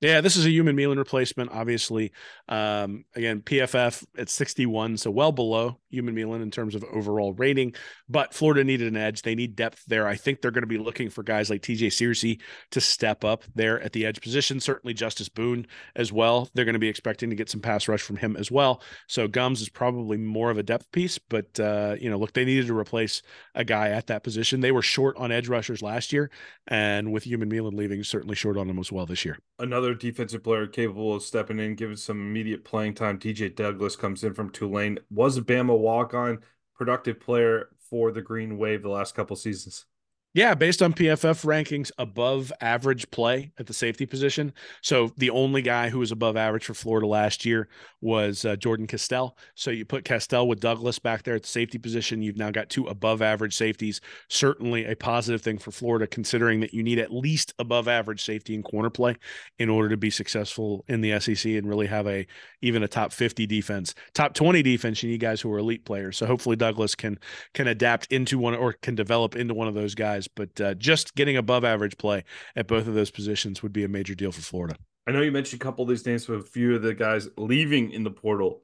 Yeah, 0.02 0.22
this 0.22 0.38
is 0.38 0.46
a 0.46 0.50
Umanmielen 0.50 0.98
replacement, 0.98 1.52
obviously. 1.52 2.14
Um, 2.48 3.04
again, 3.16 3.42
PFF 3.42 4.06
at 4.18 4.30
61, 4.30 4.96
so 4.96 5.12
well 5.12 5.34
below 5.34 5.78
Umanmielen 5.94 6.42
in 6.42 6.52
terms 6.52 6.74
of 6.74 6.86
overall 6.86 7.34
rating. 7.34 7.74
But 8.08 8.34
Florida 8.34 8.64
needed 8.64 8.88
an 8.88 8.96
edge. 8.96 9.24
They 9.24 9.36
need 9.36 9.58
depth 9.58 9.84
there. 9.88 10.08
I 10.08 10.16
think 10.16 10.42
they're 10.42 10.52
going 10.52 10.64
to 10.64 10.68
be 10.68 10.78
looking 10.78 11.10
for 11.10 11.22
guys 11.22 11.50
like 11.50 11.62
TJ 11.62 11.88
Searcy 11.88 12.40
to 12.72 12.80
step 12.80 13.26
up 13.26 13.44
there 13.56 13.82
at 13.82 13.92
the 13.92 14.06
edge 14.06 14.22
position. 14.22 14.62
Certainly 14.62 14.94
Justus 14.94 15.28
Boone 15.28 15.68
as 15.98 16.14
well. 16.14 16.50
They're 16.54 16.66
going 16.66 16.74
to 16.74 16.80
be 16.80 16.88
expecting 16.88 17.30
to 17.30 17.36
get 17.36 17.50
some 17.50 17.60
pass 17.60 17.90
rush 17.90 18.02
from 18.02 18.16
him 18.16 18.38
as 18.38 18.50
well. 18.50 18.82
So 19.08 19.28
Gumbs 19.28 19.60
is 19.60 19.68
probably 19.68 20.16
more 20.16 20.50
of 20.50 20.58
a 20.58 20.64
depth 20.64 20.90
piece. 20.94 21.18
But, 21.18 21.60
uh, 21.60 21.98
you 22.00 22.10
know, 22.10 22.18
look, 22.18 22.32
they 22.32 22.46
needed 22.46 22.68
to 22.68 22.78
replace 22.78 23.22
a 23.54 23.66
guy 23.66 23.90
at 23.90 24.08
that 24.08 24.24
position. 24.24 24.62
They 24.62 24.72
were 24.72 24.82
short 24.82 25.18
on 25.18 25.30
edge 25.30 25.50
rushers 25.50 25.82
last 25.82 26.14
year. 26.14 26.32
And 26.68 27.12
with 27.12 27.26
Umanmielen 27.26 27.74
leaving, 27.74 28.02
certainly 28.06 28.36
short 28.36 28.58
on 28.58 28.68
them 28.68 28.80
as 28.80 28.94
well 28.94 29.06
this 29.06 29.26
year. 29.26 29.40
Another 29.58 29.89
another 29.90 30.00
defensive 30.00 30.44
player 30.44 30.68
capable 30.68 31.16
of 31.16 31.24
stepping 31.24 31.60
in, 31.60 31.74
giving 31.74 31.96
some 31.96 32.20
immediate 32.20 32.64
playing 32.64 32.94
time. 32.94 33.18
DJ 33.18 33.54
Douglas 33.54 33.96
comes 33.96 34.24
in 34.24 34.34
from 34.36 34.52
Tulane, 34.52 35.00
was 35.10 35.38
a 35.38 35.42
Bama 35.42 35.78
walk 35.78 36.14
on, 36.14 36.40
productive 36.76 37.20
player 37.20 37.70
for 37.90 38.12
the 38.12 38.22
Green 38.22 38.58
Wave 38.60 38.84
the 38.84 38.90
last 38.90 39.16
couple 39.16 39.36
seasons. 39.36 39.86
Yeah, 40.36 40.54
based 40.54 40.84
on 40.84 40.94
PFF 40.94 41.44
rankings, 41.44 41.90
above 41.98 42.54
average 42.62 43.10
play 43.10 43.52
at 43.58 43.66
the 43.66 43.74
safety 43.74 44.06
position. 44.06 44.54
So 44.84 45.12
the 45.18 45.32
only 45.32 45.64
guy 45.64 45.90
who 45.90 45.98
was 45.98 46.12
above 46.12 46.38
average 46.38 46.66
for 46.66 46.76
Florida 46.76 47.08
last 47.08 47.46
year 47.46 47.68
was 48.00 48.46
uh, 48.46 48.56
Jordan 48.56 48.86
Castell. 48.86 49.36
So 49.56 49.72
you 49.72 49.86
put 49.86 50.06
Castell 50.06 50.48
with 50.48 50.60
Douglas 50.60 51.00
back 51.00 51.24
there 51.24 51.34
at 51.34 51.42
the 51.42 51.50
safety 51.50 51.80
position. 51.80 52.22
You've 52.22 52.38
now 52.38 52.52
got 52.52 52.70
two 52.70 52.86
above 52.86 53.24
average 53.24 53.56
safeties. 53.56 54.02
Certainly 54.28 54.86
a 54.86 54.96
positive 54.96 55.42
thing 55.42 55.58
for 55.58 55.72
Florida, 55.72 56.06
considering 56.06 56.60
that 56.60 56.76
you 56.76 56.84
need 56.84 57.00
at 57.00 57.12
least 57.12 57.56
above 57.58 57.88
average 57.88 58.24
safety 58.24 58.54
and 58.54 58.64
corner 58.64 58.92
play 58.92 59.16
in 59.58 59.68
order 59.68 59.90
to 59.90 59.98
be 59.98 60.12
successful 60.12 60.86
in 60.88 61.02
the 61.02 61.20
SEC 61.20 61.54
and 61.54 61.68
really 61.68 61.88
have 61.88 62.08
a 62.08 62.28
even 62.62 62.84
a 62.84 62.88
top 62.88 63.14
50 63.14 63.48
defense, 63.48 63.96
top 64.14 64.36
20 64.36 64.62
defense. 64.62 65.02
You 65.02 65.10
need 65.10 65.22
guys 65.22 65.42
who 65.42 65.52
are 65.52 65.58
elite 65.58 65.86
players. 65.86 66.18
So 66.18 66.28
hopefully 66.28 66.56
Douglas 66.56 66.94
can 66.94 67.18
can 67.56 67.68
adapt 67.68 68.12
into 68.12 68.38
one 68.38 68.54
or 68.54 68.74
can 68.74 68.94
develop 68.94 69.36
into 69.36 69.56
one 69.56 69.68
of 69.68 69.74
those 69.74 69.96
guys 69.96 70.19
guys, 70.20 70.28
but 70.28 70.62
uh, 70.62 70.74
just 70.76 71.16
getting 71.16 71.38
above 71.38 71.64
average 71.64 71.98
play 71.98 72.24
at 72.56 72.68
both 72.68 72.88
of 72.88 72.94
those 72.94 73.12
positions 73.12 73.64
would 73.64 73.74
be 73.74 73.84
a 73.84 73.88
major 73.88 74.16
deal 74.16 74.32
for 74.32 74.42
Florida. 74.42 74.76
I 75.08 75.12
know 75.12 75.22
you 75.22 75.32
mentioned 75.32 75.62
a 75.62 75.64
couple 75.64 75.84
of 75.84 75.90
these 75.90 76.06
names, 76.06 76.26
but 76.26 76.34
a 76.34 76.44
few 76.44 76.76
of 76.76 76.82
the 76.82 76.94
guys 76.94 77.30
leaving 77.38 77.92
in 77.92 78.04
the 78.04 78.12
portal. 78.12 78.64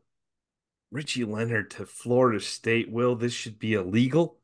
Richie 0.91 1.23
Leonard 1.23 1.71
to 1.71 1.85
Florida 1.85 2.39
State. 2.39 2.91
Will 2.91 3.15
this 3.15 3.33
should 3.33 3.57
be 3.57 3.73
illegal? 3.73 4.37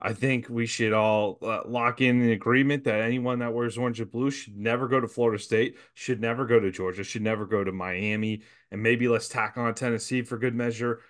I 0.00 0.12
think 0.12 0.48
we 0.48 0.66
should 0.66 0.92
all 0.92 1.38
uh, 1.42 1.62
lock 1.66 2.00
in 2.00 2.22
an 2.22 2.30
agreement 2.30 2.84
that 2.84 3.00
anyone 3.00 3.40
that 3.40 3.52
wears 3.52 3.76
orange 3.76 4.00
and 4.00 4.10
blue 4.10 4.30
should 4.30 4.56
never 4.56 4.86
go 4.86 5.00
to 5.00 5.08
Florida 5.08 5.42
State, 5.42 5.76
should 5.94 6.20
never 6.20 6.46
go 6.46 6.60
to 6.60 6.70
Georgia, 6.70 7.02
should 7.02 7.22
never 7.22 7.46
go 7.46 7.64
to 7.64 7.72
Miami, 7.72 8.42
and 8.70 8.80
maybe 8.80 9.08
let's 9.08 9.28
tack 9.28 9.54
on 9.56 9.74
Tennessee 9.74 10.22
for 10.22 10.38
good 10.38 10.54
measure. 10.54 11.00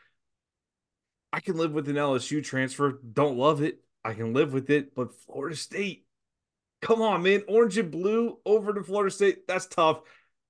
I 1.30 1.40
can 1.40 1.58
live 1.58 1.72
with 1.72 1.90
an 1.90 1.96
LSU 1.96 2.42
transfer. 2.42 2.98
Don't 3.12 3.36
love 3.36 3.60
it. 3.60 3.82
I 4.08 4.14
can 4.14 4.32
live 4.32 4.54
with 4.54 4.70
it, 4.70 4.94
but 4.94 5.12
Florida 5.12 5.54
State, 5.54 6.06
come 6.80 7.02
on, 7.02 7.22
man, 7.22 7.42
orange 7.46 7.76
and 7.76 7.90
blue 7.90 8.38
over 8.46 8.72
to 8.72 8.82
Florida 8.82 9.10
State. 9.10 9.46
That's 9.46 9.66
tough. 9.66 10.00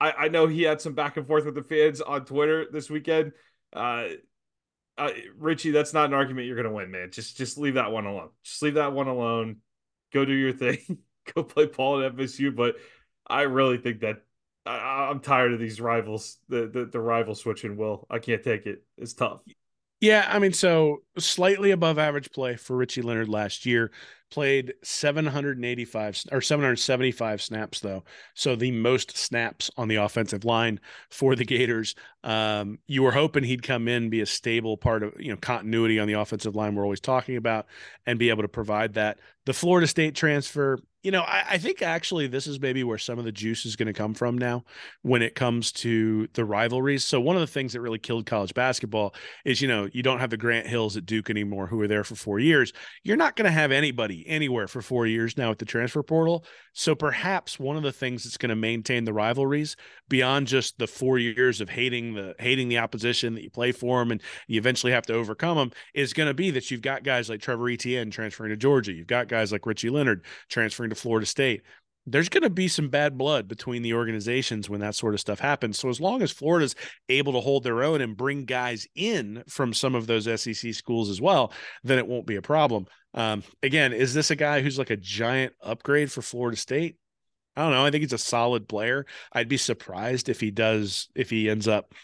I, 0.00 0.12
I 0.12 0.28
know 0.28 0.46
he 0.46 0.62
had 0.62 0.80
some 0.80 0.94
back 0.94 1.16
and 1.16 1.26
forth 1.26 1.44
with 1.44 1.56
the 1.56 1.64
fans 1.64 2.00
on 2.00 2.24
Twitter 2.24 2.66
this 2.70 2.88
weekend. 2.88 3.32
Uh, 3.72 4.04
uh, 4.96 5.10
Richie, 5.36 5.72
that's 5.72 5.92
not 5.92 6.06
an 6.06 6.14
argument 6.14 6.46
you're 6.46 6.56
gonna 6.56 6.72
win, 6.72 6.92
man. 6.92 7.10
Just 7.10 7.36
just 7.36 7.58
leave 7.58 7.74
that 7.74 7.90
one 7.90 8.06
alone. 8.06 8.30
Just 8.44 8.62
leave 8.62 8.74
that 8.74 8.92
one 8.92 9.08
alone. 9.08 9.56
Go 10.12 10.24
do 10.24 10.32
your 10.32 10.52
thing. 10.52 10.78
Go 11.34 11.42
play 11.42 11.66
Paul 11.66 12.04
at 12.04 12.14
FSU. 12.14 12.54
But 12.54 12.76
I 13.26 13.42
really 13.42 13.78
think 13.78 14.00
that 14.00 14.22
I, 14.66 15.10
am 15.10 15.18
tired 15.18 15.52
of 15.52 15.58
these 15.58 15.80
rivals. 15.80 16.38
The, 16.48 16.68
the 16.68 16.84
the 16.86 17.00
rival 17.00 17.34
switching. 17.34 17.76
Will 17.76 18.06
I 18.08 18.20
can't 18.20 18.44
take 18.44 18.66
it. 18.66 18.84
It's 18.96 19.14
tough. 19.14 19.40
Yeah, 20.00 20.26
I 20.30 20.38
mean, 20.38 20.52
so 20.52 21.02
slightly 21.18 21.72
above 21.72 21.98
average 21.98 22.30
play 22.30 22.56
for 22.56 22.76
Richie 22.76 23.02
Leonard 23.02 23.28
last 23.28 23.66
year. 23.66 23.90
Played 24.30 24.74
785 24.82 26.24
or 26.32 26.42
775 26.42 27.40
snaps 27.40 27.80
though, 27.80 28.04
so 28.34 28.56
the 28.56 28.70
most 28.70 29.16
snaps 29.16 29.70
on 29.78 29.88
the 29.88 29.96
offensive 29.96 30.44
line 30.44 30.80
for 31.08 31.34
the 31.34 31.46
Gators. 31.46 31.94
Um, 32.24 32.78
you 32.86 33.02
were 33.02 33.12
hoping 33.12 33.42
he'd 33.44 33.62
come 33.62 33.88
in, 33.88 34.10
be 34.10 34.20
a 34.20 34.26
stable 34.26 34.76
part 34.76 35.02
of 35.02 35.14
you 35.18 35.30
know 35.30 35.38
continuity 35.38 35.98
on 35.98 36.08
the 36.08 36.14
offensive 36.14 36.54
line 36.54 36.74
we're 36.74 36.84
always 36.84 37.00
talking 37.00 37.36
about, 37.36 37.66
and 38.04 38.18
be 38.18 38.28
able 38.28 38.42
to 38.42 38.48
provide 38.48 38.94
that. 38.94 39.18
The 39.46 39.54
Florida 39.54 39.86
State 39.86 40.14
transfer, 40.14 40.78
you 41.02 41.12
know, 41.12 41.22
I, 41.22 41.44
I, 41.50 41.58
think 41.58 41.80
actually 41.80 42.26
this 42.26 42.46
is 42.46 42.60
maybe 42.60 42.82
where 42.82 42.98
some 42.98 43.18
of 43.18 43.24
the 43.24 43.32
juice 43.32 43.64
is 43.64 43.76
going 43.76 43.86
to 43.86 43.92
come 43.92 44.14
from 44.14 44.36
now 44.36 44.64
when 45.02 45.22
it 45.22 45.34
comes 45.34 45.70
to 45.72 46.28
the 46.34 46.44
rivalries. 46.44 47.04
So 47.04 47.20
one 47.20 47.36
of 47.36 47.40
the 47.40 47.46
things 47.46 47.72
that 47.72 47.80
really 47.80 48.00
killed 48.00 48.26
college 48.26 48.52
basketball 48.52 49.14
is, 49.44 49.62
you 49.62 49.68
know, 49.68 49.88
you 49.92 50.02
don't 50.02 50.18
have 50.18 50.30
the 50.30 50.36
Grant 50.36 50.66
Hills 50.66 50.96
at 50.96 51.06
Duke 51.06 51.30
anymore 51.30 51.66
who 51.66 51.76
were 51.76 51.88
there 51.88 52.04
for 52.04 52.16
four 52.16 52.40
years. 52.40 52.72
You're 53.04 53.16
not 53.16 53.36
going 53.36 53.46
to 53.46 53.50
have 53.52 53.70
anybody 53.70 54.17
anywhere 54.26 54.68
for 54.68 54.82
four 54.82 55.06
years 55.06 55.36
now 55.36 55.50
at 55.50 55.58
the 55.58 55.64
transfer 55.64 56.02
portal. 56.02 56.44
So 56.72 56.94
perhaps 56.94 57.58
one 57.58 57.76
of 57.76 57.82
the 57.82 57.92
things 57.92 58.24
that's 58.24 58.36
going 58.36 58.50
to 58.50 58.56
maintain 58.56 59.04
the 59.04 59.12
rivalries 59.12 59.76
beyond 60.08 60.46
just 60.46 60.78
the 60.78 60.86
four 60.86 61.18
years 61.18 61.60
of 61.60 61.68
hating 61.68 62.14
the 62.14 62.34
hating 62.38 62.68
the 62.68 62.78
opposition 62.78 63.34
that 63.34 63.42
you 63.42 63.50
play 63.50 63.72
for 63.72 63.98
them 64.00 64.10
and 64.10 64.22
you 64.46 64.58
eventually 64.58 64.92
have 64.92 65.06
to 65.06 65.14
overcome 65.14 65.56
them 65.56 65.70
is 65.94 66.12
going 66.12 66.28
to 66.28 66.34
be 66.34 66.50
that 66.50 66.70
you've 66.70 66.82
got 66.82 67.02
guys 67.02 67.28
like 67.28 67.40
Trevor 67.40 67.68
Etienne 67.68 68.10
transferring 68.10 68.50
to 68.50 68.56
Georgia. 68.56 68.92
You've 68.92 69.06
got 69.06 69.28
guys 69.28 69.52
like 69.52 69.66
Richie 69.66 69.90
Leonard 69.90 70.24
transferring 70.48 70.90
to 70.90 70.96
Florida 70.96 71.26
State. 71.26 71.62
There's 72.10 72.30
going 72.30 72.42
to 72.42 72.50
be 72.50 72.68
some 72.68 72.88
bad 72.88 73.18
blood 73.18 73.48
between 73.48 73.82
the 73.82 73.92
organizations 73.92 74.70
when 74.70 74.80
that 74.80 74.94
sort 74.94 75.12
of 75.12 75.20
stuff 75.20 75.40
happens. 75.40 75.78
So 75.78 75.90
as 75.90 76.00
long 76.00 76.22
as 76.22 76.32
Florida's 76.32 76.74
able 77.10 77.34
to 77.34 77.40
hold 77.40 77.64
their 77.64 77.82
own 77.82 78.00
and 78.00 78.16
bring 78.16 78.46
guys 78.46 78.86
in 78.94 79.44
from 79.46 79.74
some 79.74 79.94
of 79.94 80.06
those 80.06 80.24
SEC 80.40 80.72
schools 80.72 81.10
as 81.10 81.20
well, 81.20 81.52
then 81.84 81.98
it 81.98 82.06
won't 82.06 82.26
be 82.26 82.36
a 82.36 82.42
problem. 82.42 82.86
Um, 83.14 83.42
again, 83.62 83.92
is 83.92 84.14
this 84.14 84.30
a 84.30 84.36
guy 84.36 84.60
who's 84.60 84.78
like 84.78 84.90
a 84.90 84.96
giant 84.96 85.54
upgrade 85.62 86.12
for 86.12 86.22
Florida 86.22 86.56
State? 86.56 86.96
I 87.56 87.62
don't 87.62 87.72
know. 87.72 87.84
I 87.84 87.90
think 87.90 88.02
he's 88.02 88.12
a 88.12 88.18
solid 88.18 88.68
player. 88.68 89.06
I'd 89.32 89.48
be 89.48 89.56
surprised 89.56 90.28
if 90.28 90.40
he 90.40 90.50
does 90.50 91.08
if 91.16 91.30
he 91.30 91.50
ends 91.50 91.66
up 91.66 91.94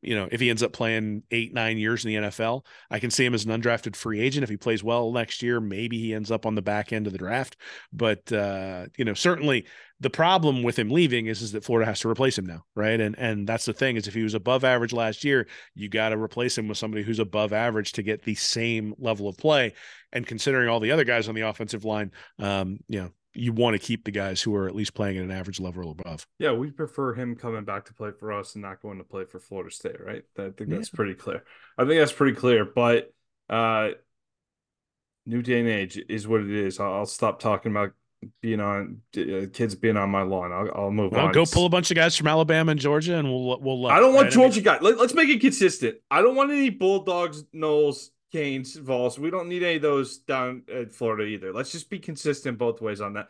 you 0.00 0.14
know, 0.14 0.28
if 0.30 0.40
he 0.40 0.48
ends 0.50 0.62
up 0.62 0.72
playing 0.72 1.24
eight, 1.30 1.52
nine 1.52 1.76
years 1.76 2.04
in 2.04 2.10
the 2.10 2.28
NFL, 2.28 2.64
I 2.90 3.00
can 3.00 3.10
see 3.10 3.24
him 3.24 3.34
as 3.34 3.44
an 3.44 3.50
undrafted 3.50 3.96
free 3.96 4.20
agent. 4.20 4.44
If 4.44 4.50
he 4.50 4.56
plays 4.56 4.84
well 4.84 5.10
next 5.12 5.42
year, 5.42 5.60
maybe 5.60 5.98
he 5.98 6.14
ends 6.14 6.30
up 6.30 6.46
on 6.46 6.54
the 6.54 6.62
back 6.62 6.92
end 6.92 7.06
of 7.06 7.12
the 7.12 7.18
draft. 7.18 7.56
But 7.92 8.30
uh, 8.32 8.86
you 8.96 9.04
know, 9.04 9.14
certainly 9.14 9.66
the 10.00 10.10
problem 10.10 10.62
with 10.62 10.78
him 10.78 10.90
leaving 10.90 11.26
is, 11.26 11.42
is 11.42 11.52
that 11.52 11.64
Florida 11.64 11.86
has 11.86 12.00
to 12.00 12.08
replace 12.08 12.38
him 12.38 12.46
now, 12.46 12.64
right? 12.76 13.00
And 13.00 13.18
and 13.18 13.46
that's 13.46 13.64
the 13.64 13.72
thing 13.72 13.96
is 13.96 14.06
if 14.06 14.14
he 14.14 14.22
was 14.22 14.34
above 14.34 14.62
average 14.62 14.92
last 14.92 15.24
year, 15.24 15.48
you 15.74 15.88
got 15.88 16.10
to 16.10 16.18
replace 16.18 16.56
him 16.56 16.68
with 16.68 16.78
somebody 16.78 17.02
who's 17.02 17.18
above 17.18 17.52
average 17.52 17.92
to 17.92 18.02
get 18.02 18.22
the 18.22 18.36
same 18.36 18.94
level 18.98 19.28
of 19.28 19.36
play. 19.36 19.74
And 20.12 20.26
considering 20.26 20.68
all 20.68 20.80
the 20.80 20.92
other 20.92 21.04
guys 21.04 21.28
on 21.28 21.34
the 21.34 21.42
offensive 21.42 21.84
line, 21.84 22.12
um, 22.38 22.78
you 22.88 23.00
know, 23.00 23.10
you 23.34 23.52
want 23.52 23.74
to 23.74 23.78
keep 23.78 24.04
the 24.04 24.10
guys 24.10 24.42
who 24.42 24.54
are 24.54 24.66
at 24.66 24.74
least 24.74 24.94
playing 24.94 25.18
at 25.18 25.24
an 25.24 25.30
average 25.30 25.60
level 25.60 25.86
or 25.86 25.92
above. 25.92 26.26
Yeah, 26.38 26.52
we 26.52 26.70
prefer 26.70 27.14
him 27.14 27.36
coming 27.36 27.64
back 27.64 27.84
to 27.86 27.94
play 27.94 28.10
for 28.18 28.32
us 28.32 28.54
and 28.54 28.62
not 28.62 28.82
going 28.82 28.98
to 28.98 29.04
play 29.04 29.24
for 29.24 29.38
Florida 29.38 29.70
State, 29.70 30.00
right? 30.04 30.22
I 30.38 30.50
think 30.50 30.70
that's 30.70 30.90
yeah. 30.92 30.96
pretty 30.96 31.14
clear. 31.14 31.44
I 31.76 31.84
think 31.84 32.00
that's 32.00 32.12
pretty 32.12 32.36
clear. 32.36 32.64
But 32.64 33.12
uh 33.48 33.90
new 35.28 35.42
day 35.42 35.60
and 35.60 35.68
age 35.68 36.00
is 36.08 36.26
what 36.26 36.40
it 36.40 36.50
is. 36.50 36.80
I'll, 36.80 36.94
I'll 36.94 37.06
stop 37.06 37.38
talking 37.38 37.70
about 37.70 37.92
being 38.40 38.60
on 38.60 39.00
uh, 39.16 39.46
kids 39.52 39.74
being 39.74 39.96
on 39.96 40.10
my 40.10 40.22
lawn. 40.22 40.52
I'll, 40.52 40.70
I'll 40.74 40.90
move 40.90 41.12
well, 41.12 41.26
on. 41.26 41.32
Go 41.32 41.44
pull 41.44 41.66
a 41.66 41.68
bunch 41.68 41.90
of 41.90 41.94
guys 41.94 42.16
from 42.16 42.26
Alabama 42.26 42.72
and 42.72 42.80
Georgia, 42.80 43.16
and 43.16 43.28
we'll 43.28 43.60
we'll. 43.60 43.86
I 43.86 44.00
don't 44.00 44.14
want 44.14 44.26
right? 44.26 44.32
Georgia 44.32 44.54
I 44.54 44.56
mean, 44.56 44.64
guys. 44.64 44.78
Let, 44.82 44.98
us 44.98 45.14
make 45.14 45.28
it 45.28 45.40
consistent. 45.40 45.96
I 46.10 46.22
don't 46.22 46.34
want 46.34 46.50
any 46.50 46.70
Bulldogs, 46.70 47.44
Noles, 47.54 48.08
Canes, 48.32 48.76
Vols. 48.76 49.18
We 49.18 49.30
don't 49.30 49.48
need 49.48 49.62
any 49.62 49.76
of 49.76 49.82
those 49.82 50.18
down 50.18 50.62
at 50.72 50.92
Florida 50.92 51.24
either. 51.24 51.52
Let's 51.52 51.72
just 51.72 51.90
be 51.90 51.98
consistent 51.98 52.58
both 52.58 52.80
ways 52.80 53.00
on 53.00 53.14
that. 53.14 53.28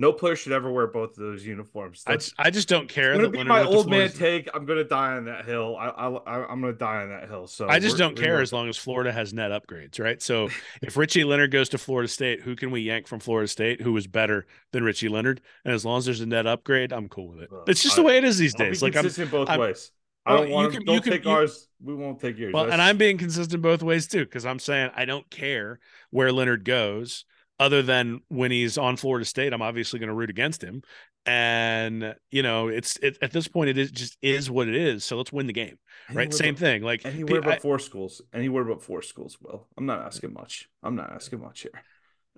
No 0.00 0.12
player 0.12 0.36
should 0.36 0.52
ever 0.52 0.70
wear 0.70 0.86
both 0.86 1.10
of 1.10 1.16
those 1.16 1.44
uniforms. 1.44 2.04
I, 2.06 2.18
I 2.38 2.50
just 2.50 2.68
don't 2.68 2.88
care. 2.88 3.14
It's 3.14 3.20
gonna 3.20 3.30
be 3.30 3.42
my 3.42 3.64
old 3.64 3.90
man 3.90 4.12
take. 4.12 4.48
I'm 4.54 4.64
gonna 4.64 4.84
die 4.84 5.16
on 5.16 5.24
that 5.24 5.44
hill. 5.44 5.76
I, 5.76 5.88
I 5.88 6.52
am 6.52 6.60
gonna 6.60 6.72
die 6.72 7.02
on 7.02 7.08
that 7.08 7.28
hill. 7.28 7.48
So 7.48 7.68
I 7.68 7.80
just 7.80 7.98
don't 7.98 8.16
care 8.16 8.40
as 8.40 8.52
long 8.52 8.68
as 8.68 8.76
Florida 8.76 9.10
has 9.10 9.34
net 9.34 9.50
upgrades, 9.50 9.98
right? 9.98 10.22
So 10.22 10.50
if 10.82 10.96
Richie 10.96 11.24
Leonard 11.24 11.50
goes 11.50 11.68
to 11.70 11.78
Florida 11.78 12.06
State, 12.06 12.42
who 12.42 12.54
can 12.54 12.70
we 12.70 12.82
yank 12.82 13.08
from 13.08 13.18
Florida 13.18 13.48
State 13.48 13.82
who 13.82 13.96
is 13.96 14.06
better 14.06 14.46
than 14.70 14.84
Richie 14.84 15.08
Leonard? 15.08 15.40
And 15.64 15.74
as 15.74 15.84
long 15.84 15.98
as 15.98 16.04
there's 16.04 16.20
a 16.20 16.26
net 16.26 16.46
upgrade, 16.46 16.92
I'm 16.92 17.08
cool 17.08 17.30
with 17.30 17.40
it. 17.40 17.50
It's 17.66 17.82
just 17.82 17.98
I, 17.98 18.02
the 18.02 18.06
way 18.06 18.18
it 18.18 18.24
is 18.24 18.38
these 18.38 18.54
days. 18.54 18.80
like 18.80 18.92
consistent 18.92 19.26
I'm, 19.26 19.32
both 19.32 19.50
I'm, 19.50 19.58
ways. 19.58 19.90
I 20.28 20.36
don't 20.36 20.50
want 20.50 20.72
can, 20.72 20.84
don't 20.84 21.04
take 21.04 21.22
can, 21.22 21.32
ours. 21.32 21.68
We 21.82 21.94
won't 21.94 22.20
take 22.20 22.38
yours. 22.38 22.52
Well, 22.52 22.64
That's... 22.64 22.74
and 22.74 22.82
I'm 22.82 22.98
being 22.98 23.18
consistent 23.18 23.62
both 23.62 23.82
ways 23.82 24.06
too, 24.06 24.24
because 24.24 24.44
I'm 24.44 24.58
saying 24.58 24.90
I 24.94 25.04
don't 25.04 25.28
care 25.30 25.80
where 26.10 26.32
Leonard 26.32 26.64
goes, 26.64 27.24
other 27.58 27.82
than 27.82 28.20
when 28.28 28.50
he's 28.50 28.78
on 28.78 28.96
Florida 28.96 29.24
State. 29.24 29.52
I'm 29.52 29.62
obviously 29.62 29.98
going 29.98 30.08
to 30.08 30.14
root 30.14 30.30
against 30.30 30.62
him, 30.62 30.82
and 31.26 32.14
you 32.30 32.42
know, 32.42 32.68
it's 32.68 32.96
it, 32.98 33.18
at 33.22 33.32
this 33.32 33.48
point 33.48 33.70
it 33.70 33.78
is 33.78 33.90
just 33.90 34.16
is 34.22 34.50
what 34.50 34.68
it 34.68 34.76
is. 34.76 35.04
So 35.04 35.16
let's 35.16 35.32
win 35.32 35.46
the 35.46 35.52
game, 35.52 35.78
anywhere 36.08 36.24
right? 36.24 36.34
Same 36.34 36.54
but, 36.54 36.60
thing. 36.60 36.82
Like 36.82 37.04
anywhere 37.04 37.42
but 37.42 37.62
four 37.62 37.78
schools. 37.78 38.22
Anywhere 38.32 38.64
but 38.64 38.82
four 38.82 39.02
schools. 39.02 39.38
Will 39.40 39.66
I'm 39.76 39.86
not 39.86 40.00
asking 40.00 40.32
much. 40.32 40.68
I'm 40.82 40.96
not 40.96 41.12
asking 41.12 41.40
much 41.40 41.62
here. 41.62 41.82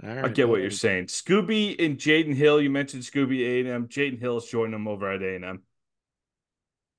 Right, 0.02 0.24
I 0.24 0.28
get 0.28 0.48
what 0.48 0.62
you're 0.62 0.70
saying. 0.70 1.06
Scooby 1.06 1.82
and 1.84 1.98
Jaydon 1.98 2.34
Hill. 2.34 2.60
You 2.62 2.70
mentioned 2.70 3.02
Scooby 3.02 3.40
A 3.46 3.60
and 3.60 3.68
M. 3.68 3.88
Jaydon 3.88 4.18
Hill's 4.18 4.48
joined 4.48 4.72
them 4.72 4.88
over 4.88 5.10
at 5.10 5.22
A 5.22 5.34
and 5.34 5.44
M. 5.44 5.62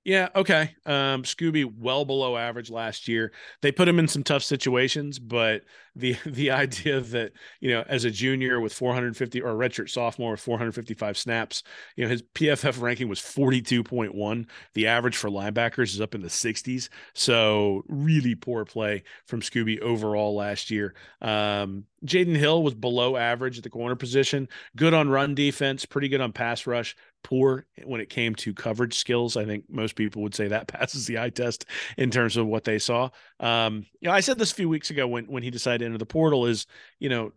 Yeah, 0.04 0.30
okay. 0.36 0.76
Um, 0.88 1.22
Scooby 1.22 1.64
well 1.78 2.06
below 2.06 2.36
average 2.36 2.72
last 2.72 3.08
year. 3.08 3.32
They 3.62 3.72
put 3.72 3.88
him 3.88 4.00
in 4.00 4.08
some 4.08 4.24
tough 4.24 4.42
situations, 4.42 5.20
but 5.20 5.62
the 5.96 6.16
the 6.26 6.50
idea 6.50 7.02
that 7.02 7.34
you 7.60 7.70
know, 7.70 7.84
as 7.88 8.04
a 8.04 8.10
junior 8.10 8.60
with 8.60 8.74
450 8.74 9.42
or 9.42 9.52
a 9.52 9.70
redshirt 9.70 9.90
sophomore 9.92 10.32
with 10.32 10.40
455 10.40 11.18
snaps, 11.18 11.62
you 11.96 12.04
know, 12.04 12.10
his 12.10 12.24
PFF 12.34 12.82
ranking 12.82 13.10
was 13.10 13.20
42.1. 13.20 14.48
The 14.74 14.88
average 14.88 15.18
for 15.18 15.30
linebackers 15.30 15.94
is 15.94 16.02
up 16.02 16.16
in 16.16 16.22
the 16.22 16.30
60s. 16.30 16.90
So 17.14 17.84
really 17.88 18.34
poor 18.34 18.66
play 18.66 19.04
from 19.28 19.42
Scooby 19.42 19.80
overall 19.82 20.36
last 20.36 20.72
year. 20.72 20.96
Um, 21.22 21.86
Jaydon 22.06 22.36
Hill 22.36 22.64
was 22.64 22.74
below 22.74 23.16
average 23.18 23.58
at 23.60 23.64
the 23.64 23.70
corner 23.70 23.96
position. 23.96 24.50
Good 24.76 24.96
on 24.96 25.10
run 25.10 25.36
defense, 25.36 25.86
pretty 25.86 26.08
good 26.08 26.22
on 26.22 26.32
pass 26.32 26.66
rush 26.66 26.96
poor 27.24 27.66
when 27.84 28.02
it 28.02 28.10
came 28.10 28.36
to 28.36 28.54
coverage 28.54 28.98
skills. 28.98 29.38
I 29.38 29.46
think 29.46 29.66
most 29.70 29.96
people 29.96 30.22
would 30.24 30.36
say 30.36 30.48
that 30.50 30.68
passes 30.70 31.06
the 31.06 31.20
eye 31.20 31.30
test 31.30 31.66
in 31.98 32.12
terms 32.12 32.38
of 32.38 32.48
what 32.48 32.64
they 32.64 32.80
saw. 32.80 33.10
Um, 33.40 33.86
you 34.00 34.08
know, 34.08 34.14
I 34.14 34.20
said 34.20 34.38
this 34.38 34.52
a 34.52 34.56
few 34.56 34.70
weeks 34.70 34.90
ago 34.90 35.08
when 35.08 35.26
when 35.26 35.44
he 35.44 35.50
decided 35.50 35.80
to 35.80 35.86
enter 35.86 35.98
the 35.98 36.06
portal 36.06 36.46
is, 36.46 36.66
you 37.00 37.10
know, 37.10 37.32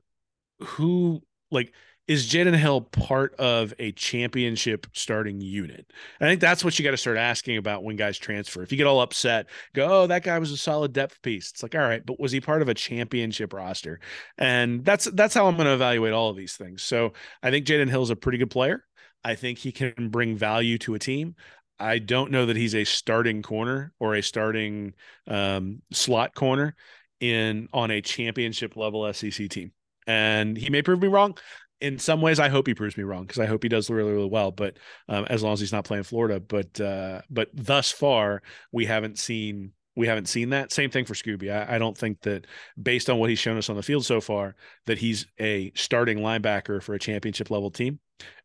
who 0.61 1.23
like 1.51 1.73
is 2.07 2.27
Jaydon 2.29 2.55
Hill 2.57 2.83
part 2.83 3.35
of 3.37 3.73
a 3.79 3.93
championship 3.93 4.87
starting 4.93 5.41
unit? 5.41 5.91
I 6.21 6.27
think 6.27 6.41
that's 6.41 6.63
what 6.63 6.79
you 6.79 6.85
got 6.85 6.91
to 6.91 6.99
start 6.99 7.17
asking 7.17 7.57
about 7.57 7.83
when 7.83 7.97
guys 7.97 8.19
transfer. 8.19 8.63
If 8.63 8.71
you 8.73 8.79
get 8.79 8.87
all 8.87 9.01
upset, 9.01 9.47
go, 9.75 10.03
oh, 10.03 10.07
that 10.09 10.23
guy 10.23 10.39
was 10.39 10.51
a 10.51 10.57
solid 10.59 10.93
depth 10.93 11.23
piece. 11.23 11.51
It's 11.51 11.63
like, 11.63 11.75
all 11.75 11.81
right, 11.81 12.05
but 12.05 12.21
was 12.21 12.33
he 12.33 12.41
part 12.41 12.61
of 12.61 12.69
a 12.69 12.75
championship 12.75 13.55
roster? 13.55 14.01
And 14.37 14.85
that's 14.85 15.07
that's 15.07 15.35
how 15.35 15.47
I'm 15.47 15.57
going 15.57 15.67
to 15.67 15.75
evaluate 15.75 16.13
all 16.13 16.29
of 16.29 16.37
these 16.37 16.57
things. 16.57 16.83
So 16.83 17.15
I 17.43 17.51
think 17.51 17.67
Jaydon 17.67 17.89
Hill 17.89 18.03
is 18.03 18.11
a 18.11 18.17
pretty 18.17 18.39
good 18.39 18.51
player. 18.51 18.85
I 19.25 19.35
think 19.35 19.59
he 19.59 19.73
can 19.73 20.11
bring 20.11 20.37
value 20.37 20.79
to 20.79 20.95
a 20.95 20.99
team. 20.99 21.35
I 21.79 21.99
don't 21.99 22.31
know 22.31 22.47
that 22.47 22.57
he's 22.57 22.75
a 22.75 22.85
starting 22.85 23.43
corner 23.43 23.93
or 23.99 24.15
a 24.15 24.23
starting 24.23 24.95
um, 25.27 25.83
slot 25.93 26.35
corner 26.35 26.77
in 27.21 27.69
on 27.73 27.91
a 27.91 28.01
championship 28.01 28.77
level 28.77 29.11
SEC 29.13 29.49
team. 29.49 29.73
And 30.07 30.57
he 30.57 30.71
may 30.71 30.83
prove 30.83 31.01
me 31.01 31.09
wrong. 31.09 31.37
In 31.81 31.99
some 31.99 32.21
ways, 32.21 32.39
I 32.39 32.49
hope 32.49 32.67
he 32.67 32.75
proves 32.75 32.97
me 32.97 33.03
wrong 33.03 33.23
because 33.25 33.41
I 33.41 33.47
hope 33.47 33.63
he 33.63 33.69
does 33.69 33.91
really, 33.91 34.13
really 34.13 34.29
well. 34.29 34.51
But 34.51 34.79
um, 35.09 35.27
as 35.29 35.43
long 35.43 35.55
as 35.55 35.61
he's 35.61 35.73
not 35.73 35.85
playing 35.85 36.05
Florida, 36.05 36.39
but 36.39 36.81
uh, 36.81 37.23
but 37.31 37.49
thus 37.53 37.91
far 37.91 38.43
we 38.73 38.87
haven't 38.87 39.19
seen 39.19 39.73
we 39.97 40.07
haven't 40.07 40.29
seen 40.29 40.51
that. 40.51 40.73
Same 40.73 40.91
thing 40.91 41.05
for 41.05 41.15
Scooby. 41.15 41.53
I, 41.53 41.77
I, 41.77 41.79
don't 41.79 41.97
think 41.97 42.21
that 42.23 42.47
based 42.81 43.09
on 43.09 43.19
what 43.19 43.31
he's 43.31 43.39
shown 43.39 43.57
us 43.57 43.71
on 43.71 43.77
the 43.77 43.83
field 43.83 44.05
so 44.05 44.21
far, 44.21 44.57
that 44.87 44.99
he's 44.99 45.27
a 45.39 45.71
starting 45.75 46.19
linebacker 46.19 46.83
for 46.83 46.95
a 46.95 46.99
championship 46.99 47.51
level 47.51 47.71
team. 47.71 48.01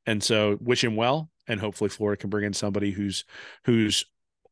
And 0.06 0.24
so 0.24 0.58
wish 0.62 0.84
him 0.84 0.95
well. 0.95 1.30
And 1.47 1.60
hopefully 1.60 1.89
Florida 1.89 2.20
can 2.20 2.30
bring 2.30 2.45
in 2.45 2.54
somebody 2.54 2.91
who's 2.91 3.26
who's 3.66 4.06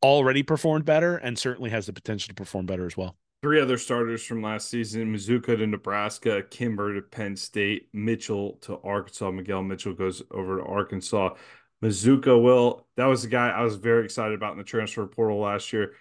already 0.04 0.43
performed 0.43 0.86
better 0.86 1.18
and 1.18 1.38
certainly 1.38 1.70
has 1.70 1.86
the 1.86 1.93
potential 1.93 2.30
to 2.30 2.34
perform 2.34 2.66
better 2.66 2.86
as 2.86 2.98
well. 2.98 3.16
Three 3.43 3.62
other 3.62 3.78
starters 3.78 4.26
from 4.26 4.41
last 4.41 4.70
season 4.70 5.14
Mazzccua 5.14 5.58
to 5.58 5.68
Nebraska, 5.68 6.41
Kimber 6.50 6.95
to 6.95 7.02
Penn 7.02 7.36
State, 7.36 7.89
Mitchell 7.93 8.54
to 8.62 8.80
Arkansas. 8.84 9.30
Miguel 9.30 9.62
Mitchell 9.62 9.93
goes 9.93 10.24
over 10.32 10.58
to 10.58 10.64
Arkansas. 10.64 11.36
Mazzccua, 11.84 12.41
will 12.41 12.88
that 12.95 13.06
was 13.06 13.22
the 13.22 13.28
guy 13.28 13.50
I 13.50 13.62
was 13.62 13.76
very 13.76 14.06
excited 14.06 14.34
about 14.34 14.54
in 14.54 14.58
the 14.58 14.64
transfer 14.64 15.06
portal 15.06 15.39
last 15.39 15.72
year 15.72 15.93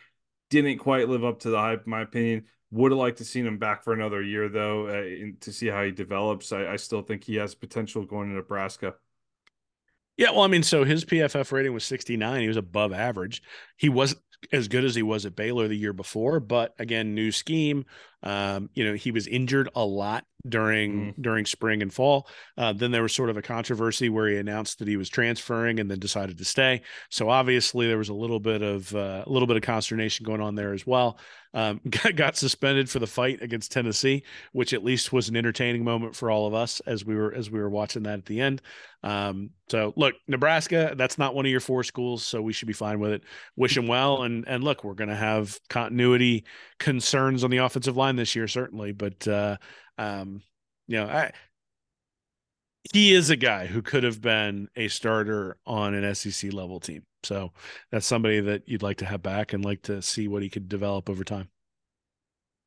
didn't 0.51 0.79
quite 0.79 1.09
live 1.09 1.25
up 1.25 1.41
to 1.41 1.51
the 1.51 1.59
hype, 1.59 1.85
in 1.85 1.91
my 1.91 2.03
opinion. 2.03 2.45
Would 2.73 2.93
have 2.93 2.99
liked 2.99 3.19
to 3.19 3.25
seen 3.25 3.47
him 3.47 3.59
back 3.59 3.85
for 3.85 3.93
another 3.93 4.23
year 4.23 4.49
though, 4.49 4.89
uh, 4.89 5.03
in, 5.03 5.37
to 5.41 5.53
see 5.53 5.69
how 5.69 5.85
he 5.85 5.93
develops. 5.93 6.53
I, 6.53 6.67
I 6.67 6.77
still 6.77 7.03
think 7.03 7.25
he 7.25 7.37
has 7.37 7.55
potential 7.55 8.05
going 8.05 8.29
to 8.29 8.35
Nebraska. 8.35 8.95
Yeah, 10.17 10.31
well, 10.31 10.43
I 10.43 10.47
mean, 10.47 10.63
so 10.63 10.85
his 10.85 11.05
PFF 11.05 11.53
rating 11.53 11.75
was 11.75 11.85
69. 11.85 12.41
He 12.41 12.49
was 12.49 12.57
above 12.57 12.93
average. 12.93 13.43
He 13.77 13.91
wasn't 13.91 14.23
as 14.51 14.67
good 14.67 14.85
as 14.85 14.95
he 14.95 15.03
was 15.03 15.27
at 15.27 15.37
Baylor 15.37 15.69
the 15.69 15.77
year 15.77 15.93
before, 15.93 16.41
but 16.41 16.75
again, 16.79 17.15
new 17.15 17.31
scheme. 17.31 17.85
Um, 18.27 18.71
you 18.75 18.85
know, 18.85 18.95
he 18.95 19.13
was 19.13 19.29
injured 19.29 19.69
a 19.77 19.85
lot 19.85 20.25
during 20.49 21.13
mm. 21.13 21.23
during 21.23 21.47
spring 21.47 21.81
and 21.81 21.95
fall. 21.95 22.29
Uh, 22.59 22.73
then 22.73 22.91
there 22.91 23.03
was 23.03 23.15
sort 23.15 23.31
of 23.31 23.37
a 23.37 23.43
controversy 23.43 24.09
where 24.09 24.29
he 24.29 24.37
announced 24.37 24.81
that 24.81 24.89
he 24.89 24.97
was 24.97 25.09
transferring 25.09 25.79
and 25.79 25.89
then 25.89 26.01
decided 26.01 26.37
to 26.39 26.45
stay. 26.45 26.83
So 27.09 27.31
obviously 27.31 27.87
there 27.87 27.99
was 27.99 28.09
a 28.09 28.15
little 28.15 28.41
bit 28.41 28.63
of 28.63 28.93
uh, 28.97 29.23
a 29.25 29.31
little 29.31 29.47
bit 29.47 29.57
of 29.57 29.63
consternation 29.63 30.25
going 30.25 30.41
on 30.41 30.57
there 30.57 30.73
as 30.73 30.85
well. 30.85 31.19
Um, 31.55 31.81
got, 31.89 32.17
got, 32.17 32.37
suspended 32.37 32.91
for 32.91 32.99
the 32.99 33.07
fight 33.07 33.43
against 33.43 33.73
Tennessee, 33.73 34.25
which 34.53 34.75
at 34.75 34.85
least 34.85 35.13
was 35.13 35.29
an 35.29 35.37
entertaining 35.37 35.85
moment 35.85 36.15
for 36.15 36.31
all 36.31 36.47
of 36.47 36.55
us 36.55 36.81
as 36.81 37.05
we 37.05 37.15
were 37.15 37.33
as 37.33 37.51
we 37.51 37.61
were 37.61 37.71
watching 37.71 38.03
that 38.03 38.19
at 38.19 38.27
the 38.27 38.41
end. 38.41 38.61
Um, 39.03 39.51
so 39.69 39.93
look, 39.97 40.15
Nebraska, 40.27 40.95
that's 40.97 41.17
not 41.17 41.35
one 41.35 41.47
of 41.47 41.51
your 41.51 41.61
four 41.61 41.85
schools, 41.85 42.25
so 42.25 42.43
we 42.43 42.53
should 42.53 42.67
be 42.67 42.75
fine 42.75 42.99
with 42.99 43.13
it. 43.13 43.23
Wish 43.57 43.77
him 43.77 43.87
well, 43.87 44.23
and 44.23 44.47
and 44.49 44.65
look, 44.65 44.85
we're 44.85 44.95
going 44.95 45.11
to 45.11 45.17
have 45.17 45.59
continuity 45.71 46.45
concerns 46.79 47.45
on 47.45 47.51
the 47.51 47.59
offensive 47.59 47.97
line 47.97 48.16
this 48.17 48.35
year, 48.35 48.49
certainly, 48.49 48.93
but. 48.93 49.27
Uh, 49.27 49.57
um, 49.99 50.43
you 50.89 50.99
know, 50.99 51.07
I 51.07 51.33
he 52.93 53.13
is 53.13 53.31
a 53.31 53.37
guy 53.37 53.67
who 53.67 53.83
could 53.83 54.05
have 54.05 54.21
been 54.21 54.69
a 54.77 54.89
starter 54.89 55.57
on 55.67 55.95
an 55.95 56.15
SEC 56.15 56.53
level 56.53 56.81
team. 56.81 57.03
So 57.23 57.53
that's 57.91 58.07
somebody 58.07 58.41
that 58.41 58.69
you'd 58.69 58.83
like 58.83 58.99
to 58.99 59.07
have 59.07 59.23
back 59.23 59.53
and 59.53 59.65
like 59.65 59.83
to 59.83 60.01
see 60.03 60.29
what 60.29 60.43
he 60.43 60.49
could 60.49 60.69
develop 60.69 61.11
over 61.11 61.25
time. 61.25 61.49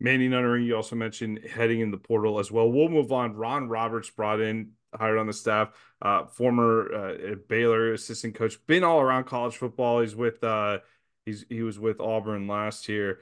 Manny 0.02 0.28
Nuttering, 0.28 0.66
you 0.66 0.76
also 0.76 0.96
mentioned 0.96 1.40
heading 1.50 1.82
in 1.82 1.92
the 1.92 1.98
portal 1.98 2.40
as 2.40 2.52
well. 2.52 2.70
We'll 2.70 2.90
move 2.90 3.12
on. 3.12 3.36
Ron 3.36 3.68
Roberts 3.68 4.10
brought 4.10 4.40
in, 4.40 4.72
hired 4.94 5.18
on 5.18 5.28
the 5.28 5.34
staff, 5.34 5.70
uh, 6.02 6.26
former 6.26 6.94
uh, 6.94 7.36
Baylor 7.48 7.94
assistant 7.94 8.36
coach, 8.36 8.66
been 8.66 8.84
all 8.84 9.02
around 9.02 9.26
college 9.26 9.58
football. 9.58 10.02
He's 10.02 10.16
with 10.16 10.42
uh, 10.44 10.80
he's 11.26 11.46
he 11.50 11.64
was 11.64 11.78
with 11.80 12.00
Auburn 12.00 12.48
last 12.48 12.88
year. 12.88 13.20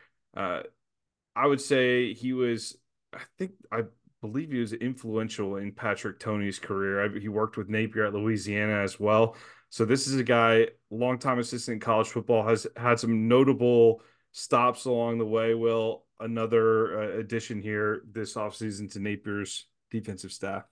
I 1.38 1.45
would 1.47 1.61
say 1.61 2.13
he 2.13 2.33
was 2.33 2.77
I 3.13 3.21
think 3.38 3.51
I 3.71 3.83
believe 4.21 4.51
he 4.51 4.59
was 4.59 4.73
influential 4.73 5.57
in 5.57 5.71
Patrick 5.71 6.19
Toney's 6.19 6.59
career. 6.59 7.05
I, 7.05 7.19
he 7.19 7.29
worked 7.29 7.57
with 7.57 7.69
Napier 7.69 8.05
at 8.05 8.13
Louisiana 8.13 8.81
as 8.81 8.99
well. 8.99 9.35
So 9.69 9.85
this 9.85 10.07
is 10.07 10.15
a 10.15 10.23
guy, 10.23 10.67
longtime 10.89 11.39
assistant 11.39 11.75
in 11.75 11.79
college 11.79 12.07
football, 12.07 12.47
has 12.47 12.65
had 12.75 12.99
some 12.99 13.27
notable 13.27 14.01
stops 14.31 14.85
along 14.85 15.19
the 15.19 15.25
way. 15.25 15.53
Will 15.53 16.05
another 16.19 17.01
uh, 17.01 17.19
addition 17.19 17.61
here 17.61 18.01
this 18.11 18.33
offseason 18.33 18.91
to 18.93 18.99
Napier's 18.99 19.67
defensive 19.91 20.31
staff? 20.31 20.63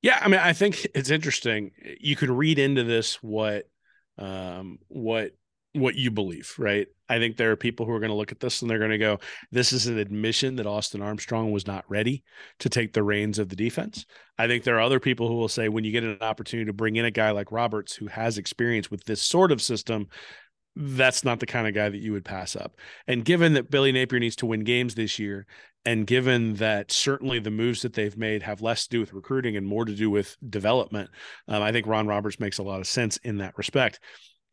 Yeah, 0.00 0.18
I 0.20 0.28
mean, 0.28 0.40
I 0.40 0.52
think 0.52 0.86
it's 0.94 1.10
interesting. 1.10 1.72
You 2.00 2.14
could 2.16 2.30
read 2.30 2.58
into 2.58 2.84
this 2.84 3.22
what 3.22 3.68
um, 4.16 4.78
what 4.88 5.32
what 5.74 5.96
you 5.96 6.10
believe, 6.10 6.54
right? 6.56 6.86
I 7.08 7.18
think 7.18 7.36
there 7.36 7.50
are 7.50 7.56
people 7.56 7.84
who 7.84 7.92
are 7.92 7.98
going 7.98 8.10
to 8.10 8.16
look 8.16 8.32
at 8.32 8.40
this 8.40 8.62
and 8.62 8.70
they're 8.70 8.78
going 8.78 8.92
to 8.92 8.98
go, 8.98 9.18
this 9.50 9.72
is 9.72 9.86
an 9.86 9.98
admission 9.98 10.56
that 10.56 10.66
Austin 10.66 11.02
Armstrong 11.02 11.50
was 11.50 11.66
not 11.66 11.84
ready 11.88 12.22
to 12.60 12.68
take 12.68 12.92
the 12.92 13.02
reins 13.02 13.38
of 13.38 13.48
the 13.48 13.56
defense. 13.56 14.06
I 14.38 14.46
think 14.46 14.62
there 14.62 14.76
are 14.76 14.82
other 14.82 15.00
people 15.00 15.28
who 15.28 15.34
will 15.34 15.48
say, 15.48 15.68
when 15.68 15.84
you 15.84 15.90
get 15.90 16.04
an 16.04 16.18
opportunity 16.20 16.66
to 16.66 16.72
bring 16.72 16.96
in 16.96 17.04
a 17.04 17.10
guy 17.10 17.32
like 17.32 17.52
Roberts 17.52 17.94
who 17.94 18.06
has 18.06 18.38
experience 18.38 18.90
with 18.90 19.04
this 19.04 19.20
sort 19.20 19.50
of 19.50 19.60
system, 19.60 20.06
that's 20.76 21.24
not 21.24 21.40
the 21.40 21.46
kind 21.46 21.66
of 21.66 21.74
guy 21.74 21.88
that 21.88 22.00
you 22.00 22.12
would 22.12 22.24
pass 22.24 22.56
up. 22.56 22.78
And 23.06 23.24
given 23.24 23.54
that 23.54 23.70
Billy 23.70 23.92
Napier 23.92 24.20
needs 24.20 24.36
to 24.36 24.46
win 24.46 24.64
games 24.64 24.94
this 24.94 25.18
year, 25.18 25.46
and 25.84 26.06
given 26.06 26.54
that 26.54 26.90
certainly 26.90 27.40
the 27.40 27.50
moves 27.50 27.82
that 27.82 27.92
they've 27.92 28.16
made 28.16 28.42
have 28.42 28.62
less 28.62 28.84
to 28.84 28.90
do 28.90 29.00
with 29.00 29.12
recruiting 29.12 29.56
and 29.56 29.66
more 29.66 29.84
to 29.84 29.94
do 29.94 30.08
with 30.08 30.36
development, 30.48 31.10
um, 31.48 31.62
I 31.62 31.72
think 31.72 31.86
Ron 31.86 32.06
Roberts 32.06 32.40
makes 32.40 32.58
a 32.58 32.62
lot 32.62 32.80
of 32.80 32.86
sense 32.86 33.18
in 33.18 33.38
that 33.38 33.58
respect 33.58 34.00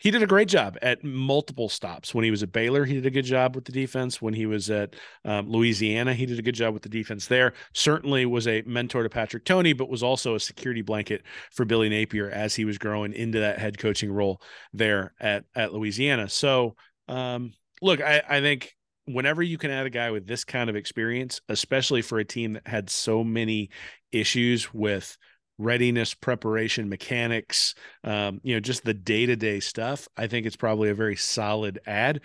he 0.02 0.10
did 0.10 0.24
a 0.24 0.28
great 0.28 0.48
job 0.48 0.80
at 0.82 1.04
multiple 1.04 1.70
stops. 1.70 2.16
When 2.16 2.26
he 2.26 2.32
was 2.32 2.42
at 2.42 2.52
Baylor, 2.52 2.86
he 2.86 2.96
did 2.96 3.06
a 3.06 3.12
good 3.12 3.26
job 3.26 3.56
with 3.56 3.66
the 3.66 3.72
defense. 3.72 4.20
When 4.20 4.34
he 4.34 4.48
was 4.48 4.72
at 4.72 4.96
um, 5.26 5.48
Louisiana, 5.48 6.16
he 6.16 6.26
did 6.26 6.40
a 6.40 6.42
good 6.42 6.56
job 6.56 6.74
with 6.74 6.82
the 6.82 6.90
defense 6.90 7.28
there. 7.28 7.54
Certainly 7.74 8.26
was 8.26 8.48
a 8.48 8.64
mentor 8.66 9.04
to 9.04 9.10
Patrick 9.10 9.46
Toney, 9.46 9.74
but 9.74 9.90
was 9.90 10.02
also 10.02 10.34
a 10.34 10.40
security 10.40 10.82
blanket 10.82 11.22
for 11.52 11.66
Billy 11.66 11.88
Napier 11.88 12.32
as 12.32 12.56
he 12.56 12.66
was 12.66 12.80
growing 12.80 13.14
into 13.14 13.42
that 13.42 13.60
head 13.60 13.78
coaching 13.78 14.12
role 14.12 14.42
there 14.74 15.14
at 15.20 15.46
at 15.56 15.72
Louisiana. 15.72 16.30
So, 16.30 16.76
um, 17.08 17.54
look, 17.80 18.02
I, 18.02 18.24
I 18.28 18.42
think 18.42 18.76
whenever 19.06 19.44
you 19.44 19.60
can 19.60 19.70
add 19.70 19.86
a 19.86 19.92
guy 19.92 20.10
with 20.10 20.26
this 20.26 20.44
kind 20.44 20.68
of 20.68 20.76
experience, 20.76 21.42
especially 21.48 22.02
for 22.02 22.18
a 22.18 22.26
team 22.26 22.54
that 22.54 22.68
had 22.68 22.90
so 22.90 23.24
many 23.24 23.70
issues 24.12 24.74
with 24.74 25.16
readiness, 25.62 26.14
preparation, 26.14 26.90
mechanics, 26.90 27.76
um, 28.04 28.40
you 28.44 28.54
know, 28.56 28.60
just 28.60 28.84
the 28.84 28.94
day 28.94 29.26
to 29.26 29.36
day 29.36 29.60
stuff, 29.60 30.08
I 30.18 30.28
think 30.28 30.46
it's 30.46 30.56
probably 30.56 30.90
a 30.90 30.96
very 30.96 31.16
solid 31.16 31.80
ad. 31.86 32.22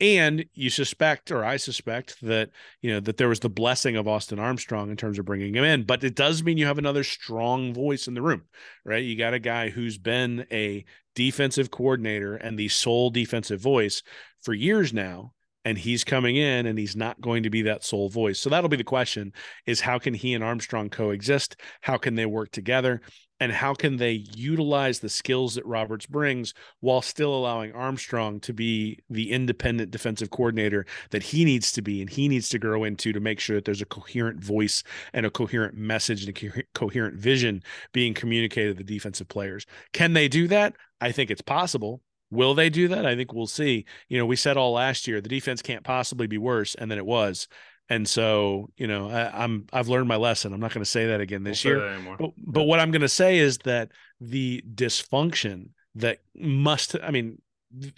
and 0.00 0.44
you 0.54 0.70
suspect 0.70 1.30
or 1.30 1.44
i 1.44 1.56
suspect 1.56 2.20
that 2.20 2.50
you 2.82 2.90
know 2.90 3.00
that 3.00 3.16
there 3.16 3.28
was 3.28 3.40
the 3.40 3.48
blessing 3.48 3.96
of 3.96 4.08
austin 4.08 4.40
armstrong 4.40 4.90
in 4.90 4.96
terms 4.96 5.20
of 5.20 5.24
bringing 5.24 5.54
him 5.54 5.64
in 5.64 5.84
but 5.84 6.02
it 6.02 6.16
does 6.16 6.42
mean 6.42 6.58
you 6.58 6.66
have 6.66 6.78
another 6.78 7.04
strong 7.04 7.72
voice 7.72 8.08
in 8.08 8.14
the 8.14 8.22
room 8.22 8.42
right 8.84 9.04
you 9.04 9.16
got 9.16 9.34
a 9.34 9.38
guy 9.38 9.70
who's 9.70 9.98
been 9.98 10.46
a 10.50 10.84
defensive 11.14 11.70
coordinator 11.70 12.34
and 12.36 12.58
the 12.58 12.68
sole 12.68 13.10
defensive 13.10 13.60
voice 13.60 14.02
for 14.42 14.52
years 14.52 14.92
now 14.92 15.33
and 15.64 15.78
he's 15.78 16.04
coming 16.04 16.36
in 16.36 16.66
and 16.66 16.78
he's 16.78 16.96
not 16.96 17.20
going 17.20 17.42
to 17.42 17.50
be 17.50 17.62
that 17.62 17.84
sole 17.84 18.08
voice. 18.08 18.38
So 18.38 18.50
that'll 18.50 18.68
be 18.68 18.76
the 18.76 18.84
question 18.84 19.32
is 19.66 19.80
how 19.80 19.98
can 19.98 20.14
he 20.14 20.34
and 20.34 20.44
Armstrong 20.44 20.90
coexist? 20.90 21.56
How 21.80 21.96
can 21.96 22.14
they 22.14 22.26
work 22.26 22.50
together? 22.50 23.00
And 23.40 23.50
how 23.50 23.74
can 23.74 23.96
they 23.96 24.24
utilize 24.36 25.00
the 25.00 25.08
skills 25.08 25.56
that 25.56 25.66
Roberts 25.66 26.06
brings 26.06 26.54
while 26.80 27.02
still 27.02 27.34
allowing 27.34 27.72
Armstrong 27.72 28.38
to 28.40 28.52
be 28.52 29.00
the 29.10 29.32
independent 29.32 29.90
defensive 29.90 30.30
coordinator 30.30 30.86
that 31.10 31.22
he 31.22 31.44
needs 31.44 31.72
to 31.72 31.82
be 31.82 32.00
and 32.00 32.08
he 32.08 32.28
needs 32.28 32.48
to 32.50 32.60
grow 32.60 32.84
into 32.84 33.12
to 33.12 33.20
make 33.20 33.40
sure 33.40 33.56
that 33.56 33.64
there's 33.64 33.82
a 33.82 33.86
coherent 33.86 34.42
voice 34.42 34.84
and 35.12 35.26
a 35.26 35.30
coherent 35.30 35.74
message 35.76 36.24
and 36.24 36.36
a 36.36 36.50
co- 36.50 36.62
coherent 36.74 37.16
vision 37.16 37.62
being 37.92 38.14
communicated 38.14 38.78
to 38.78 38.84
the 38.84 38.94
defensive 38.94 39.28
players? 39.28 39.66
Can 39.92 40.12
they 40.12 40.28
do 40.28 40.46
that? 40.48 40.74
I 41.00 41.10
think 41.10 41.30
it's 41.30 41.42
possible. 41.42 42.02
Will 42.34 42.54
they 42.54 42.70
do 42.70 42.88
that? 42.88 43.06
I 43.06 43.16
think 43.16 43.32
we'll 43.32 43.46
see. 43.46 43.84
You 44.08 44.18
know, 44.18 44.26
we 44.26 44.36
said 44.36 44.56
all 44.56 44.72
last 44.72 45.06
year 45.08 45.20
the 45.20 45.28
defense 45.28 45.62
can't 45.62 45.84
possibly 45.84 46.26
be 46.26 46.38
worse, 46.38 46.74
and 46.74 46.90
then 46.90 46.98
it 46.98 47.06
was. 47.06 47.48
And 47.88 48.08
so, 48.08 48.70
you 48.76 48.86
know, 48.86 49.10
I, 49.10 49.44
am 49.44 49.66
I've 49.72 49.88
learned 49.88 50.08
my 50.08 50.16
lesson. 50.16 50.52
I'm 50.52 50.60
not 50.60 50.72
going 50.72 50.84
to 50.84 50.90
say 50.90 51.06
that 51.08 51.20
again 51.20 51.42
this 51.42 51.64
we'll 51.64 51.74
year. 51.74 52.16
But, 52.18 52.30
but 52.38 52.62
what 52.64 52.80
I'm 52.80 52.90
going 52.90 53.02
to 53.02 53.08
say 53.08 53.38
is 53.38 53.58
that 53.58 53.90
the 54.20 54.64
dysfunction 54.74 55.70
that 55.96 56.20
must, 56.34 56.96
I 57.02 57.10
mean, 57.10 57.40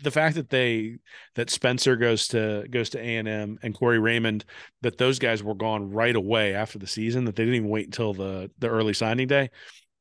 the 0.02 0.10
fact 0.10 0.36
that 0.36 0.50
they 0.50 0.96
that 1.34 1.50
Spencer 1.50 1.96
goes 1.96 2.28
to 2.28 2.66
goes 2.70 2.90
to 2.90 2.98
A 2.98 3.16
and 3.16 3.28
M 3.28 3.58
and 3.62 3.74
Corey 3.74 3.98
Raymond, 3.98 4.44
that 4.82 4.98
those 4.98 5.18
guys 5.18 5.42
were 5.42 5.54
gone 5.54 5.90
right 5.90 6.16
away 6.16 6.54
after 6.54 6.78
the 6.78 6.86
season, 6.86 7.24
that 7.26 7.36
they 7.36 7.44
didn't 7.44 7.56
even 7.56 7.68
wait 7.68 7.86
until 7.86 8.14
the 8.14 8.50
the 8.58 8.68
early 8.68 8.94
signing 8.94 9.28
day. 9.28 9.50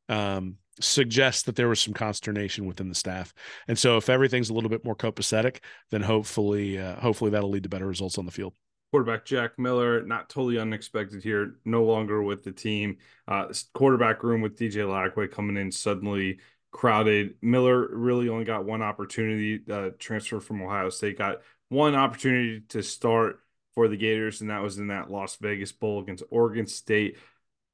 Um, 0.07 0.57
suggests 0.79 1.43
that 1.43 1.55
there 1.55 1.69
was 1.69 1.79
some 1.79 1.93
consternation 1.93 2.65
within 2.65 2.89
the 2.89 2.95
staff. 2.95 3.33
And 3.67 3.77
so 3.77 3.97
if 3.97 4.09
everything's 4.09 4.49
a 4.49 4.53
little 4.53 4.69
bit 4.69 4.83
more 4.83 4.95
copacetic, 4.95 5.59
then 5.91 6.01
hopefully 6.01 6.79
uh, 6.79 6.99
hopefully 6.99 7.31
that'll 7.31 7.49
lead 7.49 7.63
to 7.63 7.69
better 7.69 7.87
results 7.87 8.17
on 8.17 8.25
the 8.25 8.31
field. 8.31 8.53
Quarterback 8.91 9.25
Jack 9.25 9.59
Miller, 9.59 10.03
not 10.03 10.29
totally 10.29 10.57
unexpected 10.57 11.23
here, 11.23 11.55
no 11.65 11.83
longer 11.83 12.21
with 12.21 12.43
the 12.43 12.51
team. 12.51 12.97
Uh, 13.27 13.47
quarterback 13.73 14.23
room 14.23 14.41
with 14.41 14.57
DJ 14.57 14.85
Lagway 14.85 15.29
coming 15.29 15.57
in 15.57 15.71
suddenly 15.71 16.39
crowded. 16.71 17.35
Miller 17.41 17.87
really 17.89 18.29
only 18.29 18.45
got 18.45 18.65
one 18.65 18.81
opportunity. 18.81 19.61
Uh, 19.69 19.89
transfer 19.97 20.39
from 20.39 20.61
Ohio 20.61 20.89
State 20.89 21.17
got 21.17 21.37
one 21.69 21.95
opportunity 21.95 22.61
to 22.69 22.83
start 22.83 23.39
for 23.73 23.87
the 23.87 23.97
Gators, 23.97 24.41
and 24.41 24.49
that 24.49 24.61
was 24.61 24.77
in 24.77 24.87
that 24.87 25.11
Las 25.11 25.35
Vegas 25.37 25.71
Bowl 25.71 25.99
against 25.99 26.23
Oregon 26.29 26.67
State 26.67 27.17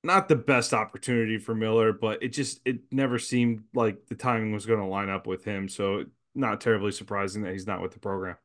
not 0.04 0.28
the 0.28 0.36
best 0.36 0.74
opportunity 0.74 1.38
for 1.38 1.54
Miller, 1.54 1.93
but 1.93 2.24
it 2.24 2.30
just 2.30 2.62
it 2.66 2.80
never 2.91 3.20
seemed 3.20 3.64
like 3.74 4.08
the 4.08 4.16
timing 4.16 4.52
was 4.52 4.66
going 4.66 4.80
to 4.80 4.86
line 4.86 5.10
up 5.10 5.28
with 5.28 5.43
him. 5.43 5.70
So 5.70 6.06
not 6.34 6.62
terribly 6.62 6.91
surprising 6.91 7.43
that 7.43 7.54
he's 7.54 7.68
not 7.68 7.82
with 7.82 7.91
the 7.91 7.99
program. 7.99 8.38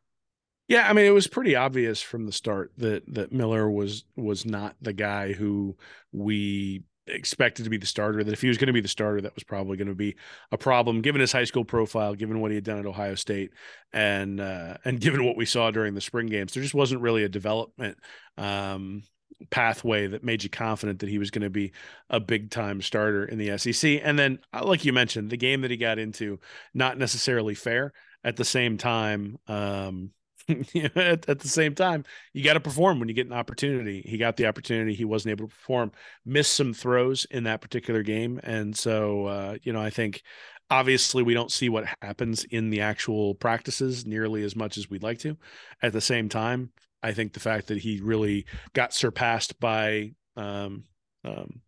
Yeah, 0.69 0.89
I 0.89 0.93
mean 0.93 1.07
it 1.07 1.15
was 1.15 1.29
pretty 1.29 1.55
obvious 1.55 2.03
from 2.03 2.27
the 2.27 2.33
start 2.33 2.73
that 2.79 3.05
that 3.15 3.33
Miller 3.33 3.71
was 3.71 4.05
was 4.17 4.45
not 4.45 4.77
the 4.81 4.93
guy 4.93 5.33
who 5.33 5.77
we 6.13 6.83
expected 7.07 7.63
to 7.63 7.71
be 7.71 7.77
the 7.77 7.87
starter. 7.87 8.25
That 8.25 8.33
if 8.33 8.43
he 8.43 8.49
was 8.49 8.59
going 8.59 8.67
to 8.67 8.73
be 8.73 8.81
the 8.81 8.89
starter, 8.89 9.21
that 9.21 9.35
was 9.35 9.45
probably 9.45 9.77
going 9.77 9.89
to 9.89 9.95
be 9.95 10.17
a 10.51 10.59
problem 10.59 11.03
given 11.03 11.21
his 11.21 11.33
high 11.33 11.45
school 11.45 11.65
profile, 11.65 12.15
given 12.15 12.41
what 12.41 12.51
he 12.51 12.57
had 12.57 12.65
done 12.65 12.79
at 12.79 12.87
Ohio 12.87 13.15
State, 13.15 13.53
and 13.93 14.41
uh, 14.41 14.77
and 14.85 15.01
given 15.01 15.25
what 15.25 15.37
we 15.37 15.47
saw 15.47 15.71
during 15.71 15.95
the 15.95 16.01
spring 16.01 16.27
games. 16.27 16.53
There 16.53 16.63
just 16.63 16.75
wasn't 16.75 17.01
really 17.01 17.25
a 17.25 17.29
development 17.29 17.99
um, 18.37 19.05
pathway 19.51 20.07
that 20.07 20.25
made 20.25 20.43
you 20.43 20.51
confident 20.51 21.01
that 21.01 21.09
he 21.09 21.19
was 21.19 21.31
going 21.31 21.43
to 21.43 21.51
be 21.51 21.73
a 22.11 22.21
big 22.21 22.51
time 22.51 22.81
starter 22.81 23.25
in 23.25 23.39
the 23.39 23.57
SEC. 23.59 24.01
And 24.03 24.19
then, 24.19 24.39
uh, 24.53 24.65
like 24.65 24.85
you 24.85 24.93
mentioned, 24.93 25.31
the 25.31 25.37
game 25.37 25.61
that 25.61 25.71
he 25.71 25.77
got 25.77 25.99
into, 25.99 26.41
not 26.75 26.99
necessarily 26.99 27.55
fair. 27.55 27.93
At 28.25 28.37
the 28.37 28.45
same 28.45 28.77
time, 28.77 29.39
um, 29.47 30.11
at, 30.49 31.29
at, 31.29 31.39
the 31.39 31.49
same 31.49 31.75
time, 31.75 32.05
you 32.33 32.43
got 32.43 32.55
to 32.55 32.61
perform 32.61 32.99
when 32.99 33.09
you 33.09 33.15
get 33.15 33.27
an 33.27 33.33
opportunity. 33.33 34.03
He 34.05 34.19
got 34.19 34.37
the 34.37 34.47
opportunity. 34.47 34.95
He 34.95 35.05
wasn't 35.05 35.33
able 35.33 35.49
to 35.49 35.55
perform, 35.55 35.93
missed 36.25 36.55
some 36.55 36.73
throws 36.73 37.25
in 37.31 37.45
that 37.45 37.61
particular 37.61 38.03
game. 38.03 38.41
And 38.43 38.77
so, 38.77 39.27
uh, 39.27 39.57
you 39.63 39.73
know, 39.73 39.81
I 39.81 39.91
think 39.91 40.23
obviously 40.71 41.23
we 41.23 41.35
don't 41.35 41.53
see 41.53 41.69
what 41.69 41.85
happens 42.03 42.45
in 42.45 42.71
the 42.71 42.81
actual 42.81 43.35
practices 43.35 44.07
nearly 44.07 44.43
as 44.43 44.57
much 44.57 44.77
as 44.77 44.91
we'd 44.91 45.03
like 45.03 45.19
to. 45.21 45.37
At 45.83 45.93
the 45.93 46.01
same 46.01 46.29
time, 46.29 46.71
I 47.07 47.13
think 47.13 47.35
the 47.35 47.41
fact 47.41 47.69
that 47.69 47.79
he 47.79 48.01
really 48.01 48.47
got 48.73 48.93
surpassed 48.93 49.61
by 49.61 50.15
um, 50.37 50.83
um, 51.25 51.61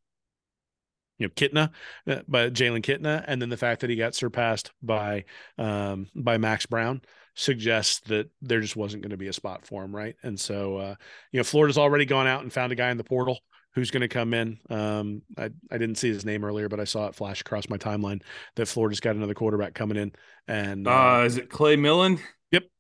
you 1.17 1.29
know 1.29 1.33
Kitna, 1.37 1.71
uh, 2.09 2.23
by 2.27 2.51
Jalen 2.51 2.83
Kitna, 2.83 3.25
and 3.25 3.41
then 3.41 3.49
the 3.49 3.57
fact 3.57 3.83
that 3.83 3.91
he 3.91 3.95
got 3.95 4.17
surpassed 4.17 4.73
by 4.83 5.27
um, 5.57 6.09
by 6.17 6.39
Max 6.39 6.67
Brown 6.67 7.03
suggests 7.37 8.01
that 8.09 8.29
there 8.43 8.61
just 8.61 8.75
wasn't 8.75 9.05
going 9.05 9.11
to 9.11 9.17
be 9.17 9.29
a 9.29 9.33
spot 9.33 9.65
for 9.65 9.85
him, 9.85 9.95
right? 9.95 10.17
And 10.25 10.41
so 10.41 10.79
uh, 10.79 10.95
you 11.31 11.39
know 11.39 11.45
Florida's 11.45 11.79
already 11.79 12.05
gone 12.05 12.27
out 12.27 12.43
and 12.43 12.53
found 12.53 12.73
a 12.73 12.77
guy 12.77 12.91
in 12.91 12.97
the 12.97 13.05
portal 13.05 13.39
who's 13.77 13.93
going 13.93 14.01
to 14.01 14.09
come 14.09 14.35
in. 14.35 14.59
Um, 14.71 15.23
I 15.37 15.51
I 15.71 15.79
didn't 15.79 15.99
see 15.99 16.09
his 16.09 16.25
name 16.25 16.45
earlier, 16.45 16.69
but 16.69 16.81
I 16.81 16.85
saw 16.85 17.07
it 17.07 17.15
flash 17.15 17.43
across 17.43 17.69
my 17.69 17.77
timeline 17.79 18.23
that 18.57 18.67
Florida's 18.67 18.99
got 18.99 19.15
another 19.15 19.35
quarterback 19.35 19.75
coming 19.75 19.99
in. 19.99 20.13
And 20.49 20.89
uh, 20.89 21.21
uh 21.21 21.25
is 21.25 21.37
it 21.37 21.49
Clay 21.49 21.77
Millen? 21.77 22.19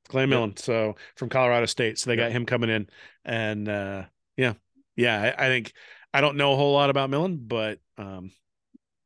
Yep, 0.09 0.13
Clay 0.13 0.27
Millen. 0.27 0.57
So 0.57 0.97
from 1.17 1.29
Colorado 1.29 1.67
State. 1.67 1.99
So 1.99 2.11
they 2.11 2.17
got 2.17 2.33
him 2.33 2.47
coming 2.47 2.71
in. 2.71 2.89
And 3.25 3.69
uh, 3.69 4.05
yeah, 4.37 4.55
yeah, 4.97 5.35
I, 5.39 5.47
I, 5.47 5.49
think 5.49 5.73
I 6.13 6.21
don't 6.21 6.37
know 6.37 6.53
a 6.53 6.57
whole 6.57 6.73
lot 6.73 6.91
about 6.91 7.11
Millen, 7.11 7.37
but 7.37 7.79
um, 7.99 8.33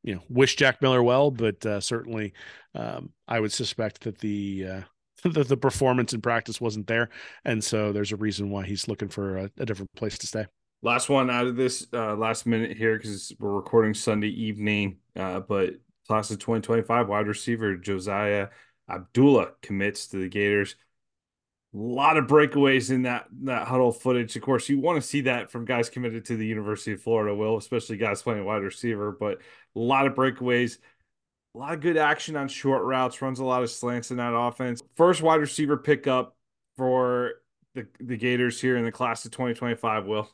you 0.03 0.15
know, 0.15 0.23
wish 0.29 0.57
Jack 0.57 0.83
Miller 0.83 1.03
well, 1.03 1.31
but 1.31 1.65
uh, 1.67 1.81
certainly 1.81 2.33
um, 2.75 3.11
I 3.29 3.41
would 3.41 3.53
suspect 3.53 4.03
that 4.03 4.19
the 4.19 4.67
uh, 4.69 4.81
the, 5.29 5.45
the 5.45 5.57
performance 5.57 6.13
in 6.13 6.21
practice 6.21 6.61
wasn't 6.61 6.87
there, 6.87 7.11
and 7.45 7.63
so 7.63 7.93
there's 7.93 8.13
a 8.13 8.17
reason 8.17 8.51
why 8.51 8.65
he's 8.65 8.89
looking 8.89 9.09
for 9.09 9.39
a, 9.39 9.51
a 9.59 9.67
different 9.67 9.93
place 9.95 10.19
to 10.19 10.27
stay. 10.27 10.47
Last 10.83 11.09
one 11.09 11.31
out 11.31 11.47
of 11.47 11.55
this 11.55 11.87
uh, 11.93 12.17
last 12.17 12.45
minute 12.47 12.77
here 12.77 12.97
because 12.97 13.33
we're 13.39 13.53
recording 13.53 13.95
Sunday 13.95 14.31
evening, 14.31 14.97
uh, 15.15 15.41
but 15.41 15.75
class 16.09 16.31
of 16.31 16.39
2025 16.39 17.09
wide 17.09 17.29
receiver 17.29 17.77
Josiah 17.77 18.49
Abdullah 18.89 19.53
commits 19.63 20.09
to 20.09 20.19
the 20.19 20.29
Gators. 20.29 20.77
A 21.75 21.79
lot 21.79 22.19
of 22.19 22.27
breakaways 22.27 22.91
in 22.91 23.03
that 23.03 23.27
that 23.45 23.67
Hudl 23.67 23.97
footage. 23.97 24.37
Of 24.37 24.43
course, 24.43 24.69
you 24.69 24.79
want 24.79 25.01
to 25.01 25.07
see 25.07 25.23
that 25.23 25.51
from 25.51 25.65
guys 25.65 25.89
committed 25.89 26.27
to 26.27 26.37
the 26.37 26.47
University 26.47 26.93
of 26.93 27.03
Florida, 27.03 27.35
will 27.35 27.57
especially 27.57 27.97
guys 27.97 28.23
playing 28.23 28.45
wide 28.45 28.63
receiver. 28.63 29.11
But 29.11 29.39
a 29.75 29.79
lot 29.79 30.07
of 30.07 30.15
breakaways, 30.15 30.77
a 31.55 31.59
lot 31.59 31.73
of 31.73 31.81
good 31.81 31.97
action 31.97 32.37
on 32.37 32.49
short 32.49 32.85
routes. 32.85 33.23
Runs 33.23 33.39
a 33.39 33.45
lot 33.45 33.63
of 33.63 33.71
slants 33.71 34.11
in 34.11 34.19
that 34.19 34.35
offense. 34.35 34.83
First 34.97 35.23
wide 35.23 35.41
receiver 35.41 35.79
pickup 35.79 36.37
for 36.77 37.35
the 37.75 37.87
the 38.01 38.19
Gators 38.19 38.61
here 38.61 38.77
in 38.77 38.85
the 38.85 38.93
class 38.93 39.25
of 39.25 39.31
2025. 39.31 40.05
Will. 40.05 40.29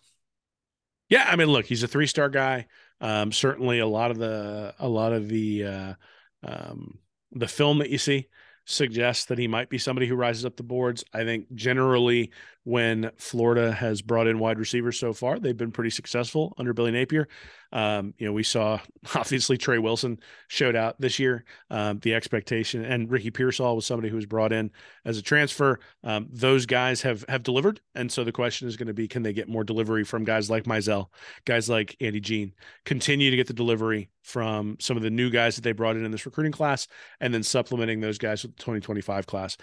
Yeah, 1.09 1.27
I 1.29 1.37
mean, 1.37 1.49
look, 1.49 1.67
he's 1.67 1.85
a 1.85 1.89
three 1.89 2.09
star 2.09 2.29
guy. 2.29 2.67
Um, 3.01 3.31
certainly, 3.31 3.79
a 3.79 3.87
lot 3.87 4.11
of 4.11 4.19
the 4.19 4.75
a 4.81 4.89
lot 4.89 5.13
of 5.13 5.29
the 5.29 5.65
uh, 5.65 5.95
um, 6.43 6.99
the 7.31 7.47
film 7.47 7.79
that 7.79 7.91
you 7.91 7.99
see 7.99 8.27
suggests 8.69 9.25
that 9.27 9.39
he 9.39 9.49
might 9.49 9.71
be 9.71 9.79
somebody 9.79 10.07
who 10.07 10.15
rises 10.15 10.45
up 10.45 10.57
the 10.57 10.63
boards. 10.63 11.05
I 11.13 11.25
think 11.25 11.53
generally 11.55 12.31
when 12.69 13.11
Florida 13.17 13.73
has 13.73 14.03
brought 14.03 14.27
in 14.27 14.39
wide 14.39 14.59
receivers 14.59 14.99
so 14.99 15.15
far, 15.15 15.39
they've 15.39 15.57
been 15.57 15.73
pretty 15.73 15.89
successful 15.89 16.53
under 16.59 16.75
Billy 16.75 16.91
Napier. 16.91 17.27
Um, 17.73 18.13
you 18.19 18.27
know, 18.27 18.33
we 18.35 18.43
saw 18.43 18.79
obviously 19.15 19.57
Trey 19.57 19.79
Wilson 19.79 20.19
showed 20.49 20.77
out 20.77 21.01
this 21.01 21.19
year. 21.19 21.47
Um, 21.71 21.99
the 22.01 22.13
expectation 22.13 22.85
and 22.85 23.11
Ricky 23.11 23.31
Pearsall 23.31 23.75
was 23.75 23.87
somebody 23.87 24.11
who 24.11 24.17
was 24.17 24.27
brought 24.27 24.53
in 24.53 24.71
as 25.07 25.17
a 25.17 25.23
transfer. 25.23 25.81
Um, 26.05 26.29
those 26.31 26.67
guys 26.67 27.01
have 27.01 27.25
have 27.31 27.43
delivered, 27.43 27.81
and 27.95 28.13
so 28.13 28.23
the 28.23 28.33
question 28.33 28.69
is 28.69 28.77
going 28.77 28.89
to 28.89 28.95
be, 28.95 29.09
can 29.09 29.23
they 29.23 29.33
get 29.33 29.49
more 29.49 29.65
delivery 29.65 30.05
from 30.05 30.25
guys 30.25 30.51
like 30.51 30.65
Mizell, 30.65 31.07
guys 31.47 31.71
like 31.71 31.97
Andy 32.03 32.21
Jean, 32.21 32.53
continue 32.85 33.31
to 33.31 33.37
get 33.37 33.47
the 33.47 33.55
delivery 33.55 34.11
from 34.25 34.77
some 34.79 34.99
of 34.99 35.03
the 35.03 35.09
new 35.09 35.31
guys 35.31 35.57
that 35.57 35.63
they 35.63 35.73
brought 35.73 35.97
in 35.97 36.05
in 36.05 36.11
this 36.11 36.27
recruiting 36.27 36.53
class, 36.53 36.87
and 37.19 37.33
then 37.33 37.43
supplementing 37.43 38.01
those 38.01 38.19
guys 38.19 38.43
with 38.43 38.55
the 38.57 38.63
2025 38.63 39.27
class 39.27 39.57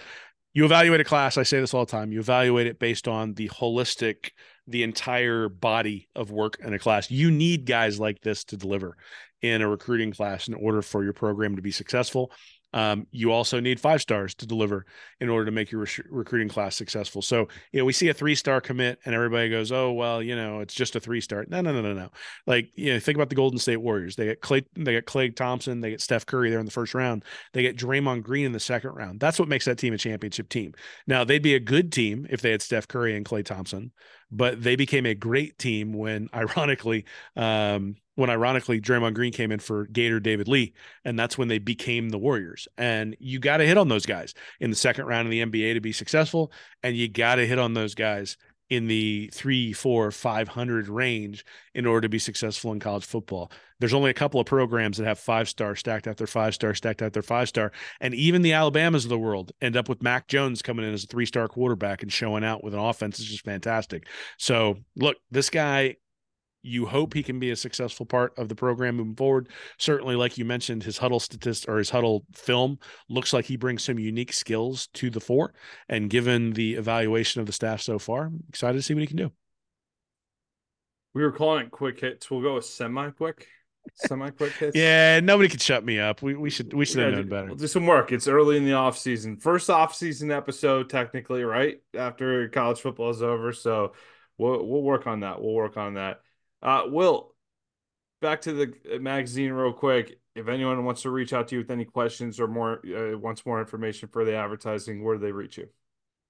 you 0.56 0.66
evaluate 0.66 0.99
a 0.99 1.03
class 1.03 1.38
i 1.38 1.43
say 1.43 1.60
this 1.60 1.74
all 1.74 1.86
the 1.86 1.91
time 1.91 2.12
you 2.12 2.20
evaluate 2.20 2.66
it 2.66 2.80
based 2.80 3.08
on 3.08 3.36
the 3.36 3.47
holistic 3.49 4.32
the 4.68 4.84
entire 4.84 5.47
body 5.47 6.10
of 6.16 6.32
work 6.32 6.58
in 6.64 6.74
a 6.74 6.80
class. 6.80 7.12
You 7.12 7.30
need 7.30 7.66
guys 7.66 7.99
like 7.99 8.22
this 8.22 8.43
to 8.45 8.58
deliver 8.58 8.97
in 9.41 9.62
a 9.62 9.70
recruiting 9.70 10.12
class 10.12 10.47
in 10.47 10.53
order 10.56 10.82
for 10.82 11.03
your 11.03 11.14
program 11.14 11.56
to 11.56 11.62
be 11.62 11.72
successful 11.72 12.32
Um, 12.76 13.07
you 13.11 13.32
also 13.32 13.61
need 13.61 13.80
five 13.80 14.01
stars 14.01 14.36
to 14.36 14.45
deliver 14.45 14.86
in 15.21 15.30
order 15.30 15.45
to 15.45 15.51
make 15.51 15.71
your 15.71 15.82
re- 15.82 16.03
recruiting 16.09 16.49
class 16.49 16.76
successful. 16.76 17.21
So, 17.21 17.47
you 17.71 17.80
know, 17.80 17.86
we 17.86 17.93
see 17.93 18.09
a 18.09 18.13
three 18.13 18.36
star 18.36 18.59
commit 18.59 18.99
and 19.05 19.15
everybody 19.15 19.49
goes, 19.49 19.71
oh, 19.71 19.93
well, 19.93 20.21
you 20.21 20.36
know, 20.36 20.59
it's 20.59 20.73
just 20.73 20.93
a 20.97 20.99
three 20.99 21.21
star. 21.21 21.45
No, 21.47 21.61
no, 21.61 21.71
no, 21.71 21.82
no, 21.82 21.93
no. 21.93 22.09
Like, 22.45 22.69
you 22.76 22.93
know, 22.93 22.99
think 22.99 23.15
about 23.15 23.30
the 23.30 23.36
Golden 23.36 23.59
State 23.59 23.78
Warriors. 23.78 24.17
They 24.17 24.26
get 24.26 24.41
Clay, 24.41 24.65
they 24.76 24.91
get 24.91 25.05
Klay 25.05 25.34
Thompson, 25.34 25.80
they 25.80 25.91
get 25.91 26.01
Steph 26.01 26.26
Curry 26.26 26.49
there 26.49 26.59
in 26.59 26.65
the 26.65 26.71
first 26.71 26.93
round, 26.93 27.23
they 27.53 27.61
get 27.61 27.78
Draymond 27.78 28.23
Green 28.23 28.45
in 28.45 28.51
the 28.51 28.59
second 28.59 28.91
round. 28.91 29.21
That's 29.21 29.39
what 29.39 29.47
makes 29.47 29.63
that 29.65 29.78
team 29.78 29.93
a 29.93 29.97
championship 29.97 30.49
team. 30.49 30.73
Now, 31.07 31.23
they'd 31.23 31.41
be 31.41 31.55
a 31.55 31.61
good 31.61 31.93
team 31.93 32.28
if 32.30 32.41
they 32.41 32.51
had 32.51 32.61
Steph 32.61 32.89
Curry 32.89 33.15
and 33.15 33.26
Klay 33.26 33.45
Thompson, 33.45 33.93
but 34.30 34.61
they 34.61 34.76
became 34.76 35.05
a 35.05 35.15
great 35.15 35.57
team 35.57 35.93
when, 35.93 36.28
ironically, 36.36 37.05
um, 37.38 37.95
when 38.16 38.30
ironically 38.30 38.82
Draymond 38.82 39.13
Green 39.13 39.32
came 39.32 39.51
in 39.51 39.59
for 39.59 39.86
Gator 39.88 40.20
David 40.20 40.47
Lee, 40.47 40.74
and 41.03 41.20
that's 41.20 41.38
when 41.38 41.47
they 41.47 41.59
became 41.59 42.09
the 42.09 42.18
Warriors. 42.18 42.68
And 42.78 43.16
you 43.20 43.39
got 43.39 43.57
to 43.57 43.68
hit 43.68 43.78
on 43.78 43.89
those 43.89 44.05
guys 44.05 44.34
in 44.59 44.70
the 44.70 44.76
second 44.76 45.05
round 45.05 45.28
of 45.28 45.32
the 45.32 45.45
NBA 45.45 45.74
to 45.74 45.82
be 45.82 45.91
successful, 45.91 46.51
and 46.84 46.95
you 46.95 47.07
got 47.07 47.36
to 47.36 47.47
hit 47.47 47.59
on 47.59 47.74
those 47.74 47.95
guys 47.95 48.38
in 48.70 48.88
the 48.88 49.30
three, 49.32 49.74
four, 49.74 50.09
five 50.11 50.47
hundred 50.47 50.88
range 50.88 51.45
in 51.76 51.86
order 51.86 52.01
to 52.01 52.09
be 52.09 52.18
successful 52.18 52.72
in 52.72 52.80
college 52.80 53.05
football. 53.05 53.51
There's 53.80 53.93
only 53.93 54.09
a 54.09 54.16
couple 54.16 54.39
of 54.39 54.47
programs 54.47 54.97
that 54.97 55.05
have 55.05 55.20
five 55.20 55.47
star 55.47 55.76
stacked 55.76 56.07
after 56.07 56.26
five 56.26 56.55
star 56.55 56.74
stacked 56.74 57.01
after 57.01 57.22
five 57.22 57.47
star, 57.47 57.72
and 58.01 58.16
even 58.16 58.41
the 58.41 58.53
Alabamas 58.53 59.05
of 59.05 59.09
the 59.09 59.20
world 59.20 59.51
end 59.61 59.78
up 59.78 59.88
with 59.88 60.01
Mac 60.01 60.28
Jones 60.28 60.61
coming 60.61 60.86
in 60.86 60.93
as 60.93 61.03
a 61.03 61.07
three 61.07 61.26
star 61.26 61.47
quarterback 61.47 62.01
and 62.01 62.11
showing 62.11 62.43
out 62.43 62.63
with 62.63 62.74
an 62.74 62.80
offense 62.80 63.20
is 63.20 63.26
just 63.26 63.45
fantastic. 63.45 64.07
So 64.38 64.78
look, 64.95 65.18
this 65.30 65.49
guy 65.49 65.97
you 66.66 66.86
hope 66.86 67.13
he 67.13 67.24
can 67.24 67.39
be 67.39 67.51
a 67.51 67.55
successful 67.55 68.05
part 68.05 68.38
of 68.38 68.49
the 68.49 68.55
program 68.55 68.95
moving 68.95 69.16
forward. 69.16 69.49
Certainly, 69.78 70.16
like 70.16 70.38
you 70.38 70.45
mentioned, 70.45 70.84
his 70.84 70.99
Hudl 70.99 71.22
statist 71.22 71.68
or 71.70 71.78
his 71.78 71.91
Hudl 71.91 72.24
film 72.34 72.80
looks 73.09 73.34
like 73.34 73.45
he 73.45 73.55
brings 73.55 73.84
some 73.84 73.99
unique 73.99 74.34
skills 74.34 74.88
to 74.93 75.09
the 75.09 75.20
fore. 75.20 75.53
And 75.88 76.09
given 76.09 76.53
the 76.53 76.74
evaluation 76.76 77.41
of 77.41 77.47
the 77.47 77.53
staff 77.53 77.82
so 77.82 77.99
far, 77.99 78.26
I'm 78.26 78.43
excited 78.49 78.78
to 78.78 78.82
see 78.82 78.93
what 78.93 79.01
he 79.01 79.07
can 79.07 79.18
do. 79.18 79.32
We 81.13 81.24
were 81.24 81.32
calling 81.32 81.66
it 81.66 81.72
quick 81.72 81.99
hits. 82.01 82.30
We'll 82.30 82.41
go 82.41 82.55
with 82.55 82.66
semi 82.66 83.09
quick. 83.11 83.47
Semi 83.93 84.32
quick 84.32 84.53
hits. 84.59 84.76
yeah, 84.76 85.20
nobody 85.22 85.47
could 85.47 85.61
shut 85.61 85.86
me 85.86 85.99
up. 85.99 86.22
We 86.22 86.36
we 86.36 86.49
should 86.49 86.74
we 86.74 86.86
should 86.86 86.99
have 86.99 87.13
known 87.13 87.30
better. 87.30 87.47
We'll 87.47 87.55
do 87.55 87.68
some 87.68 87.86
work. 87.86 88.11
It's 88.11 88.28
early 88.28 88.57
in 88.57 88.66
the 88.66 88.74
off 88.74 88.97
season. 88.97 89.38
First 89.38 89.70
off 89.70 89.95
season 89.95 90.32
episode, 90.32 90.89
technically, 90.89 91.43
right? 91.43 91.78
After 91.97 92.49
college 92.49 92.80
football 92.80 93.11
is 93.11 93.22
over. 93.22 93.53
So 93.53 93.93
we'll 94.38 94.66
we'll 94.68 94.82
work 94.82 95.07
on 95.07 95.22
that. 95.22 95.41
We'll 95.41 95.53
work 95.53 95.78
on 95.78 95.93
that. 95.93 96.22
Uh, 96.62 96.84
Will, 96.88 97.34
back 98.22 98.41
to 98.41 98.53
the 98.53 98.99
magazine 98.99 99.51
real 99.51 99.74
quick. 99.74 100.20
If 100.36 100.47
anyone 100.47 100.84
wants 100.84 101.03
to 101.03 101.12
reach 101.12 101.32
out 101.32 101.47
to 101.49 101.56
you 101.56 101.62
with 101.62 101.72
any 101.72 101.86
questions 101.86 102.39
or 102.39 102.47
more, 102.47 102.82
uh, 102.86 103.18
wants 103.18 103.45
more 103.45 103.60
information 103.60 104.10
for 104.12 104.26
the 104.26 104.36
advertising, 104.36 105.03
where 105.03 105.16
do 105.16 105.22
they 105.22 105.32
reach 105.32 105.58
you? 105.58 105.68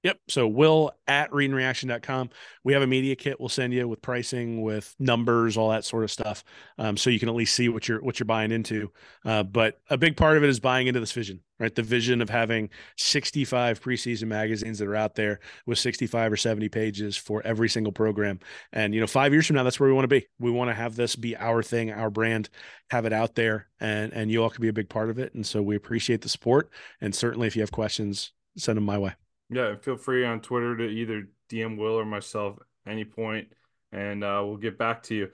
Yep. 0.05 0.19
So 0.27 0.47
will 0.47 0.91
at 1.07 1.31
readandreaction.com. 1.31 2.29
We 2.63 2.73
have 2.73 2.83
a 2.83 2.87
media 2.87 3.15
kit 3.15 3.39
we'll 3.39 3.49
send 3.49 3.73
you 3.73 3.87
with 3.87 4.03
pricing, 4.03 4.61
with 4.61 4.95
numbers, 4.99 5.57
all 5.57 5.71
that 5.71 5.83
sort 5.83 6.03
of 6.03 6.11
stuff. 6.11 6.43
Um, 6.77 6.95
so 6.95 7.09
you 7.09 7.19
can 7.19 7.27
at 7.27 7.33
least 7.33 7.55
see 7.55 7.69
what 7.69 7.87
you're 7.87 8.03
what 8.03 8.19
you're 8.19 8.25
buying 8.25 8.51
into. 8.51 8.91
Uh, 9.25 9.41
but 9.41 9.79
a 9.89 9.97
big 9.97 10.15
part 10.15 10.37
of 10.37 10.43
it 10.43 10.49
is 10.51 10.59
buying 10.59 10.85
into 10.85 10.99
this 10.99 11.11
vision, 11.11 11.39
right? 11.59 11.73
The 11.73 11.81
vision 11.81 12.21
of 12.21 12.29
having 12.29 12.69
65 12.97 13.81
preseason 13.81 14.27
magazines 14.27 14.77
that 14.77 14.87
are 14.87 14.95
out 14.95 15.15
there 15.15 15.39
with 15.65 15.79
65 15.79 16.33
or 16.33 16.37
70 16.37 16.69
pages 16.69 17.17
for 17.17 17.41
every 17.41 17.67
single 17.67 17.91
program. 17.91 18.39
And 18.71 18.93
you 18.93 19.01
know, 19.01 19.07
five 19.07 19.33
years 19.33 19.47
from 19.47 19.55
now, 19.55 19.63
that's 19.63 19.79
where 19.79 19.89
we 19.89 19.95
want 19.95 20.03
to 20.03 20.19
be. 20.19 20.27
We 20.37 20.51
want 20.51 20.69
to 20.69 20.75
have 20.75 20.95
this 20.95 21.15
be 21.15 21.35
our 21.35 21.63
thing, 21.63 21.91
our 21.91 22.11
brand, 22.11 22.49
have 22.91 23.07
it 23.07 23.13
out 23.13 23.33
there, 23.33 23.69
and 23.79 24.13
and 24.13 24.29
you 24.29 24.43
all 24.43 24.51
can 24.51 24.61
be 24.61 24.67
a 24.67 24.73
big 24.73 24.87
part 24.87 25.09
of 25.09 25.17
it. 25.17 25.33
And 25.33 25.43
so 25.43 25.63
we 25.63 25.75
appreciate 25.75 26.21
the 26.21 26.29
support. 26.29 26.69
And 27.01 27.15
certainly 27.15 27.47
if 27.47 27.55
you 27.55 27.63
have 27.63 27.71
questions, 27.71 28.33
send 28.55 28.77
them 28.77 28.85
my 28.85 28.99
way. 28.99 29.15
Yeah, 29.49 29.75
feel 29.75 29.97
free 29.97 30.25
on 30.25 30.41
Twitter 30.41 30.75
to 30.77 30.83
either 30.83 31.27
DM 31.49 31.77
Will 31.77 31.93
or 31.93 32.05
myself 32.05 32.57
any 32.87 33.05
point, 33.05 33.49
and 33.91 34.23
uh, 34.23 34.41
we'll 34.45 34.57
get 34.57 34.77
back 34.77 35.03
to 35.03 35.15
you. 35.15 35.29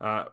Uh, 0.00 0.24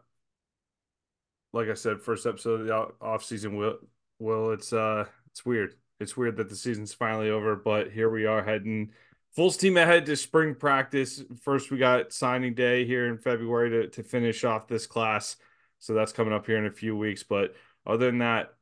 like 1.53 1.69
I 1.69 1.73
said, 1.73 2.01
first 2.01 2.25
episode 2.25 2.61
of 2.61 2.67
the 2.67 3.05
off 3.05 3.23
season. 3.23 3.55
Will, 3.55 3.77
Will, 4.19 4.51
it's 4.51 4.73
uh, 4.73 5.05
it's 5.29 5.45
weird. 5.45 5.75
It's 5.99 6.17
weird 6.17 6.38
that 6.38 6.49
the 6.49 6.55
season's 6.55 6.93
finally 6.93 7.29
over, 7.29 7.55
but 7.55 7.91
here 7.91 8.09
we 8.09 8.25
are 8.25 8.43
heading 8.43 8.91
full 9.36 9.51
steam 9.51 9.77
ahead 9.77 10.05
to 10.05 10.15
spring 10.15 10.55
practice. 10.55 11.23
First, 11.41 11.71
we 11.71 11.77
got 11.77 12.13
signing 12.13 12.53
day 12.53 12.86
here 12.86 13.07
in 13.07 13.17
February 13.17 13.69
to 13.69 13.88
to 13.89 14.03
finish 14.03 14.43
off 14.43 14.67
this 14.67 14.88
class, 14.88 15.38
so 15.79 15.93
that's 15.93 16.11
coming 16.11 16.34
up 16.34 16.45
here 16.45 16.57
in 16.57 16.65
a 16.65 16.71
few 16.71 16.97
weeks. 16.97 17.23
But 17.23 17.55
other 17.86 18.07
than 18.07 18.19
that, 18.19 18.53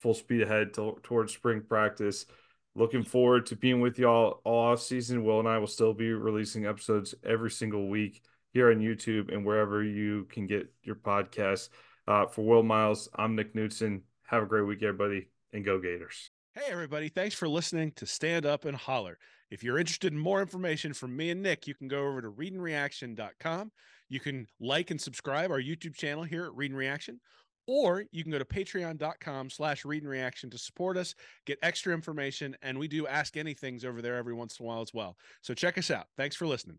full 0.00 0.14
speed 0.14 0.42
ahead 0.42 0.74
to, 0.74 0.98
towards 1.02 1.32
spring 1.32 1.62
practice 1.62 2.26
looking 2.74 3.04
forward 3.04 3.46
to 3.46 3.56
being 3.56 3.80
with 3.80 3.98
y'all 3.98 4.40
all 4.44 4.72
off 4.72 4.80
season. 4.80 5.24
Will 5.24 5.38
and 5.38 5.48
I 5.48 5.58
will 5.58 5.66
still 5.66 5.94
be 5.94 6.12
releasing 6.12 6.66
episodes 6.66 7.14
every 7.24 7.50
single 7.50 7.88
week 7.88 8.22
here 8.52 8.70
on 8.70 8.78
YouTube 8.78 9.32
and 9.32 9.44
wherever 9.44 9.82
you 9.82 10.26
can 10.30 10.46
get 10.46 10.72
your 10.82 10.96
podcasts. 10.96 11.68
Uh, 12.06 12.26
for 12.26 12.42
Will 12.42 12.62
Miles, 12.62 13.08
I'm 13.14 13.34
Nick 13.34 13.54
Knudsen. 13.54 14.02
Have 14.24 14.42
a 14.42 14.46
great 14.46 14.66
week, 14.66 14.82
everybody, 14.82 15.28
and 15.52 15.64
go 15.64 15.78
Gators. 15.78 16.30
Hey, 16.54 16.70
everybody. 16.70 17.08
Thanks 17.08 17.34
for 17.34 17.48
listening 17.48 17.92
to 17.96 18.06
Stand 18.06 18.46
Up 18.46 18.64
and 18.64 18.76
Holler. 18.76 19.18
If 19.50 19.62
you're 19.62 19.78
interested 19.78 20.12
in 20.12 20.18
more 20.18 20.40
information 20.40 20.92
from 20.92 21.16
me 21.16 21.30
and 21.30 21.42
Nick, 21.42 21.66
you 21.66 21.74
can 21.74 21.88
go 21.88 22.06
over 22.06 22.22
to 22.22 22.30
readandreaction.com. 22.30 23.72
You 24.08 24.20
can 24.20 24.46
like 24.60 24.90
and 24.90 25.00
subscribe 25.00 25.50
our 25.50 25.60
YouTube 25.60 25.96
channel 25.96 26.22
here 26.22 26.44
at 26.44 26.54
Read 26.54 26.70
and 26.70 26.78
Reaction 26.78 27.20
or 27.66 28.04
you 28.12 28.22
can 28.22 28.32
go 28.32 28.38
to 28.38 28.44
patreon.com 28.44 29.50
slash 29.50 29.84
read 29.84 30.02
and 30.02 30.10
reaction 30.10 30.50
to 30.50 30.58
support 30.58 30.96
us 30.96 31.14
get 31.46 31.58
extra 31.62 31.92
information 31.94 32.56
and 32.62 32.78
we 32.78 32.88
do 32.88 33.06
ask 33.06 33.34
anythings 33.34 33.84
over 33.84 34.02
there 34.02 34.16
every 34.16 34.34
once 34.34 34.58
in 34.58 34.64
a 34.64 34.68
while 34.68 34.80
as 34.80 34.94
well. 34.94 35.16
So 35.42 35.54
check 35.54 35.78
us 35.78 35.90
out. 35.90 36.06
Thanks 36.16 36.36
for 36.36 36.46
listening 36.46 36.78